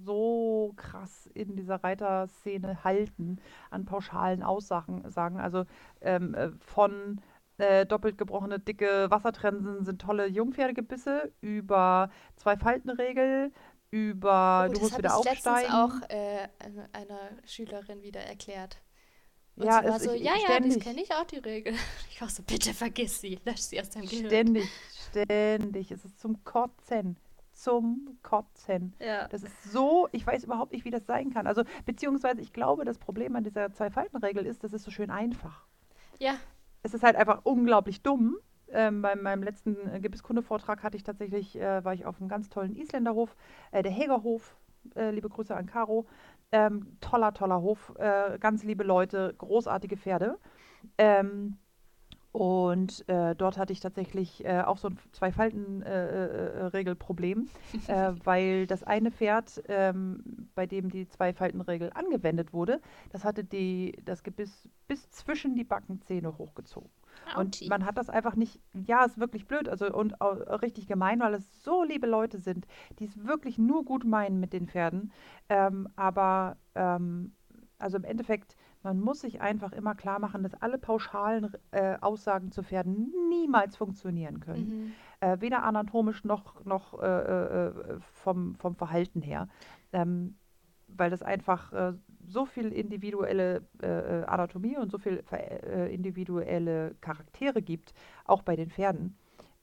so 0.04 0.72
krass 0.76 1.26
in 1.34 1.56
dieser 1.56 1.82
Reiterszene 1.82 2.84
halten, 2.84 3.38
an 3.70 3.84
pauschalen 3.84 4.42
Aussagen 4.42 5.08
sagen. 5.10 5.40
Also 5.40 5.64
ähm, 6.00 6.34
äh, 6.34 6.50
von 6.60 7.20
äh, 7.58 7.86
doppelt 7.86 8.18
gebrochene, 8.18 8.58
dicke 8.58 9.10
Wassertrensen 9.10 9.84
sind 9.84 10.00
tolle 10.00 10.26
Jungpferdegebisse 10.26 11.32
über 11.40 12.10
Zwei-Falten-Regel 12.36 13.52
über 13.90 14.66
Oh, 14.66 14.72
du 14.72 14.72
das 14.74 14.82
musst 14.82 14.98
wieder 14.98 15.10
ich 15.10 15.14
aufsteigen. 15.14 15.72
auch 15.72 15.94
äh, 16.08 16.48
einer 16.92 17.20
Schülerin 17.46 18.02
wieder 18.02 18.20
erklärt. 18.20 18.82
Und 19.56 19.66
Ja, 19.66 19.82
sie 19.82 19.88
war 19.88 20.00
so, 20.00 20.12
ich, 20.12 20.22
ja, 20.22 20.32
ja, 20.48 20.60
das 20.60 20.78
kenne 20.78 21.02
ich 21.02 21.12
auch, 21.12 21.24
die 21.24 21.38
Regel. 21.38 21.74
Ich 22.10 22.20
war 22.20 22.28
so, 22.28 22.42
bitte 22.42 22.72
vergiss 22.74 23.20
sie, 23.20 23.38
lösch 23.44 23.60
sie 23.60 23.80
aus 23.80 23.90
deinem 23.90 24.06
Gehirn. 24.06 24.26
ständig, 24.26 24.70
ständig. 25.10 25.90
Es 25.90 26.04
ist 26.04 26.20
zum 26.20 26.42
Kotzen. 26.44 27.16
Zum 27.52 28.18
Kotzen. 28.22 28.94
Ja. 28.98 29.28
Das 29.28 29.42
ist 29.44 29.72
so, 29.72 30.08
ich 30.12 30.26
weiß 30.26 30.44
überhaupt 30.44 30.72
nicht, 30.72 30.84
wie 30.84 30.90
das 30.90 31.06
sein 31.06 31.32
kann. 31.32 31.46
Also, 31.46 31.62
beziehungsweise 31.86 32.40
ich 32.40 32.52
glaube, 32.52 32.84
das 32.84 32.98
Problem 32.98 33.36
an 33.36 33.44
dieser 33.44 33.72
Zwei-Falten-Regel 33.72 34.44
ist, 34.44 34.64
das 34.64 34.72
ist 34.72 34.82
so 34.84 34.90
schön 34.90 35.10
einfach. 35.10 35.64
Ja, 36.18 36.36
Es 36.82 36.94
ist 36.94 37.02
halt 37.02 37.16
einfach 37.16 37.40
unglaublich 37.44 38.02
dumm. 38.02 38.36
Ähm, 38.68 39.02
bei 39.02 39.14
meinem 39.14 39.42
letzten 39.44 39.76
äh, 39.88 40.00
Gebisskunde-Vortrag 40.00 40.82
hatte 40.82 40.96
ich 40.96 41.04
tatsächlich, 41.04 41.54
äh, 41.56 41.84
war 41.84 41.94
ich 41.94 42.06
auf 42.06 42.18
einem 42.20 42.28
ganz 42.28 42.48
tollen 42.48 42.74
Isländerhof, 42.76 43.36
äh, 43.70 43.82
der 43.82 43.92
Hegerhof. 43.92 44.56
Äh, 44.96 45.12
liebe 45.12 45.28
Grüße 45.30 45.54
an 45.56 45.66
Caro. 45.66 46.06
Ähm, 46.54 46.96
toller, 47.00 47.34
toller 47.34 47.60
Hof, 47.62 47.92
äh, 47.98 48.38
ganz 48.38 48.62
liebe 48.62 48.84
Leute, 48.84 49.34
großartige 49.38 49.96
Pferde. 49.96 50.38
Ähm, 50.98 51.56
und 52.30 53.08
äh, 53.08 53.34
dort 53.34 53.58
hatte 53.58 53.72
ich 53.72 53.80
tatsächlich 53.80 54.44
äh, 54.44 54.62
auch 54.62 54.78
so 54.78 54.86
ein 54.88 54.96
Zwei-Falten-Regelproblem, 55.10 57.48
äh, 57.88 58.12
weil 58.22 58.68
das 58.68 58.84
eine 58.84 59.10
Pferd, 59.10 59.64
ähm, 59.66 60.48
bei 60.54 60.66
dem 60.66 60.90
die 60.90 61.08
Zwei-Falten-Regel 61.08 61.90
angewendet 61.92 62.52
wurde, 62.52 62.80
das 63.10 63.24
hatte 63.24 63.42
die, 63.42 64.00
das 64.04 64.22
Gebiss 64.22 64.68
bis 64.86 65.10
zwischen 65.10 65.56
die 65.56 65.64
Backenzähne 65.64 66.38
hochgezogen. 66.38 66.90
Und 67.36 67.68
man 67.68 67.84
hat 67.84 67.98
das 67.98 68.10
einfach 68.10 68.36
nicht, 68.36 68.60
ja, 68.74 69.04
ist 69.04 69.18
wirklich 69.18 69.46
blöd, 69.46 69.68
also 69.68 69.92
und 69.92 70.20
auch 70.20 70.62
richtig 70.62 70.86
gemein, 70.86 71.20
weil 71.20 71.34
es 71.34 71.62
so 71.62 71.82
liebe 71.82 72.06
Leute 72.06 72.38
sind, 72.38 72.66
die 72.98 73.04
es 73.04 73.24
wirklich 73.26 73.58
nur 73.58 73.84
gut 73.84 74.04
meinen 74.04 74.40
mit 74.40 74.52
den 74.52 74.68
Pferden. 74.68 75.12
Ähm, 75.48 75.88
aber 75.96 76.56
ähm, 76.74 77.32
also 77.78 77.96
im 77.96 78.04
Endeffekt, 78.04 78.56
man 78.82 79.00
muss 79.00 79.20
sich 79.20 79.40
einfach 79.40 79.72
immer 79.72 79.94
klar 79.94 80.18
machen, 80.18 80.42
dass 80.42 80.54
alle 80.54 80.78
pauschalen 80.78 81.52
äh, 81.70 81.96
Aussagen 82.00 82.52
zu 82.52 82.62
Pferden 82.62 83.12
niemals 83.28 83.76
funktionieren 83.76 84.40
können. 84.40 84.68
Mhm. 84.68 84.92
Äh, 85.20 85.40
weder 85.40 85.64
anatomisch 85.64 86.24
noch, 86.24 86.64
noch 86.64 87.00
äh, 87.02 87.06
äh, 87.06 87.66
äh, 87.66 88.00
vom, 88.00 88.54
vom 88.56 88.74
Verhalten 88.76 89.22
her. 89.22 89.48
Ähm, 89.92 90.36
weil 90.88 91.10
das 91.10 91.22
einfach 91.22 91.72
äh, 91.72 91.92
so 92.26 92.46
viel 92.46 92.72
individuelle 92.72 93.62
äh, 93.82 93.86
äh, 94.20 94.24
Anatomie 94.24 94.76
und 94.76 94.90
so 94.90 94.98
viel 94.98 95.22
ver- 95.22 95.62
äh, 95.64 95.94
individuelle 95.94 96.94
Charaktere 97.00 97.62
gibt, 97.62 97.92
auch 98.24 98.42
bei 98.42 98.56
den 98.56 98.70
Pferden, 98.70 99.16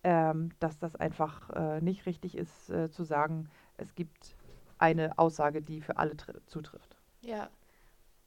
ähm, 0.04 0.50
dass 0.60 0.78
das 0.80 0.96
einfach 0.96 1.50
äh, 1.52 1.82
nicht 1.82 2.06
richtig 2.06 2.38
ist 2.38 2.70
äh, 2.70 2.90
zu 2.90 3.04
sagen, 3.04 3.50
es 3.78 3.96
gibt 3.96 4.36
eine 4.78 5.18
Aussage, 5.18 5.62
die 5.62 5.82
für 5.82 5.98
alle 5.98 6.16
tri- 6.16 6.40
zutrifft. 6.48 6.98
Ja. 7.22 7.50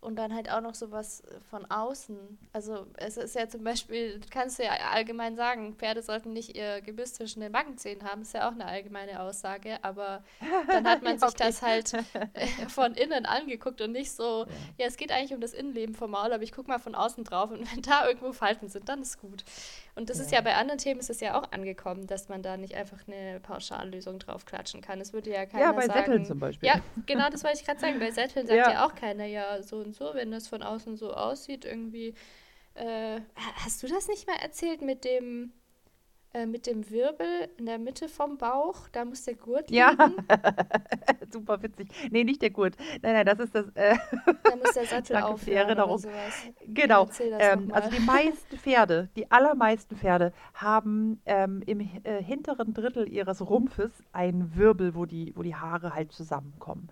Und 0.05 0.17
dann 0.17 0.35
halt 0.35 0.51
auch 0.51 0.61
noch 0.61 0.75
sowas 0.75 1.23
von 1.49 1.65
außen. 1.71 2.39
Also 2.53 2.87
es 2.99 3.17
ist 3.17 3.35
ja 3.35 3.49
zum 3.49 3.65
Beispiel, 3.65 4.21
kannst 4.31 4.59
du 4.59 4.65
ja 4.65 4.73
allgemein 4.93 5.35
sagen, 5.35 5.75
Pferde 5.77 6.03
sollten 6.03 6.33
nicht 6.35 6.55
ihr 6.57 6.83
Gebiss 6.83 7.15
zwischen 7.15 7.41
den 7.41 7.53
Backenzähnen 7.53 8.05
haben, 8.09 8.23
ist 8.23 8.35
ja 8.35 8.47
auch 8.49 8.53
eine 8.53 8.67
allgemeine 8.67 9.21
Aussage, 9.21 9.79
aber 9.83 10.23
dann 10.71 10.87
hat 10.87 11.01
man 11.03 11.17
Ja, 11.17 11.19
sich 11.19 11.29
okay. 11.29 11.39
das 11.39 11.63
halt 11.63 11.95
äh, 12.35 12.69
von 12.69 12.95
innen 12.95 13.27
angeguckt 13.27 13.81
und 13.81 13.93
nicht 13.93 14.13
so, 14.13 14.47
Ja. 14.47 14.75
ja, 14.79 14.87
es 14.87 14.97
geht 14.99 15.11
eigentlich 15.11 15.33
um 15.35 15.41
das 15.41 15.55
Innenleben 15.55 15.95
vom 15.95 16.11
Maul, 16.11 16.33
aber 16.33 16.43
ich 16.43 16.53
gucke 16.53 16.69
mal 16.69 16.79
von 16.79 16.95
außen 16.95 17.25
drauf 17.25 17.51
und 17.51 17.61
wenn 17.75 17.83
da 17.83 18.07
irgendwo 18.07 18.33
Falten 18.33 18.69
sind, 18.69 18.89
dann 18.89 19.03
ist 19.03 19.21
gut. 19.21 19.45
Und 19.97 20.11
das 20.11 20.19
ist 20.19 20.33
ja 20.33 20.39
Ja. 20.39 20.43
bei 20.43 20.55
anderen 20.57 20.79
Themen 20.79 20.99
ist 20.99 21.09
es 21.11 21.21
ja 21.21 21.39
auch 21.41 21.53
angekommen, 21.53 22.07
dass 22.09 22.29
man 22.29 22.43
da 22.43 22.57
nicht 22.57 22.75
einfach 22.75 22.99
eine 23.07 23.39
Pauschallösung 23.41 24.19
drauf 24.19 24.45
klatschen 24.45 24.81
kann. 24.81 25.01
Es 25.01 25.13
würde 25.13 25.31
ja 25.31 25.47
keiner 25.47 25.63
Ja, 25.65 25.73
bei 25.73 25.87
sagen, 25.87 26.01
Sätteln 26.01 26.25
zum 26.25 26.41
Beispiel. 26.41 26.69
ja, 26.69 26.81
genau, 27.07 27.29
das 27.31 27.45
wollte 27.45 27.59
ich 27.61 27.65
gerade 27.65 27.79
sagen. 27.81 27.99
Bei 28.01 28.11
Sätteln 28.11 28.47
sagt 28.47 28.59
Ja. 28.59 28.71
ja. 28.73 28.87
auch 28.87 28.95
keiner, 28.97 29.25
ja, 29.27 29.63
so 29.63 29.77
und 29.79 29.95
so, 29.95 30.11
wenn 30.15 30.31
das 30.33 30.49
von 30.49 30.63
außen 30.63 30.97
so 30.97 31.13
aussieht, 31.15 31.65
irgendwie. 31.65 32.15
Äh, 32.75 33.21
ha- 33.37 33.65
hast 33.65 33.83
du 33.85 33.87
das 33.87 34.09
nicht 34.09 34.27
mal 34.27 34.37
erzählt 34.43 34.83
mit 34.83 35.05
dem, 35.05 35.53
äh, 36.35 36.47
mit 36.47 36.67
dem 36.67 36.91
Wirbel 36.91 37.27
in 37.57 37.67
der 37.67 37.79
Mitte 37.79 38.09
vom 38.09 38.37
Bauch? 38.37 38.89
Da 38.93 39.05
muss 39.05 39.25
der 39.25 39.35
Gurt 39.35 39.71
Ja. 39.71 39.91
liegen. 39.91 40.15
Super 41.33 41.63
witzig. 41.63 41.89
Nee, 42.11 42.25
nicht 42.25 42.43
der 42.43 42.51
Gurt. 42.51 42.77
Nein, 43.03 43.15
nein, 43.15 43.27
das 43.27 43.39
ist 43.39 43.55
das. 43.55 43.67
Äh, 43.75 43.97
Da 44.43 44.57
muss 44.57 44.73
der 44.75 44.85
Sattel 44.87 45.15
Danke 45.15 45.29
aufhören 45.29 45.57
Erinnerung. 45.69 46.03
Genau. 46.67 47.09
Ähm, 47.39 47.71
also 47.73 47.91
die 47.91 48.01
meisten 48.05 48.59
Pferde, 48.59 49.09
die 49.17 49.31
allermeisten 49.31 49.97
Pferde 49.97 50.33
haben 50.55 51.21
ähm, 51.27 51.63
im 51.67 51.81
äh, 51.81 52.23
hinteren 52.23 52.75
Drittel 52.75 53.09
ihres 53.09 53.49
Rumpfes 53.49 53.91
einen 54.13 54.55
Wirbel, 54.57 54.95
wo 54.95 55.07
die, 55.07 55.33
wo 55.37 55.43
die 55.43 55.55
Haare 55.55 55.95
halt 55.95 56.13
zusammenkommen. 56.13 56.89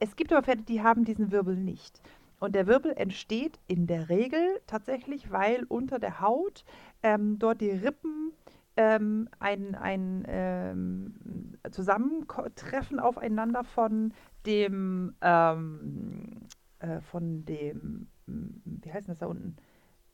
Es 0.00 0.16
gibt 0.16 0.32
aber 0.32 0.42
Pferde, 0.42 0.62
die 0.62 0.82
haben 0.82 1.04
diesen 1.04 1.30
Wirbel 1.30 1.56
nicht. 1.56 2.00
Und 2.40 2.54
der 2.54 2.66
Wirbel 2.66 2.92
entsteht 2.96 3.58
in 3.68 3.86
der 3.86 4.08
Regel 4.08 4.60
tatsächlich, 4.66 5.30
weil 5.30 5.64
unter 5.68 5.98
der 5.98 6.20
Haut 6.20 6.64
ähm, 7.02 7.38
dort 7.38 7.60
die 7.60 7.70
Rippen 7.70 8.32
ähm, 8.76 9.28
ein, 9.38 9.74
ein 9.74 10.24
ähm, 10.26 11.58
Zusammentreffen 11.70 12.98
aufeinander 12.98 13.64
von 13.64 14.12
dem, 14.46 15.14
ähm, 15.20 16.40
äh, 16.80 17.00
von 17.00 17.44
dem, 17.44 18.08
m, 18.26 18.62
wie 18.64 18.92
heißt 18.92 19.08
das 19.08 19.18
da 19.18 19.26
unten? 19.26 19.56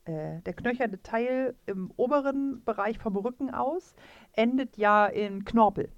Äh, 0.05 0.41
der 0.41 0.53
knöcherne 0.53 1.01
Teil 1.03 1.55
im 1.65 1.91
oberen 1.95 2.63
Bereich 2.63 2.97
vom 2.97 3.15
Rücken 3.17 3.53
aus 3.53 3.95
endet 4.33 4.77
ja 4.77 5.05
in 5.05 5.45
Knorpel. 5.45 5.91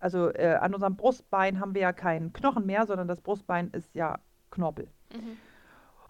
Also 0.00 0.32
äh, 0.32 0.58
an 0.60 0.74
unserem 0.74 0.96
Brustbein 0.96 1.58
haben 1.60 1.74
wir 1.74 1.82
ja 1.82 1.92
keinen 1.92 2.32
Knochen 2.32 2.66
mehr, 2.66 2.86
sondern 2.86 3.08
das 3.08 3.20
Brustbein 3.20 3.70
ist 3.70 3.94
ja 3.94 4.18
Knorpel. 4.50 4.88
Mhm. 5.12 5.36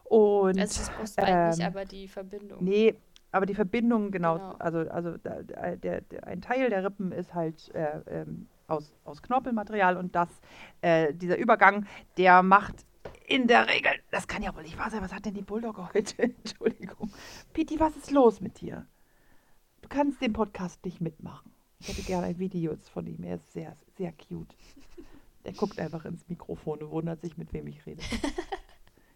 Und 0.04 0.58
Also 0.58 0.80
das 0.80 0.90
Brustbein 0.90 1.48
nicht, 1.50 1.60
ähm, 1.60 1.66
aber 1.66 1.84
die 1.84 2.08
Verbindung. 2.08 2.64
Nee, 2.64 2.96
aber 3.32 3.46
die 3.46 3.54
Verbindung, 3.54 4.10
genau, 4.10 4.36
Genau. 4.36 4.56
also, 4.58 4.78
also 4.90 5.16
da, 5.18 5.42
der, 5.42 6.00
der, 6.00 6.26
ein 6.26 6.40
Teil 6.40 6.70
der 6.70 6.84
Rippen 6.84 7.12
ist 7.12 7.34
halt 7.34 7.74
äh, 7.74 8.00
ähm, 8.08 8.48
aus, 8.66 8.92
aus 9.04 9.22
Knorpelmaterial 9.22 9.96
und 9.96 10.14
das, 10.14 10.28
äh, 10.80 11.12
dieser 11.14 11.36
Übergang, 11.38 11.86
der 12.16 12.42
macht 12.42 12.86
in 13.26 13.46
der 13.46 13.68
Regel, 13.68 13.92
das 14.10 14.26
kann 14.28 14.42
ja 14.42 14.54
wohl 14.54 14.62
nicht 14.62 14.78
wahr 14.78 14.90
sein, 14.90 15.02
was 15.02 15.12
hat 15.12 15.24
denn 15.26 15.34
die 15.34 15.42
Bulldogge 15.42 15.88
heute? 15.92 16.22
Entschuldigung. 16.22 17.10
Piti, 17.52 17.78
was 17.78 17.96
ist 17.96 18.10
los 18.10 18.40
mit 18.40 18.60
dir? 18.60 18.86
Du 19.82 19.88
kannst 19.88 20.20
den 20.20 20.32
Podcast 20.32 20.84
nicht 20.84 21.00
mitmachen. 21.00 21.52
Ich 21.80 21.88
hätte 21.88 22.02
gerne 22.02 22.26
ein 22.26 22.38
Video 22.38 22.76
von 22.92 23.06
ihm, 23.06 23.22
er 23.22 23.36
ist 23.36 23.52
sehr, 23.52 23.76
sehr 23.96 24.12
cute. 24.12 24.54
Der 25.44 25.52
guckt 25.52 25.78
einfach 25.78 26.04
ins 26.04 26.28
Mikrofon 26.28 26.82
und 26.82 26.90
wundert 26.90 27.20
sich, 27.20 27.36
mit 27.36 27.52
wem 27.52 27.66
ich 27.66 27.84
rede. 27.86 28.02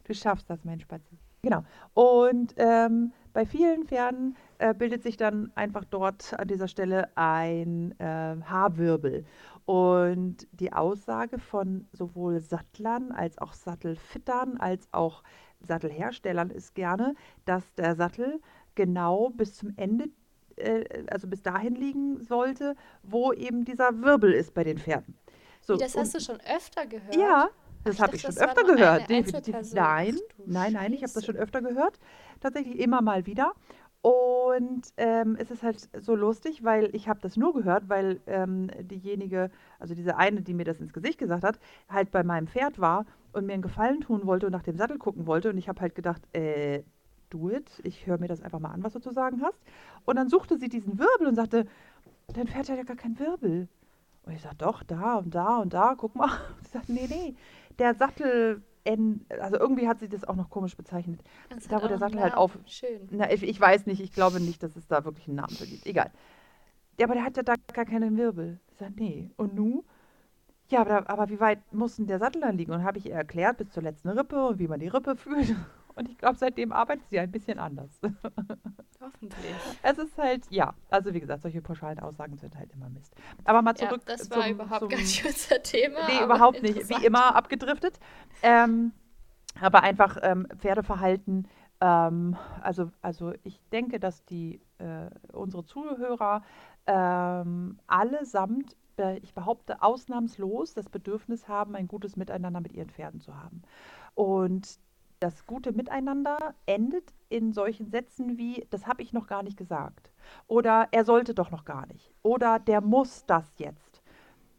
Du 0.05 0.15
schaffst 0.15 0.51
das, 0.51 0.65
mein 0.65 0.81
Spatzi. 0.81 1.17
Genau. 1.43 1.65
Und 1.95 2.55
ähm, 2.57 3.13
bei 3.33 3.47
vielen 3.47 3.87
Pferden 3.87 4.37
äh, 4.59 4.75
bildet 4.75 5.03
sich 5.03 5.17
dann 5.17 5.51
einfach 5.55 5.85
dort 5.85 6.39
an 6.39 6.49
dieser 6.49 6.69
Stelle 6.69 7.09
ein 7.17 7.99
äh, 7.99 8.05
Haarwirbel. 8.05 9.25
Und 9.65 10.47
die 10.53 10.73
Aussage 10.73 11.39
von 11.39 11.87
sowohl 11.93 12.41
Sattlern 12.41 13.13
als 13.13 13.39
auch 13.39 13.53
Sattelfittern 13.53 14.57
als 14.59 14.89
auch 14.93 15.23
Sattelherstellern 15.61 16.51
ist 16.51 16.75
gerne, 16.75 17.15
dass 17.45 17.75
der 17.75 17.95
Sattel 17.95 18.41
genau 18.75 19.31
bis 19.31 19.55
zum 19.55 19.73
Ende, 19.77 20.09
äh, 20.57 20.85
also 21.11 21.29
bis 21.29 21.43
dahin 21.43 21.75
liegen 21.75 22.23
sollte, 22.23 22.75
wo 23.03 23.33
eben 23.33 23.65
dieser 23.65 24.03
Wirbel 24.03 24.33
ist 24.33 24.55
bei 24.55 24.65
den 24.65 24.79
Pferden. 24.79 25.15
So, 25.61 25.75
Wie, 25.75 25.79
das 25.79 25.97
hast 25.97 26.15
du 26.15 26.21
schon 26.21 26.41
öfter 26.41 26.87
gehört? 26.87 27.15
ja, 27.15 27.49
das 27.85 28.01
habe 28.01 28.17
ich 28.17 28.23
schon 28.23 28.37
öfter 28.37 28.65
gehört. 28.65 29.09
Definitiv. 29.09 29.57
Nein, 29.73 30.19
nein, 30.45 30.73
nein, 30.73 30.93
ich 30.93 31.03
habe 31.03 31.13
das 31.13 31.25
schon 31.25 31.37
öfter 31.37 31.63
gehört. 31.63 31.99
Tatsächlich 32.43 32.79
immer 32.81 33.01
mal 33.01 33.27
wieder. 33.27 33.53
Und 34.03 34.93
ähm, 34.97 35.37
es 35.39 35.53
ist 35.53 35.63
halt 35.63 35.89
so 36.01 36.17
lustig, 36.17 36.65
weil 36.65 36.91
ich 36.93 37.09
habe 37.09 37.21
das 37.21 37.37
nur 37.37 37.55
gehört, 37.55 37.89
weil 37.89 38.21
ähm, 38.27 38.69
diejenige, 38.81 39.49
also 39.79 39.95
diese 39.95 40.17
eine, 40.17 40.43
die 40.43 40.55
mir 40.55 40.65
das 40.65 40.81
ins 40.81 40.93
Gesicht 40.93 41.19
gesagt 41.19 41.45
hat, 41.45 41.61
halt 41.89 42.11
bei 42.11 42.25
meinem 42.25 42.49
Pferd 42.49 42.81
war 42.81 43.07
und 43.33 43.47
mir 43.47 43.53
einen 43.53 43.63
Gefallen 43.63 44.01
tun 44.01 44.27
wollte 44.27 44.47
und 44.47 44.53
nach 44.53 44.65
dem 44.65 44.77
Sattel 44.77 44.99
gucken 44.99 45.27
wollte. 45.27 45.51
Und 45.51 45.59
ich 45.59 45.69
habe 45.69 45.81
halt 45.81 45.95
gedacht, 45.95 46.21
äh, 46.35 46.83
do 47.31 47.49
it. 47.49 47.71
Ich 47.85 48.07
höre 48.07 48.19
mir 48.19 48.27
das 48.27 48.43
einfach 48.43 48.59
mal 48.59 48.73
an, 48.73 48.83
was 48.83 48.93
du 48.93 48.99
zu 48.99 49.13
sagen 49.13 49.41
hast. 49.41 49.63
Und 50.05 50.17
dann 50.17 50.29
suchte 50.29 50.59
sie 50.59 50.69
diesen 50.69 50.99
Wirbel 50.99 51.29
und 51.29 51.37
sagte, 51.37 51.67
dein 52.35 52.49
Pferd 52.49 52.71
hat 52.71 52.79
ja 52.79 52.83
gar 52.83 52.97
keinen 52.97 53.21
Wirbel. 53.21 53.69
Und 54.25 54.33
ich 54.33 54.43
sage, 54.43 54.57
doch, 54.57 54.83
da 54.83 55.17
und 55.17 55.33
da 55.33 55.59
und 55.59 55.75
da, 55.75 55.95
guck 55.97 56.17
mal. 56.17 56.31
Und 56.59 56.65
sie 56.67 56.73
sagt, 56.73 56.89
nee, 56.89 57.07
nee, 57.09 57.37
der 57.79 57.95
Sattel, 57.95 58.63
en- 58.85 59.25
also 59.41 59.59
irgendwie 59.59 59.89
hat 59.89 60.01
sie 60.01 60.09
das 60.09 60.25
auch 60.25 60.37
noch 60.37 60.51
komisch 60.51 60.77
bezeichnet. 60.77 61.21
Das 61.51 61.69
Da, 61.69 61.83
wo 61.83 61.89
der 61.89 61.99
Sattel 61.99 62.21
halt 62.21 62.35
auf- 62.35 62.59
Schön. 62.67 63.09
Na, 63.11 63.31
ich, 63.33 63.43
ich 63.43 63.61
weiß 63.61 63.87
nicht, 63.87 64.01
ich 64.01 64.13
glaube 64.13 64.41
nicht, 64.41 64.63
dass 64.63 64.77
es 64.77 64.87
da 64.87 65.05
wirklich 65.05 65.29
einen 65.29 65.37
Namen 65.37 65.55
für 65.55 65.67
gibt. 65.67 65.87
Egal. 65.87 66.11
Ja, 66.99 67.07
aber 67.07 67.15
der 67.15 67.25
hat 67.25 67.37
ja 67.37 67.43
da 67.43 67.55
gar 67.73 67.85
keinen 67.85 68.17
Wirbel. 68.17 68.61
Ich 68.71 68.79
sage, 68.79 68.93
nee. 68.97 69.31
Und 69.37 69.55
nu? 69.55 69.85
Ja, 70.69 70.81
aber, 70.81 71.09
aber 71.11 71.29
wie 71.29 71.41
weit 71.41 71.59
muss 71.73 71.97
denn 71.97 72.07
der 72.07 72.19
Sattel 72.19 72.41
dann 72.43 72.57
liegen? 72.57 72.73
Und 72.73 72.85
habe 72.85 72.99
ich 72.99 73.07
ihr 73.07 73.15
erklärt, 73.15 73.59
bis 73.59 73.71
zur 73.71 73.83
letzten 73.83 74.09
Rippe 74.09 74.47
und 74.47 74.59
wie 74.59 74.69
man 74.69 74.81
die 74.81 74.89
Rippe 74.89 75.17
fühlt. 75.17 75.55
Und 75.95 76.09
ich 76.09 76.19
glaube, 76.19 76.37
seitdem 76.39 76.73
arbeitet 76.73 77.09
sie 77.09 77.19
ein 77.19 77.31
bisschen 77.31 77.59
anders. 77.59 78.01
Hoffentlich. 79.01 79.55
Es 79.83 79.99
ist 79.99 80.17
halt, 80.17 80.47
ja, 80.51 80.75
also 80.91 81.13
wie 81.13 81.21
gesagt, 81.21 81.43
solche 81.43 81.61
pauschalen 81.61 81.99
Aussagen 81.99 82.37
sind 82.39 82.57
halt 82.57 82.73
immer 82.73 82.89
Mist. 82.89 83.15
Aber 83.45 83.63
mal 83.63 83.75
Ja, 83.79 83.89
zurück 83.89 84.03
das 84.07 84.31
war 84.31 84.43
zum, 84.43 84.53
überhaupt 84.53 84.81
zum 84.81 84.89
gar 84.89 84.99
nicht 84.99 85.25
unser 85.25 85.63
Thema. 85.63 85.99
Nee, 86.09 86.25
überhaupt 86.25 86.63
nicht. 86.63 86.89
Wie 86.89 87.05
immer 87.05 87.35
abgedriftet. 87.35 87.99
Ähm, 88.43 88.93
aber 89.61 89.83
einfach 89.83 90.19
ähm, 90.23 90.47
Pferdeverhalten. 90.59 91.49
Ähm, 91.81 92.37
also, 92.61 92.91
also 93.03 93.33
ich 93.43 93.61
denke, 93.73 93.99
dass 93.99 94.25
die 94.25 94.61
äh, 94.79 95.11
unsere 95.33 95.65
Zuhörer 95.65 96.43
ähm, 96.87 97.79
allesamt, 97.87 98.77
äh, 98.99 99.19
ich 99.19 99.35
behaupte 99.35 99.83
ausnahmslos, 99.83 100.75
das 100.75 100.89
Bedürfnis 100.89 101.49
haben, 101.49 101.75
ein 101.75 101.89
gutes 101.89 102.17
Miteinander 102.17 102.61
mit 102.61 102.73
ihren 102.73 102.89
Pferden 102.91 103.21
zu 103.21 103.37
haben. 103.37 103.63
Und 104.15 104.79
das 105.23 105.47
gute 105.47 105.73
Miteinander 105.73 106.55
endet 106.67 107.15
in 107.29 107.53
solchen 107.53 107.89
Sätzen 107.91 108.39
wie, 108.39 108.67
das 108.71 108.87
habe 108.87 109.03
ich 109.03 109.13
noch 109.13 109.27
gar 109.27 109.43
nicht 109.43 109.57
gesagt. 109.57 110.11
Oder 110.49 110.89
er 110.91 111.05
sollte 111.05 111.35
doch 111.35 111.51
noch 111.51 111.65
gar 111.65 111.87
nicht. 111.87 112.13
Oder 112.23 112.59
der 112.59 112.81
muss 112.81 113.25
das 113.27 113.59
jetzt. 113.59 114.03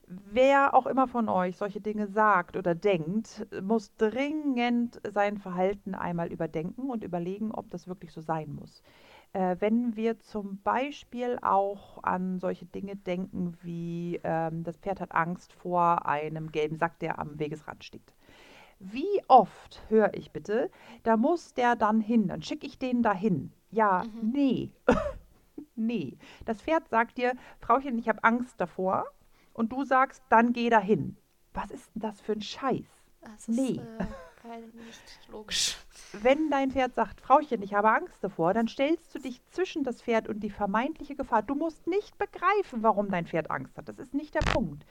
Wer 0.08 0.74
auch 0.74 0.86
immer 0.86 1.08
von 1.08 1.30
euch 1.30 1.58
solche 1.58 1.82
Dinge 1.82 2.08
sagt 2.08 2.56
oder 2.56 2.76
denkt, 2.76 3.48
muss 3.62 3.96
dringend 3.96 5.02
sein 5.12 5.38
Verhalten 5.38 5.96
einmal 5.96 6.32
überdenken 6.32 6.90
und 6.90 7.04
überlegen, 7.04 7.52
ob 7.52 7.70
das 7.70 7.88
wirklich 7.88 8.12
so 8.12 8.22
sein 8.22 8.54
muss. 8.54 8.84
Äh, 9.34 9.56
wenn 9.60 9.96
wir 9.96 10.20
zum 10.20 10.62
Beispiel 10.62 11.40
auch 11.42 12.04
an 12.04 12.40
solche 12.40 12.66
Dinge 12.66 12.96
denken 12.96 13.58
wie 13.62 14.20
ähm, 14.24 14.64
das 14.64 14.78
Pferd 14.78 15.02
hat 15.02 15.14
Angst 15.14 15.52
vor 15.54 16.06
einem 16.06 16.52
gelben 16.52 16.78
Sack, 16.78 17.00
der 17.00 17.18
am 17.18 17.40
Wegesrand 17.40 17.84
steht. 17.84 18.14
Wie 18.92 19.22
oft 19.30 19.82
höre 19.90 20.14
ich 20.14 20.32
bitte, 20.32 20.70
da 21.04 21.16
muss 21.18 21.54
der 21.54 21.76
dann 21.76 22.02
hin, 22.02 22.28
dann 22.28 22.42
schicke 22.42 22.68
ich 22.68 22.78
den 22.78 23.02
dahin. 23.02 23.54
Ja, 23.72 24.04
Mhm. 24.04 24.32
nee. 24.32 24.72
nee. 25.76 26.18
Das 26.46 26.62
Pferd 26.62 26.90
sagt 26.90 27.18
dir, 27.18 27.34
Frauchen, 27.60 27.98
ich 27.98 28.10
habe 28.10 28.24
Angst 28.24 28.60
davor. 28.60 29.06
Und 29.54 29.72
du 29.72 29.84
sagst, 29.84 30.24
dann 30.30 30.52
geh 30.52 30.70
dahin. 30.70 31.16
Was 31.54 31.70
ist 31.72 31.92
denn 31.94 32.02
das 32.02 32.20
für 32.22 32.34
ein 32.34 32.42
Scheiß? 32.42 32.88
Das 33.22 33.48
ist 33.48 33.58
Nee. 33.58 33.80
äh, 33.80 34.06
kein, 34.42 34.64
nicht 34.76 35.20
logisch. 35.32 35.78
Wenn 36.12 36.50
dein 36.50 36.72
Pferd 36.72 36.96
sagt, 36.96 37.22
Frauchen, 37.22 37.62
ich 37.62 37.74
habe 37.74 37.90
Angst 37.92 38.18
davor, 38.24 38.54
dann 38.54 38.68
stellst 38.68 39.14
du 39.16 39.20
dich 39.20 39.42
zwischen 39.46 39.84
das 39.84 40.02
Pferd 40.02 40.28
und 40.28 40.42
die 40.42 40.50
vermeintliche 40.50 41.16
Gefahr. 41.16 41.42
Du 41.44 41.56
musst 41.56 41.88
nicht 41.88 42.18
begreifen, 42.18 42.84
warum 42.84 43.10
dein 43.10 43.28
Pferd 43.28 43.50
Angst 43.52 43.78
hat. 43.78 43.88
Das 43.88 44.00
ist 44.00 44.14
nicht 44.14 44.34
der 44.36 44.42
Punkt. 44.42 44.86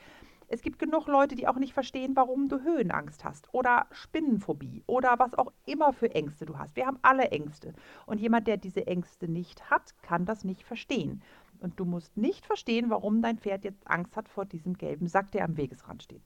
Es 0.52 0.60
gibt 0.60 0.78
genug 0.78 1.06
Leute, 1.06 1.34
die 1.34 1.48
auch 1.48 1.56
nicht 1.56 1.72
verstehen, 1.72 2.14
warum 2.14 2.50
du 2.50 2.60
Höhenangst 2.60 3.24
hast 3.24 3.48
oder 3.54 3.86
Spinnenphobie 3.90 4.84
oder 4.86 5.18
was 5.18 5.32
auch 5.32 5.50
immer 5.64 5.94
für 5.94 6.14
Ängste 6.14 6.44
du 6.44 6.58
hast. 6.58 6.76
Wir 6.76 6.86
haben 6.86 6.98
alle 7.00 7.30
Ängste. 7.30 7.72
Und 8.04 8.20
jemand, 8.20 8.46
der 8.46 8.58
diese 8.58 8.86
Ängste 8.86 9.28
nicht 9.28 9.70
hat, 9.70 9.94
kann 10.02 10.26
das 10.26 10.44
nicht 10.44 10.62
verstehen. 10.62 11.22
Und 11.60 11.80
du 11.80 11.86
musst 11.86 12.18
nicht 12.18 12.44
verstehen, 12.44 12.90
warum 12.90 13.22
dein 13.22 13.38
Pferd 13.38 13.64
jetzt 13.64 13.88
Angst 13.88 14.14
hat 14.14 14.28
vor 14.28 14.44
diesem 14.44 14.76
gelben 14.76 15.06
Sack, 15.06 15.32
der 15.32 15.46
am 15.46 15.56
Wegesrand 15.56 16.02
steht. 16.02 16.20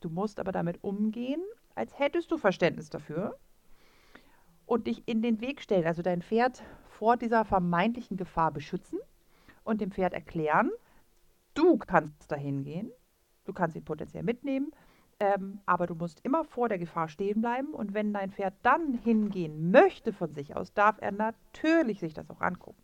Du 0.00 0.08
musst 0.08 0.40
aber 0.40 0.50
damit 0.50 0.82
umgehen, 0.82 1.40
als 1.76 1.96
hättest 2.00 2.32
du 2.32 2.36
Verständnis 2.36 2.90
dafür 2.90 3.38
und 4.66 4.88
dich 4.88 5.06
in 5.06 5.22
den 5.22 5.40
Weg 5.40 5.62
stellen, 5.62 5.86
also 5.86 6.02
dein 6.02 6.22
Pferd 6.22 6.64
vor 6.88 7.16
dieser 7.16 7.44
vermeintlichen 7.44 8.16
Gefahr 8.16 8.50
beschützen 8.50 8.98
und 9.62 9.80
dem 9.80 9.92
Pferd 9.92 10.14
erklären, 10.14 10.72
du 11.54 11.78
kannst 11.78 12.32
dahin 12.32 12.64
gehen, 12.64 12.90
du 13.48 13.52
kannst 13.52 13.76
ihn 13.76 13.84
potenziell 13.84 14.22
mitnehmen, 14.22 14.72
ähm, 15.20 15.60
aber 15.66 15.86
du 15.86 15.94
musst 15.94 16.20
immer 16.24 16.44
vor 16.44 16.68
der 16.68 16.78
Gefahr 16.78 17.08
stehen 17.08 17.40
bleiben 17.40 17.74
und 17.74 17.94
wenn 17.94 18.12
dein 18.12 18.30
Pferd 18.30 18.54
dann 18.62 18.94
hingehen 18.94 19.70
möchte 19.70 20.12
von 20.12 20.32
sich 20.32 20.54
aus, 20.54 20.72
darf 20.74 20.98
er 21.00 21.12
natürlich 21.12 21.98
sich 21.98 22.14
das 22.14 22.30
auch 22.30 22.40
angucken. 22.40 22.80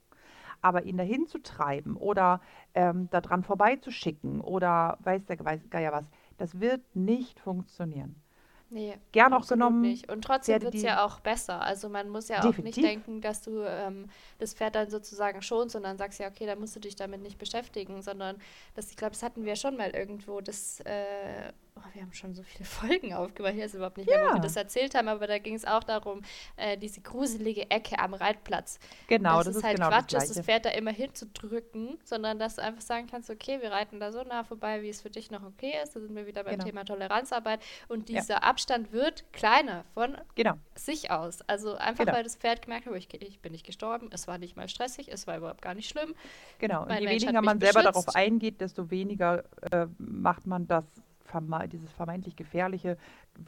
Aber 0.61 0.85
ihn 0.85 0.97
dahin 0.97 1.27
zu 1.27 1.39
treiben 1.43 1.97
oder 1.97 2.41
ähm, 2.75 3.09
daran 3.11 3.43
vorbeizuschicken 3.43 4.41
oder 4.41 4.99
weiß 5.03 5.27
der 5.27 5.37
Geier 5.37 5.93
was, 5.93 6.07
das 6.39 6.59
wird 6.59 6.81
nicht 6.97 7.39
funktionieren. 7.39 8.17
Nee, 8.75 8.99
Gern 9.12 9.33
auch 9.33 9.47
genommen 9.47 9.83
nicht. 9.83 10.11
Und 10.11 10.22
trotzdem 10.22 10.61
wird 10.61 10.75
es 10.75 10.83
ja 10.83 11.07
auch 11.07 11.20
besser. 11.20 11.62
Also 11.62 11.89
man 11.89 12.09
muss 12.09 12.27
ja 12.27 12.41
auch 12.41 12.47
Definitiv. 12.47 12.83
nicht 12.83 12.85
denken, 12.85 13.20
dass 13.20 13.41
du 13.41 13.62
ähm, 13.62 14.11
das 14.41 14.53
Pferd 14.53 14.75
dann 14.75 14.91
sozusagen 14.91 15.43
schonst 15.43 15.77
und 15.77 15.85
dann 15.85 15.97
sagst 15.97 16.18
ja, 16.18 16.27
okay, 16.27 16.45
dann 16.45 16.59
musst 16.59 16.75
du 16.75 16.81
dich 16.81 16.97
damit 16.97 17.22
nicht 17.22 17.39
beschäftigen, 17.39 18.03
sondern 18.03 18.37
das, 18.75 18.91
ich 18.91 18.97
glaube, 18.97 19.12
das 19.12 19.22
hatten 19.22 19.45
wir 19.45 19.55
schon 19.55 19.77
mal 19.77 19.91
irgendwo, 19.91 20.41
das, 20.41 20.81
äh, 20.81 21.53
oh, 21.77 21.81
wir 21.93 22.03
haben 22.03 22.12
schon 22.12 22.35
so 22.35 22.43
viele 22.43 22.64
Folgen 22.64 23.12
aufgemacht, 23.14 23.55
ich 23.55 23.61
weiß 23.62 23.75
überhaupt 23.75 23.97
nicht 23.97 24.09
mehr, 24.09 24.18
wo 24.20 24.29
wir 24.31 24.37
Ja. 24.37 24.43
das 24.43 24.57
erzählt 24.57 24.95
haben, 24.95 25.09
aber 25.09 25.27
da 25.27 25.39
ging 25.39 25.55
es 25.55 25.64
auch 25.64 25.83
darum, 25.85 26.22
äh, 26.57 26.77
diese 26.79 27.01
gruselige 27.01 27.70
Ecke 27.70 27.99
am 27.99 28.14
Reitplatz. 28.14 28.79
Genau, 29.09 29.39
dass 29.39 29.47
das 29.47 29.49
es 29.49 29.57
ist 29.59 29.64
halt 29.64 29.77
genau 29.77 29.89
Quatsch 29.89 30.12
das 30.14 30.25
ist, 30.31 30.37
das. 30.39 30.45
Pferd 30.47 30.64
da 30.66 30.70
immer 30.70 30.93
hinzudrücken, 30.93 31.99
sondern 32.05 32.39
dass 32.39 32.57
du 32.57 32.62
einfach 32.62 32.81
sagen 32.83 33.07
kannst, 33.11 33.31
okay, 33.31 33.61
wir 33.61 33.72
reiten 33.72 34.01
da 34.01 34.12
so 34.12 34.22
nah 34.22 34.45
vorbei, 34.45 34.83
wie 34.83 34.89
es 34.89 35.01
für 35.03 35.11
dich 35.11 35.31
noch 35.31 35.43
okay 35.43 35.75
ist. 35.83 35.97
Da 35.97 36.01
sind 36.01 36.14
wir 36.14 36.27
wieder 36.27 36.45
beim 36.45 36.53
Genau. 36.55 36.64
Thema 36.64 36.85
Toleranzarbeit. 36.85 37.61
Und 37.89 38.09
Ja. 38.09 38.20
dieser 38.20 38.45
Abstand 38.45 38.93
wird 38.93 39.25
kleiner 39.33 39.85
von 39.95 40.16
Genau. 40.35 40.55
sich 40.75 41.11
aus. 41.11 41.43
Also 41.49 41.75
einfach, 41.75 42.05
Genau. 42.05 42.16
weil 42.16 42.25
das 42.25 42.37
Pferd 42.37 42.62
gemerkt 42.62 42.87
hat, 42.87 42.95
ich, 42.95 43.12
ich 43.20 43.41
bin 43.41 43.53
nicht 43.53 43.66
gestorben, 43.66 44.09
es 44.12 44.27
war 44.29 44.39
nicht 44.39 44.57
mal 44.57 44.68
stressig, 44.68 45.09
es 45.11 45.27
war 45.27 45.37
überhaupt 45.37 45.62
gar 45.62 45.75
nicht 45.75 45.89
schlimm. 45.89 46.14
Genau, 46.59 46.83
und 46.83 46.89
Mein 46.89 47.03
je 47.03 47.09
Mensch 47.09 47.22
weniger 47.22 47.43
man 47.43 47.59
selber 47.61 47.81
beschützt. 47.81 47.97
darauf 48.09 48.14
eingeht, 48.16 48.61
desto 48.61 48.91
weniger 48.91 49.45
äh, 49.70 49.87
macht 49.99 50.47
man 50.47 50.66
das, 50.66 50.85
verme 51.41 51.68
dieses 51.68 51.91
vermeintlich 51.93 52.37
Gefährliche 52.37 52.97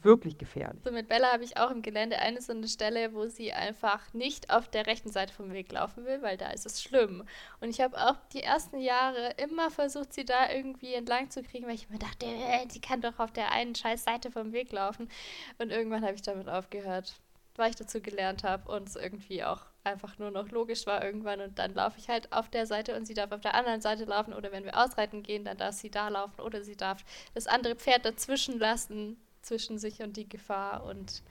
wirklich 0.03 0.37
gefährlich. 0.37 0.81
So 0.83 0.91
mit 0.91 1.07
Bella 1.07 1.31
habe 1.31 1.43
ich 1.43 1.57
auch 1.57 1.71
im 1.71 1.81
Gelände 1.81 2.19
eine 2.19 2.41
so 2.41 2.51
eine 2.51 2.67
Stelle, 2.67 3.13
wo 3.13 3.27
sie 3.27 3.53
einfach 3.53 4.13
nicht 4.13 4.49
auf 4.49 4.67
der 4.67 4.85
rechten 4.85 5.09
Seite 5.09 5.33
vom 5.33 5.53
Weg 5.53 5.71
laufen 5.71 6.05
will, 6.05 6.21
weil 6.21 6.37
da 6.37 6.49
ist 6.49 6.65
es 6.65 6.81
schlimm. 6.81 7.23
Und 7.61 7.69
ich 7.69 7.79
habe 7.79 7.97
auch 7.97 8.17
die 8.33 8.43
ersten 8.43 8.79
Jahre 8.79 9.33
immer 9.37 9.71
versucht, 9.71 10.13
sie 10.13 10.25
da 10.25 10.51
irgendwie 10.51 10.93
entlang 10.93 11.29
zu 11.29 11.41
kriegen, 11.41 11.67
weil 11.67 11.75
ich 11.75 11.89
mir 11.89 11.99
dachte, 11.99 12.25
äh, 12.25 12.65
die 12.67 12.81
kann 12.81 13.01
doch 13.01 13.19
auf 13.19 13.31
der 13.31 13.51
einen 13.51 13.75
scheiß 13.75 14.03
Seite 14.03 14.31
vom 14.31 14.51
Weg 14.51 14.71
laufen. 14.71 15.09
Und 15.57 15.71
irgendwann 15.71 16.03
habe 16.03 16.15
ich 16.15 16.21
damit 16.21 16.49
aufgehört, 16.49 17.13
weil 17.55 17.69
ich 17.69 17.77
dazu 17.77 18.01
gelernt 18.01 18.43
habe 18.43 18.69
und 18.69 18.89
es 18.89 18.95
irgendwie 18.95 19.43
auch 19.43 19.61
einfach 19.87 20.17
nur 20.19 20.31
noch 20.31 20.49
logisch 20.49 20.85
war 20.85 21.03
irgendwann. 21.03 21.41
Und 21.41 21.59
dann 21.59 21.73
laufe 21.73 21.97
ich 21.97 22.09
halt 22.09 22.31
auf 22.31 22.49
der 22.49 22.65
Seite 22.65 22.95
und 22.95 23.05
sie 23.05 23.13
darf 23.13 23.31
auf 23.31 23.41
der 23.41 23.55
anderen 23.55 23.81
Seite 23.81 24.05
laufen. 24.05 24.33
Oder 24.33 24.51
wenn 24.51 24.63
wir 24.63 24.77
ausreiten 24.77 25.23
gehen, 25.23 25.45
dann 25.45 25.57
darf 25.57 25.75
sie 25.75 25.89
da 25.89 26.09
laufen 26.09 26.41
oder 26.41 26.63
sie 26.63 26.75
darf 26.75 27.03
das 27.33 27.47
andere 27.47 27.75
Pferd 27.75 28.05
dazwischen 28.05 28.59
lassen, 28.59 29.17
zwischen 29.41 29.79
sich 29.79 30.01
und 30.01 30.17
die 30.17 30.27
Gefahr. 30.27 30.83
Und 30.83 31.23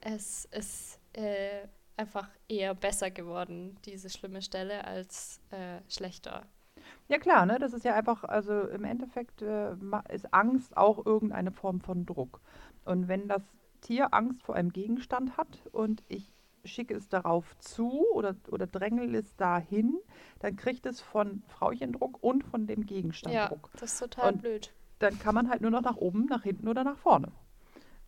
es 0.00 0.46
ist 0.46 0.98
äh, 1.12 1.66
einfach 1.96 2.28
eher 2.48 2.74
besser 2.74 3.10
geworden, 3.10 3.76
diese 3.84 4.10
schlimme 4.10 4.42
Stelle, 4.42 4.84
als 4.84 5.40
äh, 5.50 5.80
schlechter. 5.88 6.44
Ja 7.08 7.18
klar, 7.18 7.46
ne? 7.46 7.58
Das 7.58 7.72
ist 7.72 7.84
ja 7.84 7.94
einfach, 7.94 8.24
also 8.24 8.62
im 8.68 8.84
Endeffekt 8.84 9.42
äh, 9.42 9.72
ist 10.12 10.32
Angst 10.32 10.76
auch 10.76 11.04
irgendeine 11.04 11.52
Form 11.52 11.80
von 11.80 12.06
Druck. 12.06 12.40
Und 12.84 13.08
wenn 13.08 13.28
das 13.28 13.42
Tier 13.80 14.14
Angst 14.14 14.42
vor 14.42 14.54
einem 14.54 14.72
Gegenstand 14.72 15.36
hat 15.36 15.66
und 15.72 16.02
ich 16.08 16.33
schicke 16.64 16.94
es 16.94 17.08
darauf 17.08 17.56
zu 17.58 18.04
oder, 18.12 18.36
oder 18.50 18.66
drängel 18.66 19.14
es 19.14 19.36
dahin, 19.36 19.98
dann 20.40 20.56
kriegt 20.56 20.86
es 20.86 21.00
von 21.00 21.42
Frauchen 21.48 21.92
Druck 21.92 22.22
und 22.22 22.44
von 22.44 22.66
dem 22.66 22.86
Gegenstand 22.86 23.34
Ja, 23.34 23.48
Druck. 23.48 23.70
das 23.76 23.92
ist 23.94 23.98
total 24.00 24.32
Und 24.32 24.42
blöd. 24.42 24.72
Dann 25.00 25.18
kann 25.18 25.34
man 25.34 25.50
halt 25.50 25.60
nur 25.62 25.70
noch 25.70 25.82
nach 25.82 25.96
oben, 25.96 26.26
nach 26.26 26.42
hinten 26.44 26.68
oder 26.68 26.84
nach 26.84 26.98
vorne. 26.98 27.32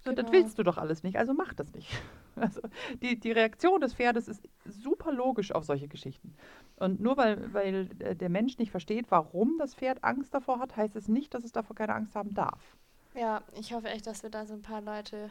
So, 0.05 0.13
das 0.13 0.27
Genau. 0.27 0.33
willst 0.33 0.59
du 0.59 0.63
doch 0.63 0.79
alles 0.79 1.03
nicht, 1.03 1.17
also 1.19 1.35
mach 1.35 1.55
das 1.55 1.73
nicht. 1.75 1.91
Also 2.39 2.61
die, 3.03 3.19
die 3.19 3.33
Reaktion 3.33 3.81
des 3.81 3.95
Pferdes 3.95 4.29
ist 4.29 4.47
super 4.67 5.11
logisch 5.11 5.53
auf 5.53 5.65
solche 5.65 5.89
Geschichten. 5.89 6.35
Und 6.77 7.01
nur 7.01 7.17
weil, 7.17 7.51
weil 7.55 7.89
äh, 7.99 8.15
der 8.15 8.29
Mensch 8.29 8.59
nicht 8.59 8.71
versteht, 8.71 9.11
warum 9.11 9.57
das 9.59 9.75
Pferd 9.75 10.05
Angst 10.05 10.35
davor 10.35 10.59
hat, 10.59 10.77
heißt 10.77 10.97
es 10.97 11.09
nicht, 11.09 11.33
dass 11.33 11.45
es 11.45 11.53
davor 11.53 11.75
keine 11.75 11.95
Angst 11.95 12.15
haben 12.15 12.35
darf. 12.35 12.77
Ja, 13.15 13.43
ich 13.59 13.73
hoffe 13.73 13.89
echt, 13.89 14.07
dass 14.07 14.23
wir 14.23 14.31
da 14.31 14.47
so 14.47 14.55
ein 14.55 14.63
paar 14.63 14.81
Leute 14.83 15.31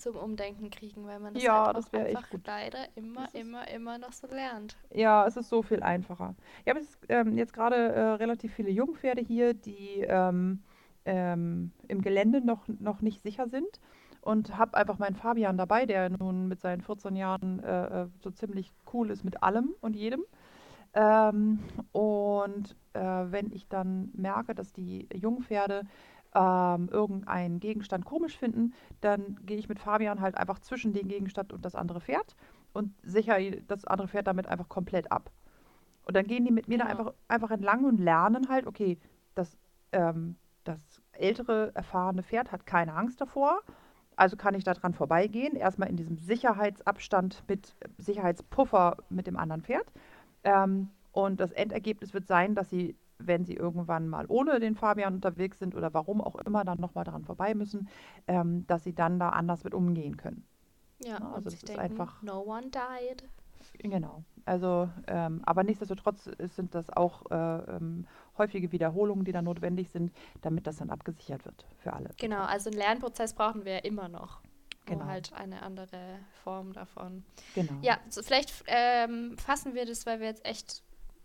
zum 0.00 0.16
Umdenken 0.16 0.70
kriegen, 0.70 1.06
weil 1.06 1.20
man 1.20 1.34
das 1.34 1.42
Ja, 1.42 1.66
halt 1.66 1.76
das 1.76 1.92
einfach 1.92 2.26
leider 2.44 2.78
immer, 2.94 3.24
Das 3.26 3.34
immer, 3.34 3.68
immer 3.68 3.98
noch 3.98 4.12
so 4.12 4.26
lernt. 4.26 4.76
Ja, 4.92 5.26
es 5.26 5.36
ist 5.36 5.48
so 5.48 5.62
viel 5.62 5.82
einfacher. 5.82 6.34
Ich 6.64 6.70
habe 6.70 6.80
jetzt, 6.80 6.98
ähm, 7.08 7.36
jetzt 7.36 7.52
gerade 7.52 7.76
äh, 7.76 8.00
relativ 8.12 8.54
viele 8.54 8.70
Jungpferde 8.70 9.22
hier, 9.22 9.54
die 9.54 10.04
ähm, 10.08 10.62
ähm, 11.04 11.72
im 11.88 12.02
Gelände 12.02 12.44
noch, 12.44 12.66
noch 12.68 13.00
nicht 13.02 13.22
sicher 13.22 13.48
sind. 13.48 13.80
Und 14.22 14.58
habe 14.58 14.76
einfach 14.76 14.98
meinen 14.98 15.16
Fabian 15.16 15.56
dabei, 15.56 15.86
der 15.86 16.10
nun 16.10 16.46
mit 16.46 16.60
seinen 16.60 16.82
14 16.82 17.16
Jahren 17.16 17.62
äh, 17.62 18.02
äh, 18.02 18.06
so 18.22 18.30
ziemlich 18.30 18.70
cool 18.92 19.10
ist 19.10 19.24
mit 19.24 19.42
allem 19.42 19.74
und 19.80 19.96
jedem. 19.96 20.22
Ähm, 20.92 21.60
und 21.92 22.76
äh, 22.92 23.00
wenn 23.00 23.50
ich 23.52 23.68
dann 23.68 24.10
merke, 24.12 24.54
dass 24.54 24.72
die 24.72 25.08
Jungpferde 25.14 25.84
ähm, 26.34 26.88
irgendeinen 26.90 27.60
Gegenstand 27.60 28.04
komisch 28.04 28.38
finden, 28.38 28.74
dann 29.00 29.38
gehe 29.46 29.58
ich 29.58 29.68
mit 29.68 29.78
Fabian 29.80 30.20
halt 30.20 30.36
einfach 30.36 30.58
zwischen 30.60 30.92
den 30.92 31.08
Gegenstand 31.08 31.52
und 31.52 31.64
das 31.64 31.74
andere 31.74 32.00
Pferd 32.00 32.36
und 32.72 32.94
sichere 33.02 33.62
das 33.66 33.84
andere 33.84 34.08
Pferd 34.08 34.26
damit 34.26 34.46
einfach 34.46 34.68
komplett 34.68 35.10
ab. 35.10 35.30
Und 36.04 36.16
dann 36.16 36.26
gehen 36.26 36.44
die 36.44 36.52
mit 36.52 36.68
mir 36.68 36.78
da 36.78 36.86
Genau. 36.86 36.98
einfach, 37.00 37.14
einfach 37.28 37.50
entlang 37.50 37.84
und 37.84 38.00
lernen 38.00 38.48
halt, 38.48 38.66
okay, 38.66 38.98
das, 39.34 39.56
ähm, 39.92 40.36
das 40.64 41.00
ältere, 41.12 41.72
erfahrene 41.74 42.22
Pferd 42.22 42.52
hat 42.52 42.66
keine 42.66 42.94
Angst 42.94 43.20
davor, 43.20 43.60
Also 44.16 44.36
kann 44.36 44.54
ich 44.54 44.64
daran 44.64 44.92
vorbeigehen, 44.94 45.56
erstmal 45.56 45.88
in 45.88 45.96
diesem 45.96 46.18
Sicherheitsabstand 46.18 47.42
mit 47.48 47.74
Sicherheitspuffer 47.98 48.98
mit 49.08 49.26
dem 49.26 49.36
anderen 49.38 49.62
Pferd. 49.62 49.90
Ähm, 50.44 50.90
und 51.12 51.40
das 51.40 51.52
Endergebnis 51.52 52.12
wird 52.14 52.26
sein, 52.26 52.54
dass 52.54 52.68
sie, 52.70 52.96
wenn 53.26 53.44
sie 53.44 53.54
irgendwann 53.54 54.08
mal 54.08 54.24
ohne 54.28 54.60
den 54.60 54.74
Fabian 54.76 55.14
unterwegs 55.14 55.58
sind 55.58 55.74
oder 55.74 55.92
warum 55.94 56.20
auch 56.20 56.36
immer 56.36 56.64
dann 56.64 56.80
nochmal 56.80 57.04
daran 57.04 57.24
vorbei 57.24 57.54
müssen, 57.54 57.88
ähm, 58.26 58.66
dass 58.66 58.84
sie 58.84 58.94
dann 58.94 59.18
da 59.18 59.30
anders 59.30 59.64
mit 59.64 59.74
umgehen 59.74 60.16
können. 60.16 60.46
Ja, 61.02 61.18
Ja, 61.18 61.32
also 61.32 61.44
das 61.50 61.52
sie 61.52 61.56
ist 61.66 61.68
denken, 61.68 61.80
einfach- 61.82 62.22
no 62.22 62.40
one 62.40 62.70
died. 62.70 63.24
Genau. 63.78 64.24
Also, 64.46 64.90
ähm, 65.06 65.42
aber 65.44 65.62
nichtsdestotrotz 65.64 66.28
sind 66.38 66.74
das 66.74 66.90
auch 66.90 67.30
äh, 67.30 67.34
ähm, 67.76 68.06
häufige 68.38 68.72
Wiederholungen, 68.72 69.24
die 69.24 69.32
dann 69.32 69.44
notwendig 69.44 69.90
sind, 69.90 70.12
damit 70.40 70.66
das 70.66 70.78
dann 70.78 70.90
abgesichert 70.90 71.44
wird 71.44 71.66
für 71.78 71.92
alle. 71.92 72.10
Genau, 72.16 72.42
also 72.42 72.70
einen 72.70 72.78
Lernprozess 72.78 73.34
brauchen 73.34 73.64
wir 73.64 73.84
immer 73.84 74.08
noch. 74.08 74.40
Genau. 74.86 75.04
Halt 75.04 75.32
eine 75.34 75.62
andere 75.62 76.18
Form 76.42 76.72
davon. 76.72 77.22
Genau. 77.54 77.74
Ja, 77.82 77.98
so 78.08 78.22
vielleicht 78.22 78.64
ähm, 78.66 79.36
fassen 79.38 79.74
wir 79.74 79.86
das, 79.86 80.04
weil 80.06 80.20
wir 80.20 80.26
jetzt 80.26 80.44
echt 80.44 80.82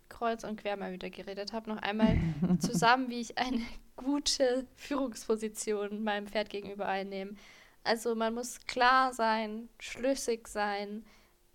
kreuz 0.08 0.44
und 0.44 0.60
quer 0.60 0.76
mal 0.76 0.92
wieder 0.92 1.10
geredet 1.10 1.52
haben, 1.52 1.70
noch 1.72 1.82
einmal 1.82 2.16
zusammen, 2.60 3.08
wie 3.10 3.20
ich 3.20 3.38
eine 3.38 3.60
gute 3.96 4.66
Führungsposition 4.76 6.02
meinem 6.04 6.26
Pferd 6.26 6.50
gegenüber 6.50 6.86
einnehme. 6.86 7.32
Also 7.84 8.14
man 8.14 8.34
muss 8.34 8.60
klar 8.66 9.12
sein, 9.12 9.68
schlüssig 9.78 10.48
sein, 10.48 11.04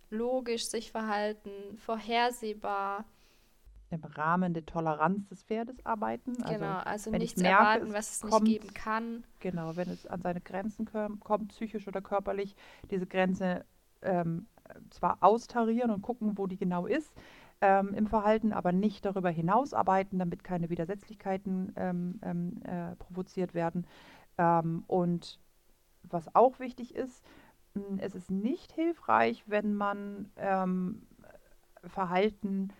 logisch 0.10 0.66
sich 0.68 0.92
verhalten, 0.92 1.50
vorhersehbar. 1.78 3.06
Im 3.90 4.04
Rahmen 4.06 4.54
der 4.54 4.66
Toleranz 4.66 5.28
des 5.28 5.44
Pferdes 5.44 5.86
arbeiten. 5.86 6.42
Also, 6.44 6.54
genau, 6.60 6.78
also 6.78 7.12
wenn 7.12 7.22
ich 7.22 7.32
nichts 7.32 7.42
merke, 7.42 7.58
erwarten, 7.64 7.94
was 7.94 8.12
es 8.12 8.24
nicht 8.24 8.32
kommt- 8.32 8.46
geben 8.48 8.74
kann. 8.74 9.24
Genau, 9.42 9.76
wenn 9.76 9.90
es 9.90 10.08
an 10.08 10.22
seine 10.22 10.40
Grenzen 10.40 10.86
kommt, 11.20 11.50
psychisch 11.50 11.88
oder 11.90 12.02
körperlich, 12.02 12.56
diese 12.90 13.06
Grenze 13.06 13.66
ähm, 14.02 14.48
zwar 14.90 15.18
austarieren 15.20 15.92
und 15.92 16.02
gucken, 16.02 16.38
wo 16.38 16.48
die 16.48 16.56
genau 16.58 16.86
ist 16.86 17.12
ähm, 17.62 17.94
im 17.94 18.08
Verhalten, 18.08 18.54
aber 18.54 18.72
nicht 18.72 19.06
darüber 19.06 19.30
hinaus 19.30 19.74
arbeiten, 19.74 20.20
damit 20.20 20.44
keine 20.44 20.70
Widersetzlichkeiten 20.70 21.74
ähm, 21.76 22.20
ähm, 22.24 22.62
äh, 22.64 22.96
provoziert 22.96 23.54
werden. 23.54 23.88
Ähm, 24.38 24.84
und 24.88 25.40
was 26.04 26.34
auch 26.36 26.60
wichtig 26.60 26.96
ist, 26.96 27.24
es 28.00 28.16
ist 28.16 28.32
nicht 28.32 28.72
hilfreich, 28.74 29.44
wenn 29.48 29.76
man 29.76 30.32
ähm, 30.36 31.08
Verhalten 31.86 32.74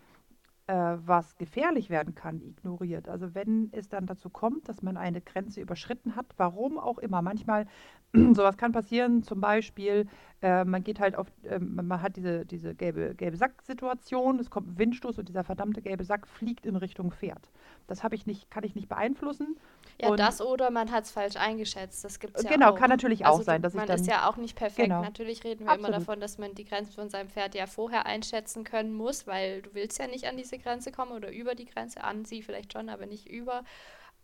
was 0.74 1.36
gefährlich 1.36 1.90
werden 1.90 2.14
kann, 2.14 2.40
ignoriert. 2.40 3.08
Also 3.08 3.34
wenn 3.34 3.68
es 3.72 3.88
dann 3.88 4.06
dazu 4.06 4.30
kommt, 4.30 4.68
dass 4.68 4.82
man 4.82 4.96
eine 4.96 5.20
Grenze 5.20 5.60
überschritten 5.60 6.16
hat, 6.16 6.26
warum 6.36 6.78
auch 6.78 6.98
immer. 6.98 7.22
Manchmal, 7.22 7.66
sowas 8.12 8.56
kann 8.56 8.72
passieren, 8.72 9.22
zum 9.22 9.40
Beispiel, 9.40 10.06
äh, 10.40 10.64
man 10.64 10.82
geht 10.84 11.00
halt 11.00 11.16
auf, 11.16 11.26
äh, 11.44 11.58
man 11.58 12.00
hat 12.00 12.16
diese, 12.16 12.46
diese 12.46 12.74
gelbe, 12.74 13.14
gelbe 13.14 13.36
Sack-Situation, 13.36 14.38
es 14.38 14.50
kommt 14.50 14.68
ein 14.68 14.78
Windstoß 14.78 15.18
und 15.18 15.28
dieser 15.28 15.44
verdammte 15.44 15.82
gelbe 15.82 16.04
Sack 16.04 16.26
fliegt 16.26 16.66
in 16.66 16.76
Richtung 16.76 17.12
Pferd. 17.12 17.50
Das 17.86 18.02
habe 18.04 18.14
ich 18.14 18.26
nicht, 18.26 18.50
kann 18.50 18.64
ich 18.64 18.74
nicht 18.74 18.88
beeinflussen. 18.88 19.56
Ja, 20.02 20.08
Und- 20.10 20.18
das 20.20 20.40
oder 20.40 20.70
man 20.70 20.90
hat 20.90 21.04
es 21.04 21.12
falsch 21.12 21.36
eingeschätzt. 21.36 22.04
Das 22.04 22.18
gibt 22.18 22.36
es 22.36 22.42
ja 22.42 22.50
genau, 22.50 22.70
auch. 22.72 22.74
kann 22.74 22.90
natürlich 22.90 23.24
auch 23.24 23.32
Also 23.32 23.44
sein, 23.44 23.62
dass 23.62 23.72
ich 23.72 23.76
man 23.78 23.86
dann 23.86 24.00
ist 24.00 24.06
ja 24.08 24.28
auch 24.28 24.36
nicht 24.36 24.56
perfekt. 24.56 24.88
Genau. 24.88 25.00
Natürlich 25.02 25.44
reden 25.44 25.60
wir 25.66 25.74
immer 25.74 25.88
Absolut. 25.88 26.00
davon, 26.08 26.20
dass 26.20 26.38
man 26.38 26.54
die 26.54 26.64
Grenzen 26.64 26.92
von 26.92 27.08
seinem 27.08 27.28
Pferd 27.30 27.54
ja 27.54 27.66
vorher 27.66 28.04
einschätzen 28.04 28.64
können 28.64 28.92
muss, 28.94 29.26
weil 29.28 29.62
du 29.62 29.74
willst 29.74 29.98
ja 30.00 30.08
nicht 30.08 30.26
an 30.26 30.36
diese 30.36 30.58
Grenze 30.58 30.90
kommen 30.90 31.12
oder 31.12 31.30
über 31.32 31.54
die 31.54 31.66
Grenze, 31.66 32.02
an 32.02 32.24
sie 32.24 32.42
vielleicht 32.42 32.72
schon, 32.72 32.88
aber 32.88 33.06
nicht 33.06 33.28
über. 33.28 33.62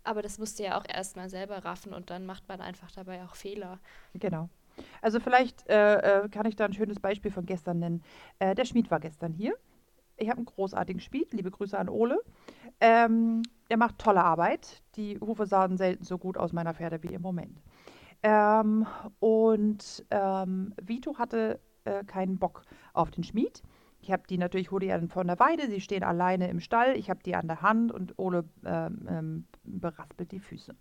Aber 0.02 0.20
das 0.22 0.38
musst 0.38 0.58
du 0.58 0.64
ja 0.64 0.78
auch 0.78 0.84
erstmal 0.88 1.28
selber 1.28 1.64
raffen 1.64 1.94
und 1.94 2.10
dann 2.10 2.26
macht 2.26 2.48
man 2.48 2.60
einfach 2.60 2.90
dabei 2.90 3.22
auch 3.24 3.36
Fehler. 3.36 3.78
Genau. 4.14 4.48
Also 5.02 5.20
vielleicht 5.20 5.68
äh, 5.68 6.22
äh, 6.24 6.28
kann 6.28 6.46
ich 6.46 6.56
da 6.56 6.64
ein 6.64 6.72
schönes 6.72 6.98
Beispiel 7.00 7.30
von 7.30 7.46
gestern 7.46 7.78
nennen. 7.78 8.02
Äh, 8.38 8.54
der 8.54 8.64
Schmied 8.64 8.90
war 8.90 9.00
gestern 9.00 9.32
hier. 9.32 9.54
Ich 10.16 10.28
habe 10.28 10.38
einen 10.38 10.46
großartigen 10.46 11.00
Schmied. 11.00 11.32
Liebe 11.32 11.50
Grüße 11.50 11.78
an 11.78 11.88
Ole. 11.88 12.20
Ähm, 12.80 13.42
er 13.68 13.76
macht 13.76 13.98
tolle 13.98 14.24
Arbeit. 14.24 14.82
Die 14.96 15.18
Hufe 15.20 15.46
sahen 15.46 15.76
selten 15.76 16.04
so 16.04 16.18
gut 16.18 16.36
aus 16.36 16.52
meiner 16.52 16.74
Pferde 16.74 17.02
wie 17.02 17.14
im 17.14 17.22
Moment. 17.22 17.60
Ähm, 18.22 18.86
und 19.20 20.04
ähm, 20.10 20.74
Vito 20.82 21.18
hatte 21.18 21.60
äh, 21.84 22.04
keinen 22.04 22.38
Bock 22.38 22.62
auf 22.92 23.10
den 23.10 23.24
Schmied. 23.24 23.62
Ich 24.00 24.12
habe 24.12 24.22
die 24.28 24.38
natürlich, 24.38 24.70
hole 24.70 24.86
die 24.86 25.08
von 25.08 25.26
der 25.26 25.38
Weide. 25.38 25.68
Sie 25.68 25.80
stehen 25.80 26.04
alleine 26.04 26.48
im 26.48 26.60
Stall. 26.60 26.96
Ich 26.96 27.10
habe 27.10 27.20
die 27.22 27.34
an 27.34 27.48
der 27.48 27.62
Hand 27.62 27.92
und 27.92 28.18
Ole 28.18 28.44
ähm, 28.64 29.06
ähm, 29.08 29.44
beraspelt 29.64 30.32
die 30.32 30.40
Füße. 30.40 30.74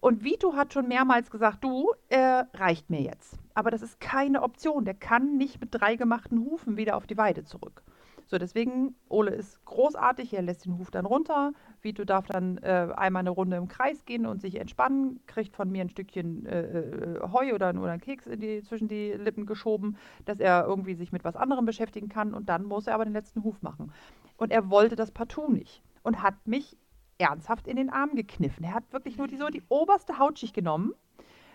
Und 0.00 0.24
Vito 0.24 0.54
hat 0.54 0.72
schon 0.72 0.88
mehrmals 0.88 1.30
gesagt, 1.30 1.62
du, 1.62 1.92
äh, 2.08 2.42
reicht 2.54 2.90
mir 2.90 3.02
jetzt. 3.02 3.38
Aber 3.54 3.70
das 3.70 3.82
ist 3.82 4.00
keine 4.00 4.42
Option. 4.42 4.84
Der 4.84 4.94
kann 4.94 5.36
nicht 5.36 5.60
mit 5.60 5.68
drei 5.72 5.94
gemachten 5.94 6.40
Hufen 6.40 6.76
wieder 6.76 6.96
auf 6.96 7.06
die 7.06 7.16
Weide 7.16 7.44
zurück. 7.44 7.84
So, 8.32 8.38
deswegen, 8.38 8.94
Ole 9.10 9.32
ist 9.32 9.62
großartig, 9.66 10.32
er 10.32 10.40
lässt 10.40 10.64
den 10.64 10.78
Huf 10.78 10.90
dann 10.90 11.04
runter. 11.04 11.52
Vito 11.82 12.06
darf 12.06 12.24
dann 12.28 12.56
äh, 12.62 12.88
einmal 12.96 13.20
eine 13.20 13.28
Runde 13.28 13.58
im 13.58 13.68
Kreis 13.68 14.06
gehen 14.06 14.24
und 14.24 14.40
sich 14.40 14.58
entspannen, 14.58 15.20
kriegt 15.26 15.54
von 15.54 15.70
mir 15.70 15.82
ein 15.82 15.90
Stückchen 15.90 16.46
äh, 16.46 16.62
äh, 16.62 17.20
Heu 17.30 17.54
oder, 17.54 17.68
oder 17.74 17.90
einen 17.90 18.00
Keks 18.00 18.30
die, 18.36 18.62
zwischen 18.62 18.88
die 18.88 19.12
Lippen 19.12 19.44
geschoben, 19.44 19.98
dass 20.24 20.40
er 20.40 20.64
irgendwie 20.64 20.94
sich 20.94 21.12
mit 21.12 21.24
was 21.24 21.36
anderem 21.36 21.66
beschäftigen 21.66 22.08
kann 22.08 22.32
und 22.32 22.48
dann 22.48 22.64
muss 22.64 22.86
er 22.86 22.94
aber 22.94 23.04
den 23.04 23.12
letzten 23.12 23.44
Huf 23.44 23.60
machen. 23.60 23.92
Und 24.38 24.50
er 24.50 24.70
wollte 24.70 24.96
das 24.96 25.10
partout 25.10 25.48
nicht 25.48 25.82
und 26.02 26.22
hat 26.22 26.46
mich 26.46 26.78
ernsthaft 27.18 27.66
in 27.66 27.76
den 27.76 27.90
Arm 27.90 28.14
gekniffen. 28.14 28.64
Er 28.64 28.72
hat 28.72 28.90
wirklich 28.94 29.18
nur 29.18 29.28
die, 29.28 29.36
so 29.36 29.48
die 29.48 29.62
oberste 29.68 30.18
Hautschicht 30.18 30.54
genommen, 30.54 30.94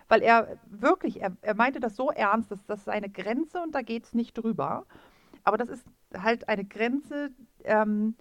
weil 0.10 0.22
er 0.22 0.60
wirklich, 0.70 1.22
er, 1.24 1.36
er 1.42 1.56
meinte 1.56 1.80
das 1.80 1.96
so 1.96 2.12
ernst, 2.12 2.52
dass 2.52 2.64
das 2.68 2.82
ist 2.82 2.90
eine 2.90 3.10
Grenze 3.10 3.64
und 3.64 3.74
da 3.74 3.82
geht 3.82 4.04
es 4.04 4.14
nicht 4.14 4.38
drüber. 4.38 4.86
Aber 5.48 5.56
das 5.56 5.70
ist 5.70 5.86
halt 6.14 6.50
eine 6.50 6.66
Grenze, 6.66 7.32
ähm, 7.64 8.16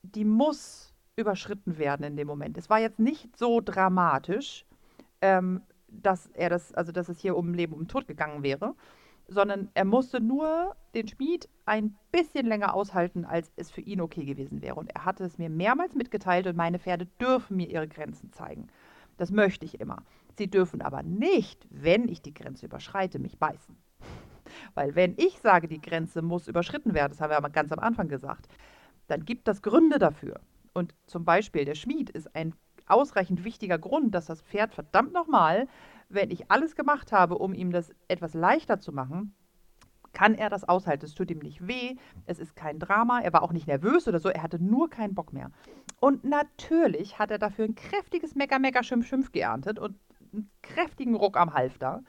die 0.00 0.24
muss 0.24 0.94
überschritten 1.14 1.76
werden 1.76 2.04
in 2.04 2.16
dem 2.16 2.26
Moment. 2.26 2.56
Es 2.56 2.70
war 2.70 2.80
jetzt 2.80 2.98
nicht 2.98 3.36
so 3.36 3.60
dramatisch, 3.60 4.64
ähm, 5.20 5.60
dass 5.88 6.28
er 6.28 6.48
das, 6.48 6.72
also 6.72 6.90
dass 6.90 7.10
es 7.10 7.20
hier 7.20 7.36
um 7.36 7.52
Leben 7.52 7.74
und 7.74 7.90
Tod 7.90 8.08
gegangen 8.08 8.42
wäre, 8.42 8.74
sondern 9.28 9.68
er 9.74 9.84
musste 9.84 10.22
nur 10.22 10.74
den 10.94 11.06
Schmied 11.06 11.50
ein 11.66 11.98
bisschen 12.12 12.46
länger 12.46 12.72
aushalten, 12.72 13.26
als 13.26 13.52
es 13.56 13.70
für 13.70 13.82
ihn 13.82 14.00
okay 14.00 14.24
gewesen 14.24 14.62
wäre. 14.62 14.76
Und 14.76 14.88
er 14.88 15.04
hatte 15.04 15.24
es 15.24 15.36
mir 15.36 15.50
mehrmals 15.50 15.94
mitgeteilt 15.94 16.46
und 16.46 16.56
meine 16.56 16.78
Pferde 16.78 17.04
dürfen 17.20 17.58
mir 17.58 17.68
ihre 17.68 17.88
Grenzen 17.88 18.32
zeigen. 18.32 18.68
Das 19.18 19.30
möchte 19.30 19.66
ich 19.66 19.80
immer. 19.80 20.02
Sie 20.38 20.48
dürfen 20.48 20.80
aber 20.80 21.02
nicht, 21.02 21.68
wenn 21.68 22.08
ich 22.08 22.22
die 22.22 22.32
Grenze 22.32 22.64
überschreite, 22.64 23.18
mich 23.18 23.38
beißen. 23.38 23.76
Weil 24.74 24.94
wenn 24.94 25.14
ich 25.16 25.38
sage, 25.40 25.68
die 25.68 25.80
Grenze 25.80 26.22
muss 26.22 26.48
überschritten 26.48 26.94
werden, 26.94 27.12
das 27.12 27.20
haben 27.20 27.30
wir 27.30 27.36
aber 27.36 27.50
ganz 27.50 27.72
am 27.72 27.78
Anfang 27.78 28.08
gesagt, 28.08 28.48
dann 29.06 29.24
gibt 29.24 29.48
das 29.48 29.62
Gründe 29.62 29.98
dafür. 29.98 30.40
Und 30.72 30.94
zum 31.06 31.24
Beispiel 31.24 31.64
der 31.64 31.74
Schmied 31.74 32.10
ist 32.10 32.34
ein 32.34 32.54
ausreichend 32.86 33.44
wichtiger 33.44 33.78
Grund, 33.78 34.14
dass 34.14 34.26
das 34.26 34.42
Pferd 34.42 34.74
verdammt 34.74 35.12
nochmal, 35.12 35.68
wenn 36.08 36.30
ich 36.30 36.50
alles 36.50 36.74
gemacht 36.74 37.12
habe, 37.12 37.38
um 37.38 37.54
ihm 37.54 37.70
das 37.70 37.92
etwas 38.08 38.34
leichter 38.34 38.80
zu 38.80 38.92
machen, 38.92 39.34
kann 40.12 40.34
er 40.34 40.50
das 40.50 40.68
aushalten. 40.68 41.04
Es 41.04 41.14
tut 41.14 41.30
ihm 41.30 41.38
nicht 41.38 41.66
weh, 41.66 41.96
es 42.26 42.38
ist 42.38 42.56
kein 42.56 42.78
Drama, 42.78 43.20
er 43.20 43.32
war 43.32 43.42
auch 43.42 43.52
nicht 43.52 43.66
nervös 43.66 44.08
oder 44.08 44.18
so, 44.18 44.28
er 44.28 44.42
hatte 44.42 44.62
nur 44.62 44.90
keinen 44.90 45.14
Bock 45.14 45.32
mehr. 45.32 45.50
Und 46.00 46.24
natürlich 46.24 47.18
hat 47.18 47.30
er 47.30 47.38
dafür 47.38 47.66
ein 47.66 47.74
kräftiges 47.74 48.34
Mecker-Mecker-Schimpf-Schimpf 48.34 49.32
geerntet 49.32 49.78
und 49.78 49.96
einen 50.32 50.50
kräftigen 50.62 51.14
Ruck 51.14 51.36
am 51.36 51.54
Halfter. 51.54 52.02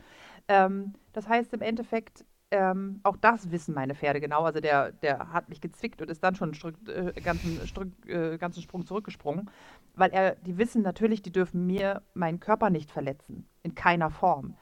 Ähm, 0.47 0.93
das 1.13 1.27
heißt 1.27 1.53
im 1.53 1.61
Endeffekt, 1.61 2.25
ähm, 2.51 2.99
auch 3.03 3.17
das 3.17 3.51
wissen 3.51 3.73
meine 3.73 3.95
Pferde 3.95 4.21
genau. 4.21 4.43
Also 4.43 4.59
der, 4.59 4.91
der 4.91 5.31
hat 5.33 5.49
mich 5.49 5.61
gezwickt 5.61 6.01
und 6.01 6.09
ist 6.09 6.23
dann 6.23 6.35
schon 6.35 6.49
einen 6.49 6.53
Stück, 6.55 6.75
äh, 6.87 7.13
ganzen, 7.21 7.65
Stück, 7.67 7.89
äh, 8.07 8.37
ganzen 8.37 8.61
Sprung 8.61 8.85
zurückgesprungen. 8.85 9.49
Weil 9.95 10.11
er, 10.11 10.35
die 10.35 10.57
wissen 10.57 10.81
natürlich, 10.81 11.21
die 11.21 11.31
dürfen 11.31 11.65
mir 11.65 12.01
meinen 12.13 12.39
Körper 12.39 12.69
nicht 12.69 12.91
verletzen. 12.91 13.47
In 13.63 13.75
keiner 13.75 14.09
Form. 14.09 14.55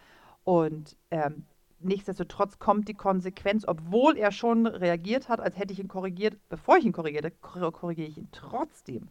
Und 0.43 0.97
ähm, 1.11 1.45
nichtsdestotrotz 1.79 2.59
kommt 2.59 2.87
die 2.87 2.93
Konsequenz, 2.93 3.65
obwohl 3.67 4.17
er 4.17 4.31
schon 4.31 4.67
reagiert 4.67 5.29
hat, 5.29 5.39
als 5.39 5.57
hätte 5.57 5.73
ich 5.73 5.79
ihn 5.79 5.87
korrigiert, 5.87 6.37
bevor 6.49 6.77
ich 6.77 6.85
ihn 6.85 6.93
korrigierte, 6.93 7.31
kor- 7.31 7.71
korrigiere 7.71 8.07
ich 8.07 8.17
ihn 8.17 8.29
trotzdem. 8.31 9.07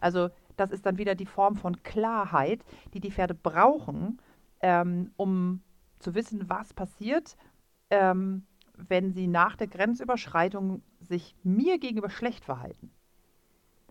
Also 0.00 0.30
das 0.56 0.70
ist 0.70 0.86
dann 0.86 0.98
wieder 0.98 1.14
die 1.14 1.26
Form 1.26 1.56
von 1.56 1.82
Klarheit, 1.82 2.64
die 2.94 3.00
die 3.00 3.10
Pferde 3.10 3.34
brauchen, 3.34 4.20
ähm, 4.60 5.12
um 5.16 5.62
zu 5.98 6.14
wissen, 6.14 6.48
was 6.48 6.74
passiert, 6.74 7.36
ähm, 7.92 8.46
wenn 8.76 9.12
sie 9.12 9.26
nach 9.28 9.54
der 9.56 9.66
Grenzüberschreitung 9.68 10.82
sich 11.00 11.36
mir 11.44 11.78
gegenüber 11.78 12.08
schlecht 12.10 12.44
verhalten. 12.44 12.90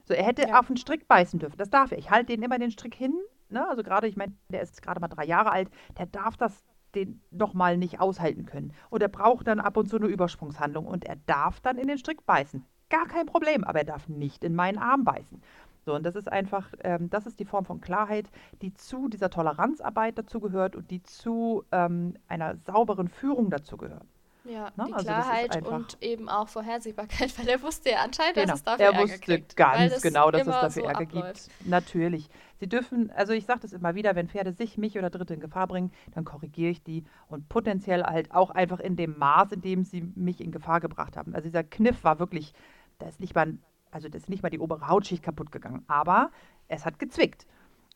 So, 0.05 0.15
er 0.15 0.25
hätte 0.25 0.47
Ja. 0.47 0.59
auf 0.59 0.67
den 0.67 0.77
Strick 0.77 1.07
beißen 1.07 1.39
dürfen. 1.39 1.57
Das 1.57 1.69
darf 1.69 1.91
er. 1.91 1.99
Ich 1.99 2.09
halte 2.09 2.33
den 2.33 2.41
immer 2.41 2.57
den 2.57 2.71
Strick 2.71 2.95
hin. 2.95 3.13
Ne? 3.49 3.65
Also 3.69 3.83
gerade, 3.83 4.07
ich 4.07 4.17
meine, 4.17 4.33
der 4.49 4.61
ist 4.61 4.81
gerade 4.81 4.99
mal 4.99 5.07
drei 5.07 5.25
Jahre 5.25 5.51
alt. 5.51 5.69
Der 5.97 6.07
darf 6.07 6.35
das 6.35 6.63
den 6.95 7.21
nochmal 7.29 7.77
nicht 7.77 8.01
aushalten 8.01 8.45
können. 8.45 8.73
Und 8.89 9.01
er 9.01 9.07
braucht 9.07 9.47
dann 9.47 9.59
ab 9.61 9.77
und 9.77 9.87
zu 9.87 9.97
eine 9.97 10.07
Übersprungshandlung. 10.07 10.87
Und 10.87 11.05
er 11.05 11.15
darf 11.27 11.61
dann 11.61 11.77
in 11.77 11.87
den 11.87 11.99
Strick 11.99 12.25
beißen. 12.25 12.65
Gar 12.89 13.05
kein 13.07 13.27
Problem. 13.27 13.63
Aber 13.63 13.79
er 13.79 13.85
darf 13.85 14.09
nicht 14.09 14.43
in 14.43 14.55
meinen 14.55 14.79
Arm 14.79 15.03
beißen. 15.03 15.41
So, 15.85 15.95
und 15.95 16.03
das 16.03 16.15
ist 16.15 16.31
einfach, 16.31 16.67
ähm, 16.83 17.09
das 17.09 17.25
ist 17.25 17.39
die 17.39 17.45
Form 17.45 17.65
von 17.65 17.81
Klarheit, 17.81 18.29
die 18.61 18.73
zu 18.73 19.07
dieser 19.07 19.29
Toleranzarbeit 19.29 20.17
dazugehört 20.17 20.75
und 20.75 20.91
die 20.91 21.01
zu 21.01 21.63
ähm, 21.71 22.15
einer 22.27 22.57
sauberen 22.57 23.07
Führung 23.07 23.49
dazugehört. 23.49 24.05
Ja, 24.43 24.71
ne? 24.75 24.85
die 24.87 24.93
also 24.93 25.05
Klarheit 25.05 25.67
und 25.67 25.97
eben 26.01 26.27
auch 26.27 26.47
Vorhersehbarkeit, 26.47 27.37
weil 27.37 27.47
er 27.47 27.61
wusste 27.61 27.91
ja 27.91 27.97
anscheinend, 28.03 28.35
genau. 28.35 28.47
dass 28.47 28.59
es 28.59 28.63
dafür 28.63 28.85
er 28.85 28.91
Ärger 28.93 29.03
wusste 29.03 29.19
kriegt, 29.19 29.55
ganz 29.55 30.01
genau, 30.01 30.31
dass 30.31 30.41
es 30.41 30.47
dafür 30.47 30.69
so 30.69 30.87
Ärger 30.87 31.01
abläuft. 31.01 31.49
gibt. 31.49 31.69
Natürlich. 31.69 32.29
Sie 32.59 32.67
dürfen, 32.67 33.11
also 33.11 33.33
ich 33.33 33.45
sage 33.45 33.59
das 33.61 33.73
immer 33.73 33.93
wieder, 33.93 34.15
wenn 34.15 34.29
Pferde 34.29 34.51
sich, 34.51 34.77
mich 34.77 34.97
oder 34.97 35.09
Dritte 35.09 35.35
in 35.35 35.39
Gefahr 35.39 35.67
bringen, 35.67 35.91
dann 36.13 36.25
korrigiere 36.25 36.71
ich 36.71 36.83
die 36.83 37.03
und 37.27 37.49
potenziell 37.49 38.03
halt 38.03 38.31
auch 38.31 38.49
einfach 38.49 38.79
in 38.79 38.95
dem 38.95 39.17
Maß, 39.17 39.51
in 39.51 39.61
dem 39.61 39.83
sie 39.83 40.01
mich 40.15 40.41
in 40.41 40.51
Gefahr 40.51 40.79
gebracht 40.79 41.17
haben. 41.17 41.35
Also 41.35 41.47
dieser 41.47 41.63
Kniff 41.63 42.03
war 42.03 42.19
wirklich, 42.19 42.53
da 42.97 43.07
ist 43.07 43.19
nicht 43.19 43.35
mal, 43.35 43.57
also 43.91 44.09
das 44.09 44.23
ist 44.23 44.29
nicht 44.29 44.43
mal 44.43 44.49
die 44.49 44.59
obere 44.59 44.87
Hautschicht 44.87 45.23
kaputt 45.23 45.51
gegangen, 45.51 45.83
aber 45.87 46.31
es 46.67 46.85
hat 46.85 46.99
gezwickt. 46.99 47.45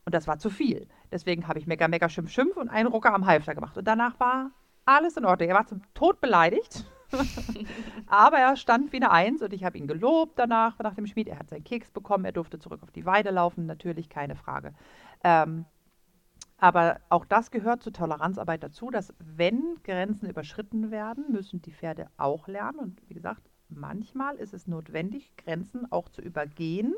Und 0.06 0.14
das 0.14 0.28
war 0.28 0.38
zu 0.38 0.50
viel. 0.50 0.88
Deswegen 1.12 1.48
habe 1.48 1.58
ich 1.58 1.66
mega, 1.66 1.88
mega 1.88 2.10
schimpf, 2.10 2.32
schimpf 2.32 2.58
und 2.58 2.70
einen 2.70 2.88
Rucker 2.88 3.14
am 3.14 3.26
Halfter 3.26 3.56
gemacht. 3.56 3.78
Und 3.78 3.88
danach 3.88 4.20
war 4.20 4.52
alles 4.86 5.18
in 5.18 5.26
Ordnung. 5.26 5.50
Er 5.50 5.56
war 5.56 5.66
zum 5.66 5.82
Tod 5.96 6.22
beleidigt. 6.22 6.86
Aber 8.08 8.38
er 8.38 8.56
stand 8.56 8.92
wie 8.92 8.98
eine 8.98 9.12
Eins 9.12 9.42
und 9.42 9.54
ich 9.54 9.64
habe 9.64 9.78
ihn 9.78 9.88
gelobt 9.88 10.38
danach, 10.38 10.78
nach 10.80 10.96
dem 10.96 11.08
Schmied. 11.08 11.28
Er 11.28 11.40
hat 11.40 11.50
seinen 11.50 11.64
Keks 11.64 11.92
bekommen, 11.92 12.26
er 12.26 12.32
durfte 12.32 12.60
zurück 12.60 12.82
auf 12.84 12.92
die 12.92 13.06
Weide 13.06 13.32
laufen, 13.32 13.66
natürlich 13.66 14.10
keine 14.10 14.36
Frage. 14.36 14.74
Ähm, 15.24 15.66
aber 16.58 17.00
auch 17.10 17.26
das 17.26 17.52
gehört 17.52 17.84
zur 17.84 17.94
Toleranzarbeit 17.94 18.64
dazu, 18.64 18.90
dass 18.90 19.14
wenn 19.20 19.78
Grenzen 19.84 20.30
überschritten 20.30 20.90
werden, 20.90 21.26
müssen 21.32 21.62
die 21.62 21.74
Pferde 21.74 22.08
auch 22.18 22.48
lernen. 22.48 22.80
Und 22.80 23.10
wie 23.10 23.14
gesagt, 23.14 23.42
manchmal 23.70 24.36
ist 24.36 24.54
es 24.54 24.68
notwendig, 24.68 25.36
Grenzen 25.38 25.92
auch 25.92 26.10
zu 26.10 26.22
übergehen 26.22 26.94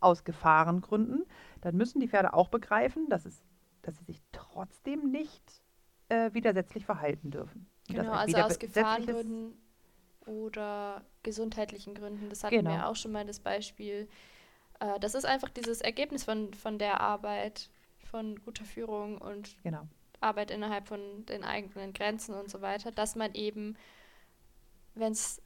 aus 0.00 0.24
Gefahrengründen. 0.24 1.24
Dann 1.60 1.76
müssen 1.76 2.00
die 2.00 2.08
Pferde 2.08 2.34
auch 2.34 2.48
begreifen, 2.48 3.08
dass, 3.08 3.24
es, 3.24 3.42
dass 3.82 3.96
sie 3.98 4.04
sich 4.04 4.22
trotzdem 4.32 5.10
nicht 5.10 5.62
äh, 6.08 6.32
widersetzlich 6.34 6.84
verhalten 6.84 7.30
dürfen. 7.30 7.66
Genau, 7.88 8.12
also 8.12 8.36
aus 8.38 8.58
Gefahrengründen 8.58 9.54
oder 10.26 11.02
gesundheitlichen 11.22 11.94
Gründen. 11.94 12.28
Das 12.28 12.44
hatten 12.44 12.56
genau. 12.56 12.70
wir 12.70 12.88
auch 12.88 12.96
schon 12.96 13.12
mal 13.12 13.24
das 13.24 13.40
Beispiel. 13.40 14.08
Äh, 14.80 15.00
das 15.00 15.14
ist 15.14 15.24
einfach 15.24 15.48
dieses 15.48 15.80
Ergebnis 15.80 16.24
von, 16.24 16.54
von 16.54 16.78
der 16.78 17.00
Arbeit, 17.00 17.70
von 18.10 18.40
guter 18.42 18.64
Führung 18.64 19.18
und 19.18 19.56
genau. 19.62 19.86
Arbeit 20.20 20.50
innerhalb 20.50 20.86
von 20.86 21.26
den 21.26 21.44
eigenen 21.44 21.92
Grenzen 21.92 22.34
und 22.34 22.50
so 22.50 22.60
weiter, 22.60 22.92
dass 22.92 23.16
man 23.16 23.34
eben, 23.34 23.76
wenn 24.94 25.12
es 25.12 25.42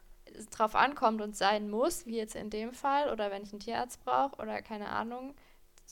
drauf 0.50 0.74
ankommt 0.74 1.22
und 1.22 1.36
sein 1.36 1.70
muss, 1.70 2.06
wie 2.06 2.16
jetzt 2.16 2.36
in 2.36 2.50
dem 2.50 2.72
Fall, 2.72 3.10
oder 3.12 3.30
wenn 3.30 3.42
ich 3.42 3.52
einen 3.52 3.60
Tierarzt 3.60 4.04
brauche 4.04 4.36
oder 4.36 4.62
keine 4.62 4.88
Ahnung, 4.88 5.34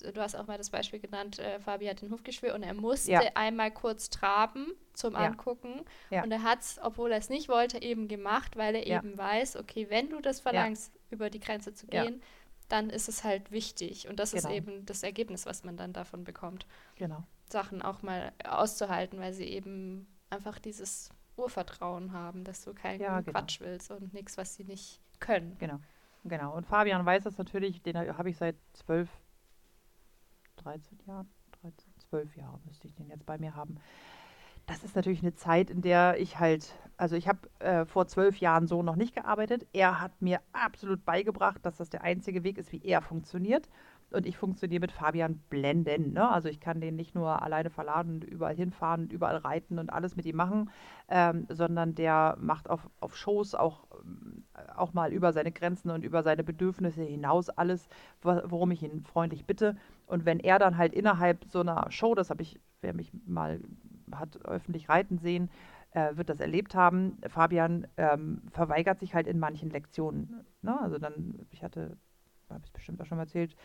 du 0.03 0.21
hast 0.21 0.35
auch 0.35 0.47
mal 0.47 0.59
das 0.59 0.71
Beispiel 0.71 0.99
genannt, 0.99 1.39
äh, 1.39 1.61
Fabi 1.61 1.87
hat 1.87 2.03
den 2.03 2.11
Hufgeschwür 2.11 2.55
und 2.55 2.63
er 2.63 2.75
musste 2.75 3.13
ja. 3.13 3.21
einmal 3.35 3.71
kurz 3.71 4.11
traben 4.11 4.73
zum 4.93 5.15
ja. 5.15 5.21
Angucken. 5.21 5.85
Ja. 6.11 6.23
Und 6.23 6.33
er 6.33 6.43
hat 6.43 6.61
es, 6.61 6.81
obwohl 6.83 7.13
er 7.13 7.19
es 7.19 7.29
nicht 7.29 7.49
wollte, 7.49 7.81
eben 7.81 8.09
gemacht, 8.09 8.57
weil 8.57 8.75
er 8.75 8.87
eben 8.87 9.17
weiß, 9.17 9.57
okay, 9.57 9.89
wenn 9.91 10.11
du 10.11 10.21
das 10.21 10.41
verlangst, 10.41 10.93
über 11.11 11.31
die 11.31 11.41
Grenze 11.41 11.75
zu 11.75 11.87
gehen, 11.87 12.23
dann 12.69 12.91
ist 12.91 13.09
es 13.09 13.25
halt 13.25 13.51
wichtig. 13.51 14.09
Und 14.09 14.19
das 14.19 14.33
genau. 14.33 14.49
ist 14.49 14.55
eben 14.55 14.87
das 14.87 15.03
Ergebnis, 15.03 15.47
was 15.47 15.65
man 15.65 15.77
dann 15.77 15.93
davon 15.93 16.25
bekommt. 16.25 16.67
Genau. 16.97 17.23
Sachen 17.49 17.83
auch 17.83 18.03
mal 18.03 18.33
auszuhalten, 18.45 19.21
weil 19.21 19.33
sie 19.33 19.45
eben 19.45 20.07
einfach 20.31 20.59
dieses 20.59 21.11
Urvertrauen 21.37 22.13
haben, 22.13 22.45
dass 22.45 22.63
du 22.63 22.75
keinen 22.75 22.99
genau. 22.99 23.23
Quatsch 23.23 23.61
willst 23.61 23.91
und 23.91 24.13
nichts, 24.15 24.37
was 24.37 24.55
sie 24.55 24.65
nicht 24.65 25.01
können. 25.21 25.57
Genau. 25.59 25.81
Genau. 26.25 26.57
Und 26.57 26.67
Fabian 26.67 27.05
weiß 27.05 27.25
das 27.25 27.39
natürlich, 27.39 27.83
den 27.83 27.97
habe 27.97 28.31
ich 28.31 28.37
seit 28.37 28.57
zwölf 28.73 29.11
13 30.57 30.99
Jahren, 31.07 31.29
13, 31.61 31.93
12 32.09 32.37
Jahre 32.37 32.59
müsste 32.65 32.87
ich 32.87 32.95
den 32.95 33.09
jetzt 33.09 33.27
bei 33.27 33.39
mir 33.39 33.55
haben. 33.55 33.79
Das 34.67 34.83
ist 34.83 34.97
natürlich 34.97 35.21
eine 35.21 35.35
Zeit, 35.35 35.69
in 35.69 35.83
der 35.83 36.19
ich 36.19 36.39
halt, 36.39 36.75
also 36.97 37.17
ich 37.17 37.29
habe 37.29 37.51
äh, 37.59 37.85
vor 37.85 38.07
zwölf 38.07 38.39
Jahren 38.39 38.67
so 38.67 38.83
noch 38.83 38.97
nicht 38.97 39.15
gearbeitet. 39.15 39.67
Er 39.75 40.01
hat 40.01 40.23
mir 40.23 40.41
absolut 40.53 41.05
beigebracht, 41.05 41.67
dass 41.67 41.77
das 41.77 41.91
der 41.91 42.03
einzige 42.03 42.45
Weg 42.45 42.57
ist, 42.57 42.73
wie 42.73 42.83
er 42.83 43.03
funktioniert. 43.03 43.69
Und 44.15 44.27
ich 44.27 44.37
funktioniere 44.37 44.81
mit 44.81 44.93
Fabian 44.93 45.39
blenden. 45.51 46.13
Ne? 46.13 46.29
Also 46.29 46.49
ich 46.49 46.61
kann 46.61 46.81
den 46.81 46.97
nicht 46.97 47.15
nur 47.15 47.43
alleine 47.43 47.71
verladen, 47.71 48.23
überall 48.23 48.55
hinfahren, 48.55 49.09
überall 49.11 49.37
reiten 49.37 49.79
und 49.79 49.91
alles 49.91 50.17
mit 50.17 50.27
ihm 50.27 50.37
machen, 50.37 50.71
ähm, 51.09 51.47
sondern 51.49 51.95
der 51.95 52.37
macht 52.41 52.71
auf, 52.71 52.89
auf 53.01 53.17
Shows 53.17 53.55
auch, 53.55 53.85
äh, 54.55 54.73
auch 54.77 54.93
mal 54.93 55.13
über 55.13 55.33
seine 55.33 55.53
Grenzen 55.53 55.91
und 55.91 56.05
über 56.05 56.23
seine 56.23 56.45
Bedürfnisse 56.45 57.03
hinaus 57.03 57.51
alles, 57.51 57.89
worum 58.23 58.71
ich 58.71 58.83
ihn 58.83 59.05
freundlich 59.05 59.47
bitte. 59.47 59.77
Und 60.07 60.25
wenn 60.25 60.41
er 60.41 60.59
dann 60.59 60.77
halt 60.77 60.93
innerhalb 60.93 61.45
so 61.49 61.61
einer 61.61 61.91
Show, 61.91 62.15
das 62.15 62.31
habe 62.31 62.43
ich, 62.43 62.61
wer 62.81 62.95
mich 62.95 63.13
mal 63.27 63.61
hat 64.13 64.45
öffentlich 64.45 64.89
reiten 64.89 65.19
sehen, 65.19 65.51
äh, 65.95 66.17
wird 66.17 66.29
das 66.29 66.41
erlebt 66.41 66.75
haben. 66.75 67.19
Fabian 67.29 67.87
ähm, 67.97 68.43
verweigert 68.51 69.01
sich 69.01 69.15
halt 69.15 69.27
in 69.27 69.39
manchen 69.39 69.71
Lektionen. 69.71 70.45
Ne? 70.63 70.79
Also 70.81 70.99
dann, 70.99 71.47
ich 71.51 71.63
hatte, 71.63 71.97
habe 72.51 72.61
ich 72.61 72.67
es 72.67 72.73
bestimmt 72.73 73.01
auch 73.01 73.07
schon 73.07 73.17
mal 73.17 73.25
erzählt, 73.25 73.57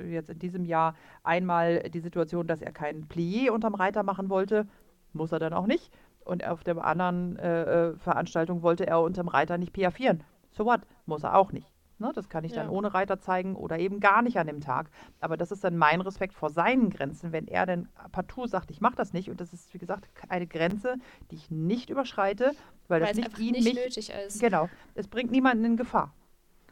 jetzt 0.00 0.30
in 0.30 0.38
diesem 0.38 0.64
Jahr 0.64 0.94
einmal 1.22 1.80
die 1.90 2.00
Situation, 2.00 2.46
dass 2.46 2.62
er 2.62 2.72
kein 2.72 3.06
Plié 3.08 3.50
unterm 3.50 3.74
Reiter 3.74 4.02
machen 4.02 4.28
wollte. 4.28 4.66
Muss 5.12 5.32
er 5.32 5.38
dann 5.38 5.52
auch 5.52 5.66
nicht. 5.66 5.92
Und 6.24 6.46
auf 6.46 6.64
der 6.64 6.82
anderen 6.84 7.36
äh, 7.36 7.90
äh 7.90 7.96
Veranstaltung 7.96 8.62
wollte 8.62 8.86
er 8.86 9.00
unterm 9.00 9.28
Reiter 9.28 9.58
nicht 9.58 9.72
piaffieren. 9.72 10.22
So 10.52 10.64
what? 10.64 10.80
Muss 11.06 11.22
er 11.22 11.36
auch 11.36 11.52
nicht. 11.52 11.70
Ne, 11.98 12.10
das 12.12 12.28
kann 12.28 12.42
ich 12.42 12.52
dann 12.52 12.68
ohne 12.68 12.92
Reiter 12.92 13.20
zeigen 13.20 13.54
oder 13.54 13.78
eben 13.78 14.00
gar 14.00 14.20
nicht 14.20 14.36
an 14.36 14.48
dem 14.48 14.60
Tag. 14.60 14.90
Aber 15.20 15.36
das 15.36 15.52
ist 15.52 15.62
dann 15.62 15.76
mein 15.76 16.00
Respekt 16.00 16.34
vor 16.34 16.50
seinen 16.50 16.90
Grenzen, 16.90 17.30
wenn 17.30 17.46
er 17.46 17.66
denn 17.66 17.88
partout 18.10 18.48
sagt, 18.48 18.72
ich 18.72 18.80
mache 18.80 18.96
das 18.96 19.12
nicht. 19.12 19.30
Und 19.30 19.40
das 19.40 19.52
ist, 19.52 19.72
wie 19.72 19.78
gesagt, 19.78 20.08
eine 20.28 20.48
Grenze, 20.48 20.96
die 21.30 21.36
ich 21.36 21.52
nicht 21.52 21.90
überschreite, 21.90 22.52
weil, 22.88 23.00
weil 23.00 23.14
das 23.14 23.16
nicht 23.16 23.38
ihn 23.38 23.52
nicht 23.52 23.64
mich, 23.64 23.74
nötig 23.74 24.10
ist. 24.26 24.40
Genau, 24.40 24.68
es 24.94 25.06
bringt 25.06 25.30
niemanden 25.30 25.64
in 25.64 25.76
Gefahr. 25.76 26.12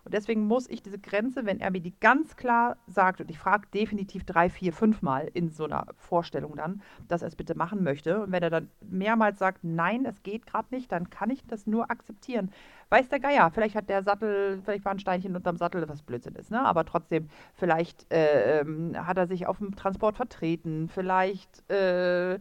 Und 0.05 0.14
deswegen 0.14 0.46
muss 0.46 0.68
ich 0.68 0.82
diese 0.82 0.98
Grenze, 0.98 1.46
wenn 1.46 1.61
er 1.61 1.70
mir 1.70 1.80
die 1.80 1.94
ganz 2.00 2.36
klar 2.36 2.76
sagt, 2.86 3.20
und 3.20 3.30
ich 3.30 3.38
frage 3.38 3.68
definitiv 3.72 4.24
drei, 4.24 4.50
vier, 4.50 4.72
fünf 4.72 5.00
Mal 5.00 5.30
in 5.32 5.50
so 5.50 5.64
einer 5.64 5.86
Vorstellung 5.96 6.57
dann, 6.57 6.82
dass 7.09 7.22
er 7.22 7.28
es 7.28 7.36
bitte 7.36 7.57
machen 7.57 7.84
möchte. 7.84 8.22
Und 8.22 8.32
wenn 8.32 8.42
er 8.42 8.50
dann 8.50 8.68
mehrmals 8.88 9.38
sagt, 9.38 9.62
nein, 9.62 10.05
es 10.05 10.22
geht 10.22 10.46
gerade 10.46 10.68
nicht, 10.70 10.90
dann 10.90 11.11
kann 11.11 11.30
ich 11.30 11.46
das 11.46 11.66
nur 11.66 11.90
akzeptieren. 11.90 12.50
Weiß 12.88 13.09
der 13.09 13.20
Geier, 13.20 13.50
vielleicht 13.53 13.76
hat 13.76 13.88
der 13.88 14.03
Sattel, 14.03 14.61
vielleicht 14.64 14.84
war 14.84 14.92
ein 14.92 14.98
Steinchen 14.98 15.36
unterm 15.36 15.57
Sattel, 15.57 15.88
was 15.88 16.03
Blödsinn 16.03 16.34
ist, 16.34 16.50
ne? 16.50 16.62
Aber 16.62 16.84
trotzdem, 16.84 17.28
vielleicht 17.55 18.12
äh, 18.12 18.61
ähm, 18.61 18.94
hat 19.07 19.16
er 19.16 19.26
sich 19.26 19.46
auf 19.46 19.59
dem 19.59 19.76
Transport 19.76 20.16
vertreten, 20.16 20.88
vielleicht 20.88 21.70
äh, 21.70 22.38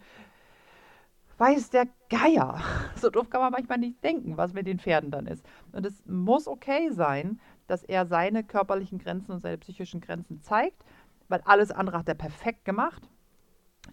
weiß 1.41 1.71
der 1.71 1.87
Geier. 2.09 2.61
So 2.95 3.09
doof 3.09 3.31
kann 3.31 3.41
man 3.41 3.51
manchmal 3.51 3.79
nicht 3.79 4.03
denken, 4.03 4.37
was 4.37 4.53
mit 4.53 4.67
den 4.67 4.77
Pferden 4.77 5.09
dann 5.09 5.25
ist. 5.25 5.43
Und 5.71 5.87
es 5.87 6.05
muss 6.05 6.47
okay 6.47 6.91
sein, 6.91 7.39
dass 7.71 7.83
er 7.83 8.05
seine 8.05 8.43
körperlichen 8.43 8.99
Grenzen 8.99 9.31
und 9.31 9.39
seine 9.39 9.57
psychischen 9.57 10.01
Grenzen 10.01 10.41
zeigt, 10.41 10.83
weil 11.29 11.41
alles 11.45 11.71
andere 11.71 11.97
hat 11.99 12.09
er 12.09 12.15
perfekt 12.15 12.65
gemacht. 12.65 13.09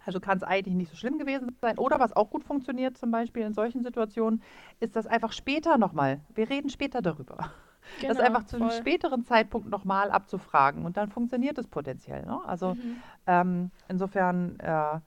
Also 0.04 0.20
kann 0.20 0.36
es 0.36 0.42
eigentlich 0.42 0.74
nicht 0.74 0.90
so 0.90 0.96
schlimm 0.96 1.18
gewesen 1.18 1.56
sein. 1.60 1.78
Oder 1.78 2.00
was 2.00 2.14
auch 2.14 2.28
gut 2.28 2.44
funktioniert, 2.44 2.98
zum 2.98 3.10
Beispiel 3.10 3.44
in 3.44 3.54
solchen 3.54 3.82
Situationen, 3.82 4.42
ist 4.80 4.96
das 4.96 5.06
einfach 5.06 5.32
später 5.32 5.78
nochmal. 5.78 6.20
Wir 6.34 6.50
reden 6.50 6.68
später 6.70 7.00
darüber. 7.00 7.52
Genau, 8.02 8.12
das 8.12 8.22
einfach 8.22 8.44
zu 8.44 8.56
einem 8.56 8.70
späteren 8.70 9.24
Zeitpunkt 9.24 9.70
nochmal 9.70 10.10
abzufragen 10.10 10.84
und 10.84 10.98
dann 10.98 11.08
funktioniert 11.08 11.56
es 11.56 11.66
potenziell. 11.66 12.26
Ne? 12.26 12.38
Also 12.44 12.74
mhm. 12.74 12.96
ähm, 13.26 13.70
insofern 13.88 14.60
äh, 14.60 15.00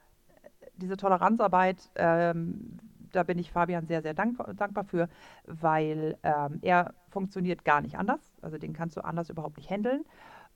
diese 0.77 0.97
Toleranzarbeit 0.97 1.91
ähm, 1.93 2.79
da 3.11 3.23
bin 3.23 3.37
ich 3.37 3.51
Fabian 3.51 3.85
sehr, 3.85 4.01
sehr 4.01 4.13
dank, 4.13 4.37
dankbar 4.57 4.83
für, 4.83 5.09
weil 5.45 6.17
ähm, 6.23 6.59
er 6.61 6.93
funktioniert 7.09 7.65
gar 7.65 7.81
nicht 7.81 7.97
anders. 7.97 8.30
Also 8.43 8.57
den 8.57 8.73
kannst 8.73 8.97
du 8.97 9.01
anders 9.01 9.29
überhaupt 9.29 9.57
nicht 9.57 9.69
handeln. 9.69 10.03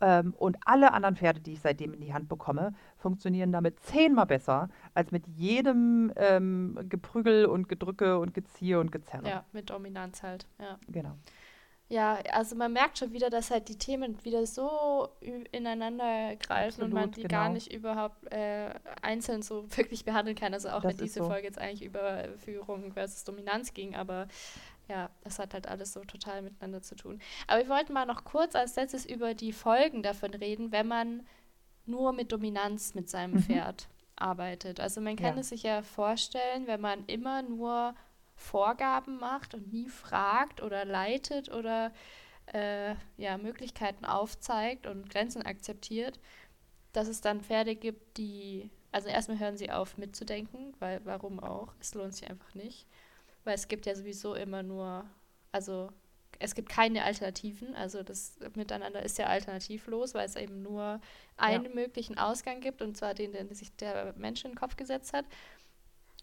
Ähm, 0.01 0.33
und 0.37 0.57
alle 0.65 0.93
anderen 0.93 1.15
Pferde, 1.15 1.39
die 1.39 1.53
ich 1.53 1.61
seitdem 1.61 1.93
in 1.93 2.01
die 2.01 2.13
Hand 2.13 2.27
bekomme, 2.27 2.73
funktionieren 2.97 3.51
damit 3.51 3.79
zehnmal 3.79 4.25
besser 4.25 4.69
als 4.93 5.11
mit 5.11 5.25
jedem 5.27 6.11
ähm, 6.17 6.77
Geprügel 6.89 7.45
und 7.45 7.69
Gedrücke 7.69 8.19
und 8.19 8.33
Geziehe 8.33 8.79
und 8.79 8.91
Gezerre. 8.91 9.27
Ja, 9.27 9.45
mit 9.53 9.69
Dominanz 9.69 10.21
halt. 10.23 10.47
Ja. 10.59 10.77
Genau. 10.87 11.15
Ja, 11.87 12.17
also 12.31 12.55
man 12.55 12.73
merkt 12.73 12.97
schon 12.97 13.13
wieder, 13.13 13.29
dass 13.29 13.51
halt 13.51 13.69
die 13.69 13.77
Themen 13.77 14.17
wieder 14.25 14.47
so 14.47 15.07
ineinander 15.51 16.35
greifen 16.37 16.81
Absolut, 16.81 16.89
und 16.89 16.93
man 16.93 17.11
die 17.11 17.21
genau. 17.21 17.33
gar 17.33 17.49
nicht 17.49 17.71
überhaupt 17.71 18.31
äh, 18.33 18.71
einzeln 19.03 19.43
so 19.43 19.65
wirklich 19.77 20.03
behandeln 20.03 20.35
kann. 20.35 20.53
Also 20.55 20.69
auch 20.69 20.81
das 20.81 20.97
wenn 20.97 21.05
diese 21.05 21.19
so. 21.19 21.27
Folge 21.27 21.45
jetzt 21.45 21.59
eigentlich 21.59 21.83
über 21.83 22.25
Führung 22.43 22.91
versus 22.93 23.23
Dominanz 23.23 23.73
ging, 23.75 23.95
aber 23.95 24.27
ja, 24.87 25.09
das 25.23 25.39
hat 25.39 25.53
halt 25.53 25.67
alles 25.67 25.93
so 25.93 26.01
total 26.01 26.41
miteinander 26.41 26.81
zu 26.81 26.95
tun. 26.95 27.19
Aber 27.47 27.61
wir 27.61 27.69
wollten 27.69 27.93
mal 27.93 28.05
noch 28.05 28.23
kurz 28.23 28.55
als 28.55 28.75
letztes 28.75 29.05
über 29.05 29.33
die 29.33 29.53
Folgen 29.53 30.03
davon 30.03 30.33
reden, 30.33 30.71
wenn 30.71 30.87
man 30.87 31.25
nur 31.85 32.13
mit 32.13 32.31
Dominanz 32.31 32.93
mit 32.95 33.09
seinem 33.09 33.35
mhm. 33.35 33.43
Pferd 33.43 33.87
arbeitet. 34.15 34.79
Also 34.79 35.01
man 35.01 35.15
kann 35.15 35.35
ja. 35.35 35.41
es 35.41 35.49
sich 35.49 35.63
ja 35.63 35.81
vorstellen, 35.81 36.67
wenn 36.67 36.81
man 36.81 37.05
immer 37.05 37.41
nur 37.41 37.95
Vorgaben 38.35 39.17
macht 39.17 39.53
und 39.53 39.71
nie 39.71 39.89
fragt 39.89 40.61
oder 40.61 40.85
leitet 40.85 41.51
oder 41.51 41.91
äh, 42.53 42.95
ja, 43.17 43.37
Möglichkeiten 43.37 44.05
aufzeigt 44.05 44.87
und 44.87 45.09
Grenzen 45.09 45.41
akzeptiert, 45.41 46.19
dass 46.93 47.07
es 47.07 47.21
dann 47.21 47.41
Pferde 47.41 47.75
gibt, 47.75 48.17
die, 48.17 48.69
also 48.91 49.09
erstmal 49.09 49.39
hören 49.39 49.57
sie 49.57 49.71
auf 49.71 49.97
mitzudenken, 49.97 50.73
weil 50.79 51.01
warum 51.05 51.39
auch? 51.39 51.73
Es 51.79 51.93
lohnt 51.93 52.13
sich 52.13 52.29
einfach 52.29 52.53
nicht. 52.53 52.87
Weil 53.45 53.55
es 53.55 53.67
gibt 53.67 53.85
ja 53.85 53.95
sowieso 53.95 54.35
immer 54.35 54.63
nur, 54.63 55.05
also 55.51 55.89
es 56.39 56.55
gibt 56.55 56.69
keine 56.69 57.03
Alternativen. 57.03 57.75
Also 57.75 58.03
das 58.03 58.37
Miteinander 58.55 59.01
ist 59.03 59.17
ja 59.17 59.27
alternativlos, 59.27 60.13
weil 60.13 60.25
es 60.25 60.35
eben 60.35 60.61
nur 60.61 60.99
einen 61.37 61.65
ja. 61.65 61.73
möglichen 61.73 62.17
Ausgang 62.17 62.59
gibt, 62.59 62.81
und 62.81 62.97
zwar 62.97 63.13
den, 63.13 63.31
den 63.31 63.53
sich 63.53 63.73
der 63.77 64.13
Mensch 64.17 64.43
in 64.43 64.51
den 64.51 64.57
Kopf 64.57 64.75
gesetzt 64.75 65.13
hat. 65.13 65.25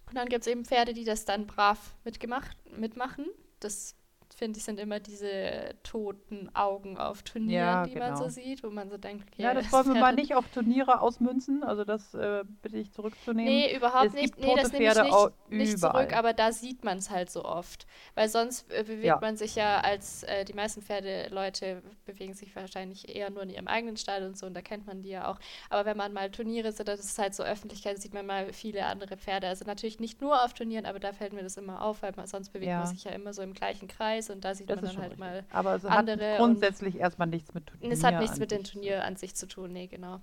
Und 0.08 0.16
dann 0.16 0.28
gibt 0.28 0.42
es 0.42 0.46
eben 0.46 0.64
Pferde, 0.64 0.92
die 0.92 1.04
das 1.04 1.24
dann 1.24 1.46
brav 1.46 1.94
mitgemacht, 2.04 2.56
mitmachen. 2.76 3.26
Das 3.60 3.94
finde 4.42 4.58
ich, 4.58 4.64
sind 4.64 4.80
immer 4.80 4.98
diese 4.98 5.76
toten 5.84 6.50
Augen 6.52 6.98
auf 6.98 7.22
Turnieren, 7.22 7.52
ja, 7.52 7.84
die 7.84 7.92
genau. 7.92 8.06
man 8.06 8.16
so 8.16 8.24
genau. 8.24 8.34
sieht, 8.34 8.64
wo 8.64 8.70
man 8.70 8.90
so 8.90 8.98
denkt, 8.98 9.24
okay, 9.28 9.40
Ja, 9.40 9.54
das 9.54 9.70
wollen 9.72 9.94
wir 9.94 10.00
mal 10.00 10.16
nicht 10.16 10.34
auf 10.34 10.48
Turniere 10.48 11.00
ausmünzen, 11.00 11.62
also 11.62 11.84
das 11.84 12.12
äh, 12.14 12.42
bitte 12.60 12.78
ich 12.78 12.90
zurückzunehmen. 12.90 13.44
Nee, 13.44 13.76
überhaupt 13.76 14.06
es 14.06 14.14
nicht. 14.14 14.40
nee, 14.40 14.52
das 14.56 14.72
nehme 14.72 14.86
ich 14.86 15.00
nicht, 15.00 15.40
nicht 15.48 15.78
zurück, 15.78 16.12
aber 16.16 16.32
da 16.32 16.50
sieht 16.50 16.82
man 16.82 16.98
es 16.98 17.08
halt 17.08 17.30
so 17.30 17.44
oft. 17.44 17.86
Weil 18.16 18.28
sonst 18.28 18.68
äh, 18.72 18.82
bewegt 18.82 19.04
ja. 19.04 19.18
man 19.20 19.36
sich 19.36 19.54
ja 19.54 19.78
als, 19.78 20.24
äh, 20.24 20.44
die 20.44 20.54
meisten 20.54 20.82
Pferdeleute 20.82 21.80
bewegen 22.04 22.34
sich 22.34 22.56
wahrscheinlich 22.56 23.14
eher 23.14 23.30
nur 23.30 23.44
in 23.44 23.50
ihrem 23.50 23.68
eigenen 23.68 23.96
Stall 23.96 24.24
und 24.24 24.36
so, 24.36 24.46
und 24.46 24.54
da 24.54 24.60
kennt 24.60 24.88
man 24.88 25.02
die 25.02 25.10
ja 25.10 25.30
auch. 25.30 25.38
Aber 25.70 25.84
wenn 25.84 25.96
man 25.96 26.12
mal 26.12 26.32
Turniere 26.32 26.72
sieht, 26.72 26.88
das 26.88 26.98
ist 26.98 27.16
halt 27.16 27.36
so 27.36 27.44
Öffentlichkeit, 27.44 28.02
sieht 28.02 28.12
man 28.12 28.26
mal 28.26 28.52
viele 28.52 28.86
andere 28.86 29.16
Pferde. 29.16 29.46
Also 29.46 29.64
natürlich 29.66 30.00
nicht 30.00 30.20
nur 30.20 30.42
auf 30.42 30.52
Turnieren, 30.52 30.84
aber 30.84 30.98
da 30.98 31.12
fällt 31.12 31.32
mir 31.32 31.44
das 31.44 31.56
immer 31.56 31.80
auf, 31.80 32.02
weil 32.02 32.12
man, 32.16 32.26
sonst 32.26 32.48
bewegt 32.48 32.70
ja. 32.70 32.78
man 32.78 32.88
sich 32.88 33.04
ja 33.04 33.12
immer 33.12 33.32
so 33.32 33.42
im 33.42 33.54
gleichen 33.54 33.86
Kreis 33.86 34.31
und 34.32 34.44
da 34.44 34.54
sieht 34.54 34.68
das 34.68 34.76
man 34.76 34.86
dann 34.86 34.96
halt 34.96 35.12
richtig. 35.12 35.18
mal 35.18 35.44
Aber 35.50 35.74
es 35.74 35.84
andere. 35.84 36.32
Hat 36.32 36.38
grundsätzlich 36.38 36.98
erstmal 36.98 37.28
nichts 37.28 37.54
mit 37.54 37.66
Turnier 37.66 37.92
Es 37.92 38.02
hat 38.02 38.18
nichts 38.18 38.38
mit 38.38 38.50
dem 38.50 38.64
Turnier 38.64 39.04
an 39.04 39.16
sich 39.16 39.34
zu 39.34 39.46
tun, 39.46 39.72
nee, 39.72 39.86
genau. 39.86 40.20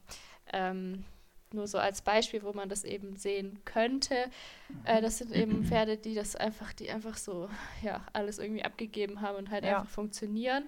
Ähm, 0.51 1.05
nur 1.51 1.68
so 1.68 1.78
als 1.78 2.01
Beispiel, 2.01 2.43
wo 2.43 2.53
man 2.53 2.70
das 2.70 2.84
eben 2.84 3.16
sehen 3.16 3.60
könnte. 3.66 4.16
Äh, 4.84 5.01
das 5.01 5.18
sind 5.18 5.32
eben 5.36 5.64
Pferde, 5.66 5.97
die 5.97 6.14
das 6.14 6.36
einfach, 6.36 6.74
die 6.74 6.89
einfach 6.89 7.18
so, 7.18 7.49
ja, 7.82 8.05
alles 8.14 8.39
irgendwie 8.39 8.64
abgegeben 8.64 9.22
haben 9.22 9.38
und 9.38 9.49
halt 9.49 9.64
ja. 9.64 9.80
einfach 9.80 9.91
funktionionieren. 9.91 10.66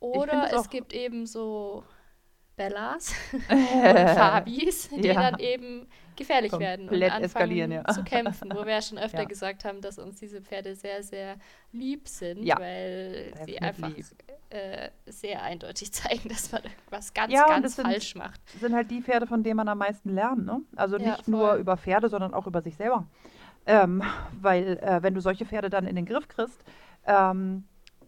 Oder 0.00 0.52
es 0.52 0.68
gibt 0.68 0.92
eben 0.92 1.26
so 1.26 1.84
Bellas 2.56 3.14
und 3.32 4.08
Fabis, 4.08 4.88
die 4.90 5.08
ja. 5.08 5.14
dann 5.14 5.38
eben 5.38 5.86
gefährlich 6.16 6.52
werden 6.52 6.88
und 6.88 7.02
anfangen 7.02 7.72
ja. 7.72 7.84
zu 7.86 8.02
kämpfen, 8.04 8.52
wo 8.54 8.64
wir 8.64 8.74
ja 8.74 8.82
schon 8.82 8.98
öfter 8.98 9.22
ja. 9.22 9.24
gesagt 9.24 9.64
haben, 9.64 9.80
dass 9.80 9.98
uns 9.98 10.18
diese 10.18 10.40
Pferde 10.40 10.74
sehr, 10.74 11.02
sehr 11.02 11.36
lieb 11.72 12.08
sind, 12.08 12.46
weil 12.46 13.32
sie 13.44 13.58
einfach 13.58 13.90
äh, 14.50 14.90
sehr 15.06 15.42
eindeutig 15.42 15.92
zeigen, 15.92 16.28
dass 16.28 16.52
man 16.52 16.62
was 16.90 17.14
ganz, 17.14 17.32
ganz 17.32 17.74
falsch 17.74 18.12
sind, 18.12 18.18
macht. 18.18 18.40
Das 18.52 18.60
sind 18.60 18.74
halt 18.74 18.90
die 18.90 19.02
Pferde, 19.02 19.26
von 19.26 19.42
denen 19.42 19.56
man 19.56 19.68
am 19.68 19.78
meisten 19.78 20.10
lernt. 20.14 20.44
Ne? 20.44 20.60
Also 20.76 20.98
nicht 20.98 21.28
nur 21.28 21.54
über 21.54 21.76
Pferde, 21.76 22.08
sondern 22.08 22.34
auch 22.34 22.46
über 22.46 22.62
sich 22.62 22.76
selber. 22.76 23.06
Ähm, 23.64 24.02
weil 24.40 24.78
äh, 24.78 25.02
wenn 25.02 25.14
du 25.14 25.20
solche 25.20 25.46
Pferde 25.46 25.70
dann 25.70 25.86
in 25.86 25.94
den 25.94 26.04
Griff 26.04 26.26
kriegst, 26.26 26.62
ähm, 27.06 27.64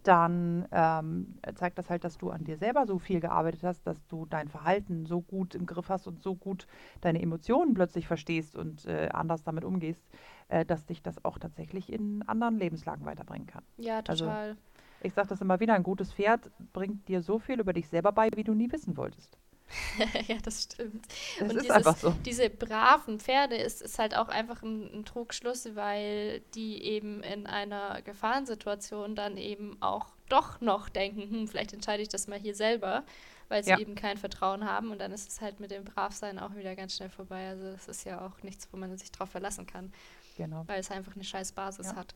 dann 0.07 0.67
ähm, 0.71 1.35
zeigt 1.55 1.77
das 1.77 1.89
halt, 1.89 2.03
dass 2.03 2.17
du 2.17 2.29
an 2.29 2.43
dir 2.43 2.57
selber 2.57 2.85
so 2.85 2.99
viel 2.99 3.19
gearbeitet 3.19 3.63
hast, 3.63 3.85
dass 3.87 4.05
du 4.07 4.25
dein 4.25 4.47
Verhalten 4.47 5.05
so 5.05 5.21
gut 5.21 5.55
im 5.55 5.65
Griff 5.65 5.89
hast 5.89 6.07
und 6.07 6.21
so 6.21 6.35
gut 6.35 6.67
deine 7.01 7.21
Emotionen 7.21 7.73
plötzlich 7.73 8.07
verstehst 8.07 8.55
und 8.55 8.85
äh, 8.85 9.09
anders 9.11 9.43
damit 9.43 9.63
umgehst, 9.63 10.05
äh, 10.49 10.65
dass 10.65 10.85
dich 10.85 11.01
das 11.01 11.23
auch 11.25 11.39
tatsächlich 11.39 11.91
in 11.91 12.23
anderen 12.27 12.57
Lebenslagen 12.57 13.05
weiterbringen 13.05 13.47
kann. 13.47 13.63
Ja, 13.77 14.01
also, 14.07 14.25
total. 14.25 14.49
Also, 14.49 14.61
ich 15.01 15.13
sage 15.13 15.27
das 15.27 15.41
immer 15.41 15.59
wieder, 15.59 15.73
ein 15.73 15.83
gutes 15.83 16.13
Pferd 16.13 16.51
bringt 16.73 17.07
dir 17.07 17.21
so 17.21 17.39
viel 17.39 17.59
über 17.59 17.73
dich 17.73 17.87
selber 17.89 18.11
bei, 18.11 18.29
wie 18.35 18.43
du 18.43 18.53
nie 18.53 18.71
wissen 18.71 18.97
wolltest. 18.97 19.37
ja, 20.27 20.37
das 20.43 20.63
stimmt. 20.63 21.05
Das 21.39 21.49
und 21.49 21.57
ist 21.57 21.63
dieses, 21.63 21.75
einfach 21.75 21.97
so. 21.97 22.11
diese 22.25 22.49
braven 22.49 23.19
Pferde 23.19 23.55
ist, 23.55 23.81
ist 23.81 23.99
halt 23.99 24.15
auch 24.15 24.29
einfach 24.29 24.61
ein, 24.63 24.91
ein, 24.93 25.05
Trugschluss, 25.05 25.75
weil 25.75 26.41
die 26.53 26.83
eben 26.83 27.23
in 27.23 27.47
einer 27.47 28.01
Gefahrensituation 28.01 29.15
dann 29.15 29.37
eben 29.37 29.81
auch 29.81 30.07
doch 30.29 30.61
noch 30.61 30.89
denken, 30.89 31.29
hm, 31.29 31.47
vielleicht 31.47 31.73
entscheide 31.73 32.03
ich 32.03 32.09
das 32.09 32.27
mal 32.27 32.39
hier 32.39 32.55
selber, 32.55 33.03
weil 33.47 33.63
sie 33.63 33.71
ja. 33.71 33.79
eben 33.79 33.95
kein 33.95 34.17
Vertrauen 34.17 34.65
haben 34.65 34.91
und 34.91 34.99
dann 34.99 35.11
ist 35.11 35.29
es 35.29 35.41
halt 35.41 35.59
mit 35.59 35.71
dem 35.71 35.83
Bravsein 35.83 36.39
auch 36.39 36.55
wieder 36.55 36.75
ganz 36.75 36.95
schnell 36.95 37.09
vorbei. 37.09 37.49
Also 37.49 37.71
das 37.71 37.87
ist 37.87 38.05
ja 38.05 38.25
auch 38.25 38.43
nichts, 38.43 38.67
wo 38.71 38.77
man 38.77 38.97
sich 38.97 39.11
drauf 39.11 39.29
verlassen 39.29 39.65
kann. 39.67 39.91
Genau. 40.37 40.63
Weil 40.67 40.79
es 40.79 40.91
einfach 40.91 41.15
eine 41.15 41.23
scheiß 41.23 41.51
Basis 41.51 41.87
ja. 41.87 41.95
hat. 41.95 42.15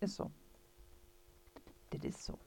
Ist 0.00 0.16
so. 0.16 0.30
Das 1.90 2.04
ist 2.04 2.24
so 2.24 2.38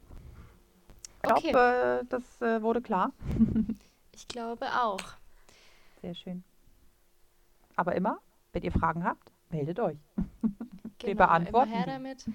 glaube, 1.26 1.48
okay. 1.48 2.00
äh, 2.00 2.06
das 2.10 2.42
äh, 2.42 2.62
wurde 2.62 2.82
klar. 2.82 3.12
ich 4.16 4.28
glaube 4.28 4.68
auch. 4.68 5.02
Sehr 6.02 6.16
schön. 6.16 6.44
Aber 7.76 7.96
immer, 7.96 8.20
wenn 8.54 8.64
ihr 8.64 8.72
Fragen 8.72 9.04
habt, 9.04 9.32
meldet 9.50 9.80
euch. 9.80 9.98
Genau, 10.98 11.08
wir 11.10 11.28
beantworten. 11.28 11.72
Immer 11.72 11.78
her 11.78 11.94
damit. 11.94 12.26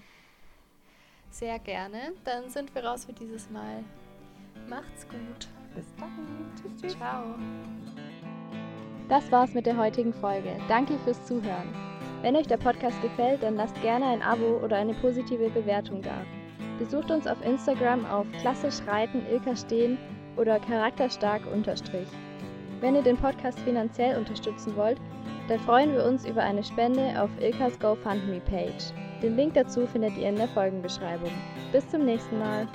Sehr 1.30 1.58
gerne. 1.58 2.12
Dann 2.24 2.50
sind 2.50 2.74
wir 2.74 2.84
raus 2.84 3.06
für 3.06 3.14
dieses 3.14 3.48
Mal. 3.48 3.82
Macht's 4.68 5.08
gut. 5.08 5.48
Bis 5.74 5.86
dann. 5.98 6.52
Tschüss, 6.60 6.80
tschüss. 6.80 6.92
Ciao. 6.92 7.24
Das 9.08 9.32
war's 9.32 9.54
mit 9.54 9.64
der 9.66 9.76
heutigen 9.76 10.12
Folge. 10.12 10.56
Danke 10.68 10.98
fürs 10.98 11.24
Zuhören. 11.24 11.74
Wenn 12.22 12.36
euch 12.36 12.46
der 12.46 12.58
Podcast 12.58 13.00
gefällt, 13.00 13.42
dann 13.42 13.56
lasst 13.56 13.80
gerne 13.80 14.06
ein 14.06 14.22
Abo 14.22 14.58
oder 14.62 14.76
eine 14.76 14.94
positive 14.94 15.48
Bewertung 15.48 16.02
da. 16.02 16.22
Besucht 16.78 17.10
uns 17.10 17.26
auf 17.26 17.44
Instagram 17.44 18.04
auf 18.06 18.26
klassisch 18.40 18.76
reiten 18.86 19.22
Ilka 19.30 19.56
stehen 19.56 19.98
oder 20.36 20.58
charakterstark 20.58 21.42
unterstrich. 21.52 22.08
Wenn 22.80 22.94
ihr 22.94 23.02
den 23.02 23.16
Podcast 23.16 23.58
finanziell 23.60 24.16
unterstützen 24.16 24.74
wollt, 24.76 24.98
dann 25.48 25.60
freuen 25.60 25.92
wir 25.92 26.04
uns 26.04 26.24
über 26.24 26.42
eine 26.42 26.64
Spende 26.64 27.20
auf 27.20 27.30
Ilkas 27.40 27.78
GoFundMe 27.78 28.40
Page. 28.40 28.92
Den 29.22 29.36
Link 29.36 29.54
dazu 29.54 29.86
findet 29.86 30.16
ihr 30.16 30.28
in 30.28 30.36
der 30.36 30.48
Folgenbeschreibung. 30.48 31.32
Bis 31.72 31.86
zum 31.88 32.04
nächsten 32.04 32.38
Mal. 32.38 32.66